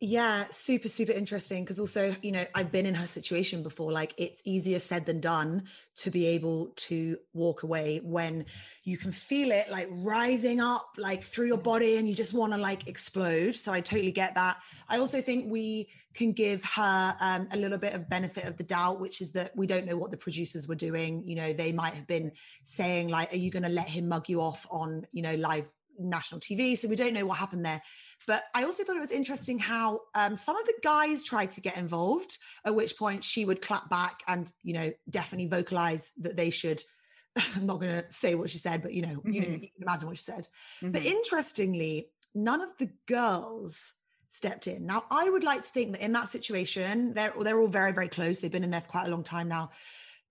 Yeah, 0.00 0.44
super, 0.50 0.86
super 0.86 1.10
interesting. 1.10 1.64
Because 1.64 1.80
also, 1.80 2.14
you 2.22 2.30
know, 2.30 2.46
I've 2.54 2.70
been 2.70 2.86
in 2.86 2.94
her 2.94 3.06
situation 3.06 3.64
before. 3.64 3.90
Like, 3.90 4.14
it's 4.16 4.40
easier 4.44 4.78
said 4.78 5.06
than 5.06 5.20
done 5.20 5.64
to 5.96 6.10
be 6.10 6.26
able 6.26 6.68
to 6.76 7.18
walk 7.34 7.64
away 7.64 8.00
when 8.04 8.44
you 8.84 8.96
can 8.96 9.10
feel 9.10 9.50
it 9.50 9.68
like 9.72 9.88
rising 9.90 10.60
up, 10.60 10.90
like 10.98 11.24
through 11.24 11.48
your 11.48 11.58
body, 11.58 11.96
and 11.96 12.08
you 12.08 12.14
just 12.14 12.32
want 12.32 12.52
to 12.52 12.58
like 12.58 12.86
explode. 12.86 13.56
So, 13.56 13.72
I 13.72 13.80
totally 13.80 14.12
get 14.12 14.36
that. 14.36 14.58
I 14.88 14.98
also 14.98 15.20
think 15.20 15.50
we 15.50 15.88
can 16.14 16.30
give 16.32 16.62
her 16.64 17.16
um, 17.20 17.48
a 17.50 17.56
little 17.56 17.78
bit 17.78 17.94
of 17.94 18.08
benefit 18.08 18.44
of 18.44 18.56
the 18.56 18.64
doubt, 18.64 19.00
which 19.00 19.20
is 19.20 19.32
that 19.32 19.50
we 19.56 19.66
don't 19.66 19.86
know 19.86 19.96
what 19.96 20.12
the 20.12 20.16
producers 20.16 20.68
were 20.68 20.76
doing. 20.76 21.24
You 21.26 21.34
know, 21.34 21.52
they 21.52 21.72
might 21.72 21.94
have 21.94 22.06
been 22.06 22.30
saying, 22.62 23.08
like, 23.08 23.32
are 23.32 23.36
you 23.36 23.50
going 23.50 23.64
to 23.64 23.68
let 23.68 23.88
him 23.88 24.06
mug 24.08 24.28
you 24.28 24.40
off 24.40 24.64
on, 24.70 25.06
you 25.10 25.22
know, 25.22 25.34
live 25.34 25.68
national 25.98 26.40
TV? 26.40 26.78
So, 26.78 26.86
we 26.86 26.94
don't 26.94 27.14
know 27.14 27.26
what 27.26 27.38
happened 27.38 27.64
there. 27.64 27.82
But 28.28 28.44
I 28.54 28.64
also 28.64 28.84
thought 28.84 28.96
it 28.96 29.00
was 29.00 29.10
interesting 29.10 29.58
how 29.58 30.02
um, 30.14 30.36
some 30.36 30.54
of 30.54 30.66
the 30.66 30.74
guys 30.84 31.24
tried 31.24 31.50
to 31.52 31.62
get 31.62 31.78
involved, 31.78 32.36
at 32.62 32.74
which 32.74 32.98
point 32.98 33.24
she 33.24 33.46
would 33.46 33.62
clap 33.62 33.88
back 33.88 34.20
and, 34.28 34.52
you 34.62 34.74
know, 34.74 34.92
definitely 35.08 35.48
vocalize 35.48 36.12
that 36.18 36.36
they 36.36 36.50
should. 36.50 36.82
I'm 37.56 37.64
not 37.64 37.80
going 37.80 38.02
to 38.02 38.12
say 38.12 38.34
what 38.34 38.50
she 38.50 38.58
said, 38.58 38.82
but 38.82 38.92
you 38.92 39.00
know, 39.00 39.14
mm-hmm. 39.14 39.32
you 39.32 39.40
know, 39.40 39.46
mm-hmm. 39.46 39.62
you 39.62 39.68
can 39.70 39.82
imagine 39.82 40.08
what 40.08 40.18
she 40.18 40.24
said. 40.24 40.46
Mm-hmm. 40.82 40.90
But 40.90 41.06
interestingly, 41.06 42.10
none 42.34 42.60
of 42.60 42.76
the 42.76 42.90
girls 43.06 43.94
stepped 44.28 44.66
in. 44.66 44.84
Now, 44.84 45.04
I 45.10 45.30
would 45.30 45.42
like 45.42 45.62
to 45.62 45.68
think 45.70 45.92
that 45.92 46.04
in 46.04 46.12
that 46.12 46.28
situation, 46.28 47.14
they're 47.14 47.32
they're 47.40 47.58
all 47.58 47.66
very 47.66 47.92
very 47.92 48.08
close. 48.08 48.40
They've 48.40 48.52
been 48.52 48.62
in 48.62 48.70
there 48.70 48.82
for 48.82 48.88
quite 48.88 49.06
a 49.06 49.10
long 49.10 49.24
time 49.24 49.48
now. 49.48 49.70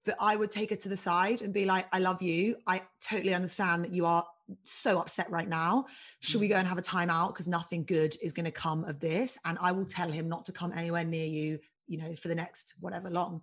That 0.06 0.18
I 0.22 0.36
would 0.36 0.52
take 0.52 0.70
her 0.70 0.76
to 0.76 0.90
the 0.90 0.98
side 0.98 1.42
and 1.42 1.52
be 1.52 1.66
like, 1.66 1.88
"I 1.92 1.98
love 1.98 2.22
you. 2.22 2.58
I 2.68 2.84
totally 3.02 3.34
understand 3.34 3.86
that 3.86 3.92
you 3.92 4.06
are 4.06 4.24
so 4.64 5.00
upset 5.00 5.30
right 5.30 5.48
now. 5.48 5.86
Should 6.20 6.42
we 6.42 6.48
go 6.48 6.56
mm. 6.56 6.60
and 6.60 6.68
have 6.68 6.78
a 6.78 6.82
timeout? 6.84 7.30
Because 7.30 7.48
nothing 7.48 7.84
good 7.84 8.16
is 8.22 8.34
going 8.34 8.46
to 8.46 8.52
come 8.52 8.84
of 8.86 9.00
this. 9.00 9.38
And 9.46 9.58
I 9.62 9.72
will 9.72 9.86
tell 9.86 10.12
him 10.12 10.30
not 10.30 10.46
to 10.46 10.52
come 10.52 10.72
anywhere 10.74 11.04
near 11.04 11.26
you, 11.26 11.60
you 11.88 11.98
know, 11.98 12.16
for 12.16 12.28
the 12.28 12.36
next 12.36 12.76
whatever 12.80 13.10
long. 13.10 13.42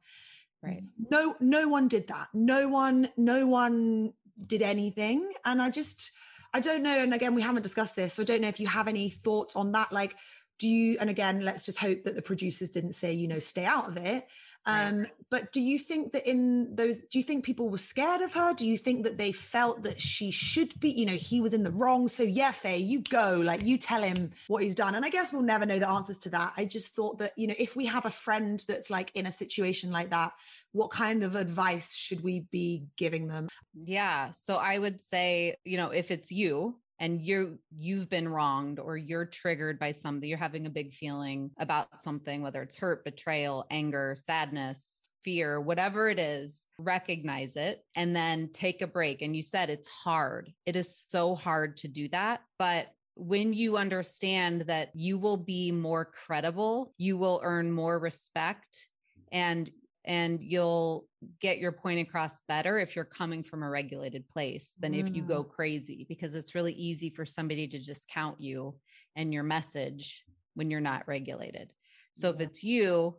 Right. 0.62 0.83
No, 1.11 1.37
no 1.40 1.69
one 1.69 1.88
did 1.88 2.09
that. 2.09 2.29
No 2.33 2.69
one, 2.69 3.09
no 3.17 3.47
one 3.47 4.14
did 4.47 4.62
anything. 4.62 5.31
And 5.45 5.61
I 5.61 5.69
just, 5.71 6.12
I 6.55 6.61
don't 6.61 6.83
know. 6.83 6.99
And 6.99 7.12
again, 7.12 7.35
we 7.35 7.43
haven't 7.43 7.62
discussed 7.62 7.97
this. 7.97 8.14
So 8.14 8.23
I 8.23 8.25
don't 8.25 8.40
know 8.40 8.49
if 8.49 8.61
you 8.61 8.67
have 8.67 8.88
any 8.88 9.11
thoughts 9.11 9.57
on 9.57 9.73
that. 9.73 9.93
Like, 9.93 10.17
do 10.59 10.69
you, 10.69 10.97
and 11.01 11.11
again, 11.11 11.40
let's 11.40 11.67
just 11.67 11.79
hope 11.79 12.05
that 12.05 12.14
the 12.14 12.23
producers 12.23 12.71
didn't 12.71 12.95
say, 12.95 13.12
you 13.12 13.29
know, 13.29 13.40
stay 13.40 13.64
out 13.64 13.88
of 13.88 13.97
it. 13.99 14.25
Um, 14.66 15.07
but 15.31 15.53
do 15.53 15.61
you 15.61 15.79
think 15.79 16.12
that 16.12 16.29
in 16.29 16.74
those, 16.74 17.03
do 17.03 17.18
you 17.18 17.24
think 17.24 17.44
people 17.44 17.68
were 17.68 17.79
scared 17.79 18.22
of 18.22 18.33
her? 18.35 18.55
Do 18.55 18.66
you 18.66 18.79
think 18.79 19.05
that 19.05 19.18
they 19.18 19.33
felt 19.33 19.83
that 19.83 20.00
she 20.00 20.31
should 20.31 20.79
be, 20.81 20.90
you 20.90 21.07
know, 21.07 21.14
he 21.14 21.40
was 21.40 21.53
in 21.53 21.64
the 21.64 21.70
wrong? 21.70 22.09
So, 22.09 22.22
yeah, 22.22 22.53
Faye, 22.53 22.79
you 22.79 23.00
go, 23.00 23.40
like 23.44 23.62
you 23.62 23.77
tell 23.77 24.03
him 24.03 24.31
what 24.46 24.62
he's 24.62 24.74
done. 24.74 24.94
And 24.94 25.05
I 25.05 25.11
guess 25.11 25.33
we'll 25.33 25.42
never 25.42 25.66
know 25.66 25.79
the 25.79 25.88
answers 25.88 26.18
to 26.18 26.31
that. 26.31 26.53
I 26.57 26.64
just 26.64 26.94
thought 26.94 27.18
that, 27.18 27.33
you 27.37 27.46
know, 27.46 27.55
if 27.59 27.77
we 27.77 27.87
have 27.87 28.07
a 28.07 28.11
friend 28.11 28.64
that's 28.68 28.90
like 28.90 29.11
in 29.14 29.27
a 29.27 29.33
situation 29.33 29.90
like 29.90 30.11
that, 30.11 30.33
what 30.72 30.90
kind 30.90 31.24
of 31.24 31.37
advice 31.37 31.94
should 31.94 32.22
we 32.22 32.40
be 32.50 32.85
giving 32.96 33.29
them? 33.29 33.48
Yeah. 33.74 34.33
So 34.44 34.57
I 34.57 34.79
would 34.79 35.03
say, 35.03 35.57
you 35.64 35.77
know, 35.77 35.90
if 35.90 36.11
it's 36.11 36.31
you, 36.31 36.77
and 37.00 37.20
you're 37.20 37.57
you've 37.76 38.09
been 38.09 38.28
wronged 38.28 38.78
or 38.78 38.96
you're 38.96 39.26
triggered 39.26 39.78
by 39.78 39.92
something 39.92 40.28
you're 40.28 40.38
having 40.38 40.66
a 40.66 40.70
big 40.70 40.92
feeling 40.92 41.50
about 41.59 42.02
something 42.02 42.42
whether 42.42 42.62
it's 42.62 42.76
hurt 42.76 43.04
betrayal 43.04 43.66
anger 43.70 44.14
sadness 44.26 45.04
fear 45.24 45.61
whatever 45.61 46.09
it 46.09 46.18
is 46.18 46.68
recognize 46.78 47.57
it 47.57 47.84
and 47.97 48.14
then 48.14 48.51
take 48.53 48.82
a 48.82 48.86
break. 48.86 49.22
And 49.22 49.34
you 49.34 49.42
said 49.42 49.70
it's 49.70 49.88
hard. 49.88 50.53
It 50.66 50.76
is 50.76 51.07
so 51.09 51.34
hard 51.34 51.76
to 51.78 51.88
do 51.88 52.09
that. 52.11 52.42
But 52.59 52.88
when 53.16 53.53
you 53.53 53.76
understand 53.76 54.62
that 54.62 54.90
you 54.95 55.18
will 55.18 55.36
be 55.36 55.70
more 55.70 56.05
credible 56.05 56.92
you 56.99 57.16
will 57.16 57.40
earn 57.45 57.70
more 57.70 58.01
respect 58.01 58.88
and 59.30 59.70
and 60.05 60.42
you'll 60.42 61.07
get 61.40 61.59
your 61.59 61.72
point 61.72 62.00
across 62.00 62.40
better 62.46 62.78
if 62.78 62.94
you're 62.94 63.05
coming 63.05 63.42
from 63.42 63.62
a 63.62 63.68
regulated 63.68 64.28
place 64.28 64.72
than 64.78 64.92
mm. 64.92 65.00
if 65.00 65.14
you 65.14 65.22
go 65.22 65.42
mm. 65.42 65.48
crazy 65.48 66.05
because 66.09 66.34
it's 66.34 66.55
really 66.55 66.74
easy 66.74 67.09
for 67.09 67.24
somebody 67.24 67.66
to 67.66 67.78
discount 67.78 68.40
you 68.40 68.74
and 69.16 69.32
your 69.32 69.42
message 69.42 70.24
when 70.55 70.70
you're 70.70 70.80
not 70.80 71.09
regulated. 71.09 71.70
So 72.14 72.28
yeah. 72.28 72.34
if 72.34 72.40
it's 72.40 72.62
you, 72.62 73.18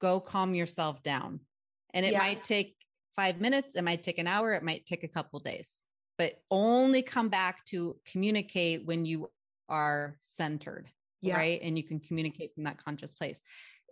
go 0.00 0.20
calm 0.20 0.54
yourself 0.54 1.02
down. 1.02 1.40
And 1.92 2.06
it 2.06 2.12
yeah. 2.12 2.18
might 2.18 2.42
take 2.44 2.76
5 3.16 3.40
minutes, 3.40 3.74
it 3.74 3.82
might 3.82 4.02
take 4.02 4.18
an 4.18 4.26
hour, 4.26 4.52
it 4.54 4.62
might 4.62 4.86
take 4.86 5.04
a 5.04 5.08
couple 5.08 5.40
days. 5.40 5.70
But 6.18 6.34
only 6.50 7.02
come 7.02 7.30
back 7.30 7.64
to 7.66 7.96
communicate 8.10 8.86
when 8.86 9.04
you 9.04 9.30
are 9.68 10.16
centered. 10.22 10.88
Yeah. 11.20 11.36
Right. 11.36 11.60
And 11.62 11.76
you 11.76 11.84
can 11.84 12.00
communicate 12.00 12.54
from 12.54 12.64
that 12.64 12.82
conscious 12.82 13.14
place 13.14 13.40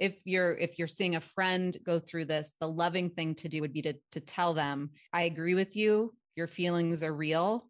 if 0.00 0.16
you're 0.24 0.56
if 0.56 0.78
you're 0.78 0.88
seeing 0.88 1.14
a 1.14 1.20
friend 1.20 1.78
go 1.84 2.00
through 2.00 2.24
this 2.24 2.52
the 2.58 2.66
loving 2.66 3.10
thing 3.10 3.34
to 3.34 3.48
do 3.48 3.60
would 3.60 3.72
be 3.72 3.82
to 3.82 3.94
to 4.10 4.20
tell 4.20 4.54
them 4.54 4.90
i 5.12 5.22
agree 5.22 5.54
with 5.54 5.76
you 5.76 6.12
your 6.34 6.48
feelings 6.48 7.02
are 7.02 7.14
real 7.14 7.68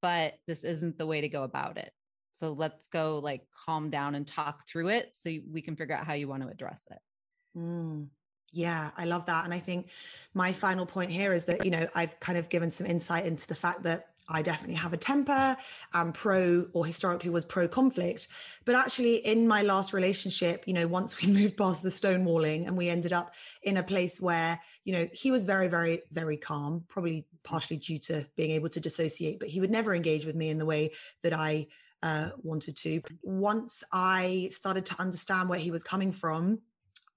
but 0.00 0.34
this 0.46 0.64
isn't 0.64 0.96
the 0.96 1.06
way 1.06 1.20
to 1.20 1.28
go 1.28 1.42
about 1.42 1.76
it 1.76 1.92
so 2.32 2.52
let's 2.52 2.86
go 2.86 3.18
like 3.18 3.42
calm 3.66 3.90
down 3.90 4.14
and 4.14 4.26
talk 4.26 4.66
through 4.66 4.88
it 4.88 5.10
so 5.12 5.30
we 5.50 5.60
can 5.60 5.76
figure 5.76 5.94
out 5.94 6.06
how 6.06 6.14
you 6.14 6.28
want 6.28 6.42
to 6.42 6.48
address 6.48 6.84
it 6.90 7.58
mm. 7.58 8.06
Yeah, 8.54 8.90
I 8.98 9.06
love 9.06 9.24
that. 9.26 9.46
And 9.46 9.54
I 9.54 9.58
think 9.58 9.88
my 10.34 10.52
final 10.52 10.84
point 10.84 11.10
here 11.10 11.32
is 11.32 11.46
that, 11.46 11.64
you 11.64 11.70
know, 11.70 11.88
I've 11.94 12.20
kind 12.20 12.36
of 12.36 12.50
given 12.50 12.70
some 12.70 12.86
insight 12.86 13.24
into 13.24 13.48
the 13.48 13.54
fact 13.54 13.82
that 13.84 14.08
I 14.32 14.42
definitely 14.42 14.76
have 14.76 14.92
a 14.92 14.96
temper. 14.96 15.56
I'm 15.92 16.12
pro, 16.12 16.66
or 16.72 16.86
historically 16.86 17.30
was 17.30 17.44
pro 17.44 17.68
conflict. 17.68 18.28
But 18.64 18.74
actually, 18.74 19.16
in 19.16 19.46
my 19.46 19.62
last 19.62 19.92
relationship, 19.92 20.64
you 20.66 20.72
know, 20.72 20.88
once 20.88 21.20
we 21.20 21.28
moved 21.32 21.56
past 21.56 21.82
the 21.82 21.90
stonewalling 21.90 22.66
and 22.66 22.76
we 22.76 22.88
ended 22.88 23.12
up 23.12 23.34
in 23.62 23.76
a 23.76 23.82
place 23.82 24.20
where, 24.20 24.58
you 24.84 24.94
know, 24.94 25.08
he 25.12 25.30
was 25.30 25.44
very, 25.44 25.68
very, 25.68 26.02
very 26.10 26.38
calm, 26.38 26.84
probably 26.88 27.26
partially 27.44 27.76
due 27.76 27.98
to 27.98 28.26
being 28.36 28.52
able 28.52 28.70
to 28.70 28.80
dissociate, 28.80 29.38
but 29.38 29.48
he 29.48 29.60
would 29.60 29.70
never 29.70 29.94
engage 29.94 30.24
with 30.24 30.34
me 30.34 30.48
in 30.48 30.58
the 30.58 30.66
way 30.66 30.92
that 31.22 31.34
I 31.34 31.66
uh, 32.02 32.30
wanted 32.42 32.76
to. 32.76 33.02
Once 33.22 33.84
I 33.92 34.48
started 34.50 34.86
to 34.86 35.00
understand 35.00 35.48
where 35.48 35.58
he 35.58 35.70
was 35.70 35.84
coming 35.84 36.10
from, 36.10 36.60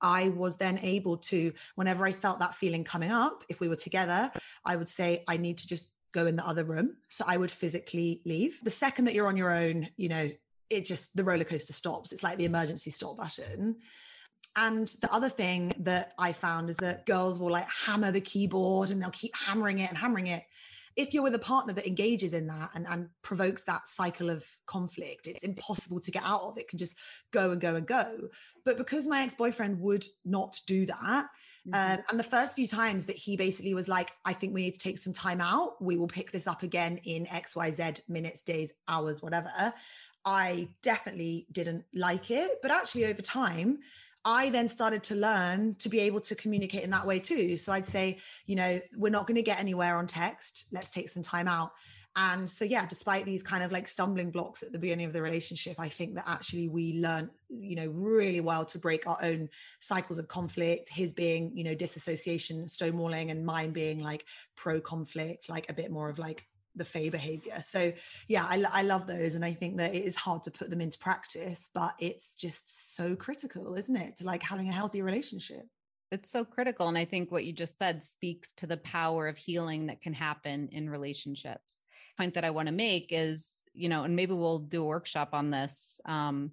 I 0.02 0.30
was 0.30 0.58
then 0.58 0.78
able 0.80 1.18
to, 1.18 1.54
whenever 1.76 2.06
I 2.06 2.12
felt 2.12 2.40
that 2.40 2.54
feeling 2.54 2.84
coming 2.84 3.12
up, 3.12 3.44
if 3.50 3.60
we 3.60 3.70
were 3.70 3.76
together, 3.76 4.32
I 4.66 4.76
would 4.76 4.90
say, 4.90 5.24
I 5.28 5.38
need 5.38 5.58
to 5.60 5.68
just 5.68 5.95
go 6.16 6.26
in 6.26 6.36
the 6.36 6.48
other 6.48 6.64
room. 6.64 6.96
So 7.10 7.26
I 7.28 7.38
would 7.38 7.52
physically 7.52 8.22
leave. 8.26 8.60
The 8.64 8.72
second 8.72 9.06
that 9.06 9.14
you're 9.14 9.28
on 9.28 9.38
your 9.38 9.52
own, 9.52 9.90
you 9.98 10.10
know, 10.10 10.32
it 10.70 10.86
just, 10.86 11.16
the 11.16 11.24
roller 11.24 11.44
coaster 11.44 11.74
stops. 11.74 12.12
It's 12.12 12.24
like 12.24 12.38
the 12.38 12.46
emergency 12.46 12.90
stop 12.90 13.18
button. 13.18 13.76
And 14.56 14.88
the 15.02 15.14
other 15.14 15.30
thing 15.30 15.74
that 15.80 16.14
I 16.18 16.32
found 16.32 16.70
is 16.70 16.78
that 16.78 17.06
girls 17.06 17.40
will 17.40 17.52
like 17.52 17.68
hammer 17.70 18.12
the 18.12 18.22
keyboard 18.22 18.90
and 18.90 19.02
they'll 19.02 19.10
keep 19.12 19.36
hammering 19.36 19.80
it 19.80 19.90
and 19.90 19.98
hammering 19.98 20.28
it. 20.28 20.44
If 20.96 21.14
you're 21.14 21.24
with 21.24 21.36
a 21.36 21.40
partner 21.40 21.74
that 21.74 21.86
engages 21.86 22.34
in 22.34 22.48
that 22.48 22.70
and, 22.74 22.88
and 22.88 23.10
provokes 23.22 23.64
that 23.64 23.86
cycle 23.86 24.30
of 24.30 24.48
conflict, 24.66 25.28
it's 25.28 25.44
impossible 25.44 26.00
to 26.00 26.12
get 26.12 26.24
out 26.24 26.44
of. 26.44 26.58
It 26.58 26.70
can 26.70 26.80
just 26.80 26.98
go 27.32 27.52
and 27.52 27.60
go 27.60 27.76
and 27.76 27.86
go. 27.86 28.30
But 28.64 28.78
because 28.78 29.06
my 29.06 29.24
ex 29.24 29.36
boyfriend 29.36 29.82
would 29.82 30.06
not 30.24 30.58
do 30.66 30.86
that. 30.86 31.28
Um, 31.74 32.00
and 32.10 32.20
the 32.20 32.24
first 32.24 32.56
few 32.56 32.68
times 32.68 33.06
that 33.06 33.16
he 33.16 33.38
basically 33.38 33.74
was 33.74 33.88
like, 33.88 34.12
I 34.24 34.34
think 34.34 34.54
we 34.54 34.62
need 34.62 34.76
to 34.76 34.80
take 34.80 34.98
some 34.98 35.14
time 35.14 35.42
out. 35.42 35.82
We 35.82 35.98
will 35.98 36.08
pick 36.08 36.32
this 36.32 36.48
up 36.48 36.64
again 36.64 37.00
in 37.04 37.26
XYZ 37.26 38.08
minutes, 38.08 38.44
days, 38.44 38.74
hours, 38.88 39.24
whatever. 39.24 39.74
I 40.26 40.70
definitely 40.82 41.48
didn't 41.52 41.86
like 41.94 42.30
it. 42.30 42.60
But 42.62 42.72
actually, 42.72 43.06
over 43.06 43.22
time, 43.22 43.80
I 44.26 44.50
then 44.50 44.68
started 44.68 45.04
to 45.04 45.16
learn 45.16 45.76
to 45.76 45.90
be 45.90 46.00
able 46.00 46.20
to 46.22 46.36
communicate 46.36 46.84
in 46.84 46.90
that 46.92 47.06
way 47.06 47.20
too. 47.20 47.58
So 47.58 47.72
I'd 47.72 47.86
say, 47.86 48.20
you 48.48 48.56
know, 48.56 48.80
we're 48.98 49.12
not 49.12 49.28
going 49.28 49.36
to 49.36 49.44
get 49.44 49.60
anywhere 49.60 49.98
on 49.98 50.08
text. 50.08 50.68
Let's 50.72 50.90
take 50.90 51.10
some 51.10 51.24
time 51.24 51.48
out. 51.48 51.72
And 52.18 52.50
so, 52.50 52.64
yeah, 52.64 52.86
despite 52.86 53.26
these 53.26 53.44
kind 53.44 53.62
of 53.62 53.74
like 53.74 53.90
stumbling 53.90 54.32
blocks 54.32 54.64
at 54.64 54.72
the 54.72 54.80
beginning 54.80 55.06
of 55.06 55.12
the 55.12 55.22
relationship, 55.22 55.76
I 55.78 55.90
think 55.90 56.16
that 56.16 56.24
actually 56.26 56.70
we 56.70 56.94
learned, 56.94 57.30
you 57.50 57.76
know, 57.76 57.88
really 57.88 58.40
well 58.40 58.64
to 58.66 58.80
break 58.80 59.06
our 59.06 59.18
own 59.22 59.50
cycles 59.82 60.18
of 60.18 60.30
conflict. 60.30 60.90
His 60.90 61.12
being, 61.12 61.52
you 61.58 61.66
know, 61.66 61.76
disassociation, 61.76 62.66
stonewalling, 62.68 63.32
and 63.32 63.46
mine 63.46 63.72
being 63.72 64.00
like 64.00 64.26
pro 64.56 64.80
conflict, 64.80 65.50
like 65.50 65.70
a 65.70 65.74
bit 65.74 65.92
more 65.92 66.10
of 66.10 66.18
like 66.18 66.48
the 66.76 66.86
Faye 66.86 67.10
behavior. 67.10 67.62
So, 67.62 67.92
yeah, 68.30 68.46
I, 68.50 68.64
I 68.72 68.82
love 68.84 69.08
those. 69.08 69.36
And 69.36 69.44
I 69.44 69.52
think 69.52 69.78
that 69.78 69.94
it 69.94 70.06
is 70.06 70.16
hard 70.16 70.44
to 70.44 70.52
put 70.52 70.70
them 70.70 70.82
into 70.82 70.98
practice, 71.00 71.70
but 71.74 71.96
it's 72.00 72.34
just 72.36 72.96
so 72.96 73.18
critical, 73.18 73.76
isn't 73.76 73.96
it, 73.96 74.18
to 74.18 74.26
like 74.26 74.42
having 74.42 74.70
a 74.70 74.74
healthy 74.74 75.02
relationship? 75.02 75.64
It's 76.14 76.32
so 76.32 76.46
critical. 76.46 76.88
And 76.88 76.98
I 76.98 77.04
think 77.04 77.30
what 77.30 77.44
you 77.44 77.52
just 77.52 77.78
said 77.78 78.04
speaks 78.04 78.54
to 78.54 78.68
the 78.68 78.78
power 78.78 79.28
of 79.28 79.38
healing 79.38 79.88
that 79.88 80.02
can 80.02 80.14
happen 80.14 80.70
in 80.72 80.90
relationships 80.90 81.76
point 82.18 82.34
that 82.36 82.46
I 82.46 82.50
want 82.52 82.68
to 82.68 82.74
make 82.74 83.08
is, 83.12 83.48
you 83.74 83.90
know, 83.90 84.04
and 84.04 84.16
maybe 84.16 84.34
we'll 84.34 84.60
do 84.60 84.84
a 84.84 84.86
workshop 84.86 85.30
on 85.34 85.52
this. 85.52 86.00
Um, 86.06 86.52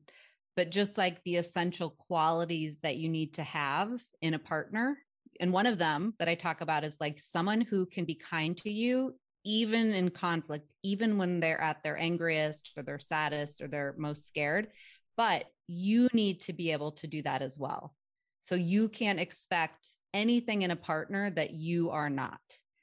but 0.57 0.71
just 0.71 0.99
like 0.99 1.23
the 1.25 1.37
essential 1.37 1.91
qualities 1.91 2.79
that 2.83 2.97
you 2.97 3.09
need 3.09 3.35
to 3.35 3.43
have 3.43 4.03
in 4.21 4.35
a 4.35 4.39
partner. 4.39 4.99
And 5.41 5.53
one 5.53 5.67
of 5.67 5.79
them 5.79 6.15
that 6.19 6.29
I 6.29 6.35
talk 6.35 6.61
about 6.61 6.85
is 6.85 6.97
like 7.01 7.19
someone 7.19 7.61
who 7.61 7.87
can 7.87 8.05
be 8.05 8.15
kind 8.15 8.57
to 8.59 8.71
you, 8.71 9.15
even 9.45 9.93
in 9.93 10.11
conflict, 10.11 10.71
even 10.83 11.17
when 11.17 11.41
they're 11.41 11.61
at 11.61 11.83
their 11.83 11.97
angriest 11.97 12.71
or 12.77 12.83
their 12.83 12.99
saddest 12.99 13.63
or 13.63 13.69
they're 13.69 13.95
most 13.97 14.29
scared. 14.29 14.69
But 15.17 15.47
you 15.67 16.09
need 16.13 16.43
to 16.43 16.53
be 16.53 16.73
able 16.73 16.93
to 16.93 17.07
do 17.07 17.23
that 17.23 17.43
as 17.43 17.59
well. 17.59 17.95
So 18.43 18.55
you 18.55 18.89
can't 18.89 19.21
expect 19.21 19.89
anything 20.13 20.63
in 20.63 20.71
a 20.71 20.77
partner 20.77 21.31
that 21.31 21.53
you 21.53 21.91
are 21.91 22.11
not. 22.11 22.41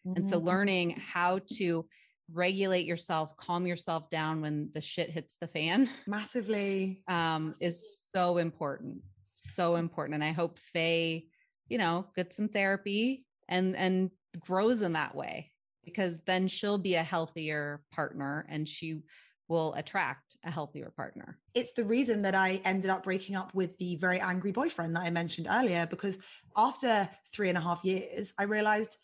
Mm-hmm. 0.08 0.14
And 0.16 0.30
so 0.30 0.38
mm-hmm. 0.38 0.48
learning 0.48 0.90
how 0.92 1.42
to 1.58 1.86
regulate 2.34 2.86
yourself, 2.86 3.36
calm 3.38 3.66
yourself 3.66 4.10
down 4.10 4.42
when 4.42 4.70
the 4.74 4.82
shit 4.82 5.10
hits 5.10 5.36
the 5.40 5.48
fan. 5.48 5.90
Massively. 6.08 7.04
Um, 7.08 7.56
is 7.60 8.06
so 8.12 8.38
important. 8.38 9.02
So 9.36 9.76
important. 9.76 10.16
And 10.16 10.24
I 10.24 10.32
hope 10.32 10.60
Faye, 10.74 11.28
you 11.68 11.78
know, 11.78 12.06
gets 12.16 12.36
some 12.36 12.50
therapy 12.50 13.26
and 13.48 13.76
and 13.76 14.12
grows 14.40 14.82
in 14.82 14.94
that 14.94 15.16
way 15.16 15.52
because 15.84 16.20
then 16.26 16.48
she'll 16.48 16.78
be 16.78 16.96
a 16.96 17.04
healthier 17.04 17.82
partner 17.92 18.46
and 18.50 18.68
she 18.68 19.02
will 19.48 19.74
attract 19.74 20.38
a 20.46 20.52
healthier 20.52 20.94
partner. 20.96 21.40
It's 21.56 21.74
the 21.74 21.84
reason 21.84 22.22
that 22.22 22.36
I 22.36 22.62
ended 22.64 22.92
up 22.92 23.04
breaking 23.04 23.36
up 23.36 23.54
with 23.56 23.76
the 23.80 23.96
very 23.96 24.20
angry 24.20 24.52
boyfriend 24.52 24.96
that 24.96 25.02
I 25.02 25.10
mentioned 25.10 25.48
earlier, 25.50 25.88
because 25.90 26.20
after 26.56 27.10
three 27.34 27.50
and 27.50 27.58
a 27.58 27.62
half 27.62 27.84
years, 27.84 28.34
I 28.38 28.44
realized 28.44 28.98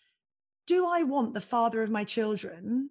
do 0.68 0.88
I 0.88 1.04
want 1.04 1.34
the 1.34 1.42
father 1.42 1.82
of 1.82 1.92
my 1.92 2.04
children 2.04 2.90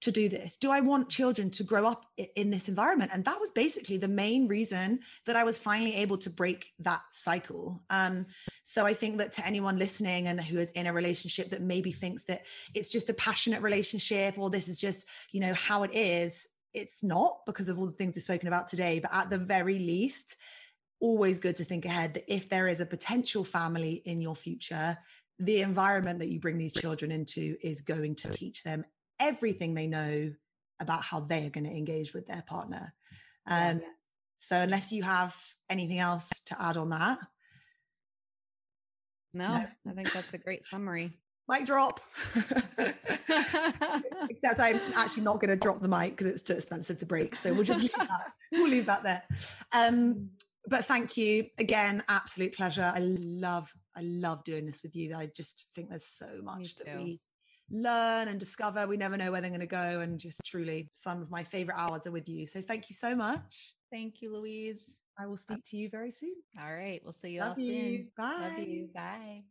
to 0.00 0.10
do 0.10 0.28
this? 0.28 0.56
Do 0.56 0.70
I 0.70 0.80
want 0.80 1.10
children 1.10 1.50
to 1.50 1.64
grow 1.64 1.86
up 1.86 2.06
in 2.36 2.50
this 2.50 2.68
environment? 2.68 3.10
And 3.12 3.24
that 3.24 3.38
was 3.38 3.50
basically 3.50 3.98
the 3.98 4.08
main 4.08 4.46
reason 4.46 5.00
that 5.26 5.36
I 5.36 5.44
was 5.44 5.58
finally 5.58 5.94
able 5.96 6.16
to 6.18 6.30
break 6.30 6.72
that 6.80 7.02
cycle. 7.12 7.82
Um, 7.90 8.26
so 8.62 8.86
I 8.86 8.94
think 8.94 9.18
that 9.18 9.32
to 9.32 9.46
anyone 9.46 9.78
listening 9.78 10.28
and 10.28 10.40
who 10.40 10.58
is 10.58 10.70
in 10.70 10.86
a 10.86 10.92
relationship 10.92 11.50
that 11.50 11.62
maybe 11.62 11.92
thinks 11.92 12.24
that 12.24 12.46
it's 12.74 12.88
just 12.88 13.10
a 13.10 13.14
passionate 13.14 13.62
relationship 13.62 14.38
or 14.38 14.48
this 14.48 14.68
is 14.68 14.78
just, 14.78 15.06
you 15.32 15.40
know, 15.40 15.54
how 15.54 15.82
it 15.82 15.90
is, 15.92 16.48
it's 16.72 17.02
not 17.02 17.40
because 17.46 17.68
of 17.68 17.78
all 17.78 17.86
the 17.86 17.92
things 17.92 18.14
we've 18.14 18.22
spoken 18.22 18.48
about 18.48 18.68
today. 18.68 19.00
But 19.00 19.14
at 19.14 19.28
the 19.28 19.38
very 19.38 19.78
least, 19.78 20.36
always 21.00 21.38
good 21.38 21.56
to 21.56 21.64
think 21.64 21.84
ahead 21.84 22.14
that 22.14 22.32
if 22.32 22.48
there 22.48 22.68
is 22.68 22.80
a 22.80 22.86
potential 22.86 23.44
family 23.44 24.02
in 24.04 24.20
your 24.20 24.36
future, 24.36 24.96
the 25.38 25.62
environment 25.62 26.18
that 26.18 26.28
you 26.28 26.38
bring 26.38 26.58
these 26.58 26.74
children 26.74 27.10
into 27.10 27.56
is 27.62 27.80
going 27.80 28.14
to 28.14 28.28
teach 28.28 28.62
them 28.62 28.84
everything 29.20 29.74
they 29.74 29.86
know 29.86 30.32
about 30.80 31.02
how 31.02 31.20
they 31.20 31.46
are 31.46 31.50
going 31.50 31.64
to 31.64 31.70
engage 31.70 32.14
with 32.14 32.26
their 32.26 32.42
partner. 32.46 32.94
Um, 33.46 33.80
yeah. 33.80 33.88
So, 34.38 34.56
unless 34.56 34.90
you 34.90 35.02
have 35.02 35.36
anything 35.68 35.98
else 35.98 36.28
to 36.46 36.60
add 36.60 36.76
on 36.76 36.90
that, 36.90 37.18
no, 39.32 39.48
no. 39.84 39.92
I 39.92 39.94
think 39.94 40.12
that's 40.12 40.32
a 40.32 40.38
great 40.38 40.66
summary. 40.66 41.18
mic 41.50 41.66
drop. 41.66 42.00
Except 42.78 44.60
I'm 44.60 44.80
actually 44.94 45.24
not 45.24 45.40
going 45.40 45.50
to 45.50 45.56
drop 45.56 45.80
the 45.80 45.88
mic 45.88 46.10
because 46.10 46.28
it's 46.28 46.42
too 46.42 46.54
expensive 46.54 46.98
to 46.98 47.06
break. 47.06 47.34
So 47.34 47.52
we'll 47.52 47.64
just 47.64 47.82
leave 47.82 47.92
that. 47.94 48.32
We'll 48.52 48.68
leave 48.68 48.86
that 48.86 49.04
there. 49.04 49.22
Um, 49.72 50.30
but 50.66 50.84
thank 50.84 51.16
you 51.16 51.46
again. 51.58 52.02
Absolute 52.08 52.52
pleasure. 52.54 52.92
I 52.92 52.98
love, 52.98 53.72
I 53.96 54.00
love 54.02 54.42
doing 54.44 54.66
this 54.66 54.82
with 54.82 54.96
you. 54.96 55.14
I 55.14 55.26
just 55.26 55.70
think 55.74 55.88
there's 55.88 56.06
so 56.06 56.40
much 56.42 56.74
that 56.76 56.96
we 56.96 57.20
learn 57.70 58.28
and 58.28 58.38
discover. 58.38 58.86
We 58.86 58.96
never 58.96 59.16
know 59.16 59.32
where 59.32 59.40
they're 59.40 59.50
going 59.50 59.60
to 59.60 59.66
go. 59.66 60.00
And 60.00 60.18
just 60.18 60.40
truly, 60.44 60.88
some 60.94 61.22
of 61.22 61.30
my 61.30 61.42
favorite 61.42 61.76
hours 61.78 62.06
are 62.06 62.12
with 62.12 62.28
you. 62.28 62.46
So 62.46 62.60
thank 62.60 62.88
you 62.90 62.94
so 62.94 63.14
much. 63.14 63.74
Thank 63.92 64.22
you, 64.22 64.36
Louise. 64.36 65.00
I 65.18 65.26
will 65.26 65.36
speak 65.36 65.62
to 65.66 65.76
you 65.76 65.88
very 65.90 66.10
soon. 66.10 66.34
All 66.60 66.72
right. 66.72 67.00
We'll 67.04 67.12
see 67.12 67.30
you 67.30 67.40
Love 67.40 67.58
all 67.58 67.64
you. 67.64 67.72
soon. 67.74 68.08
Bye. 68.16 68.54
Love 68.58 68.68
you. 68.68 68.88
Bye. 68.94 69.42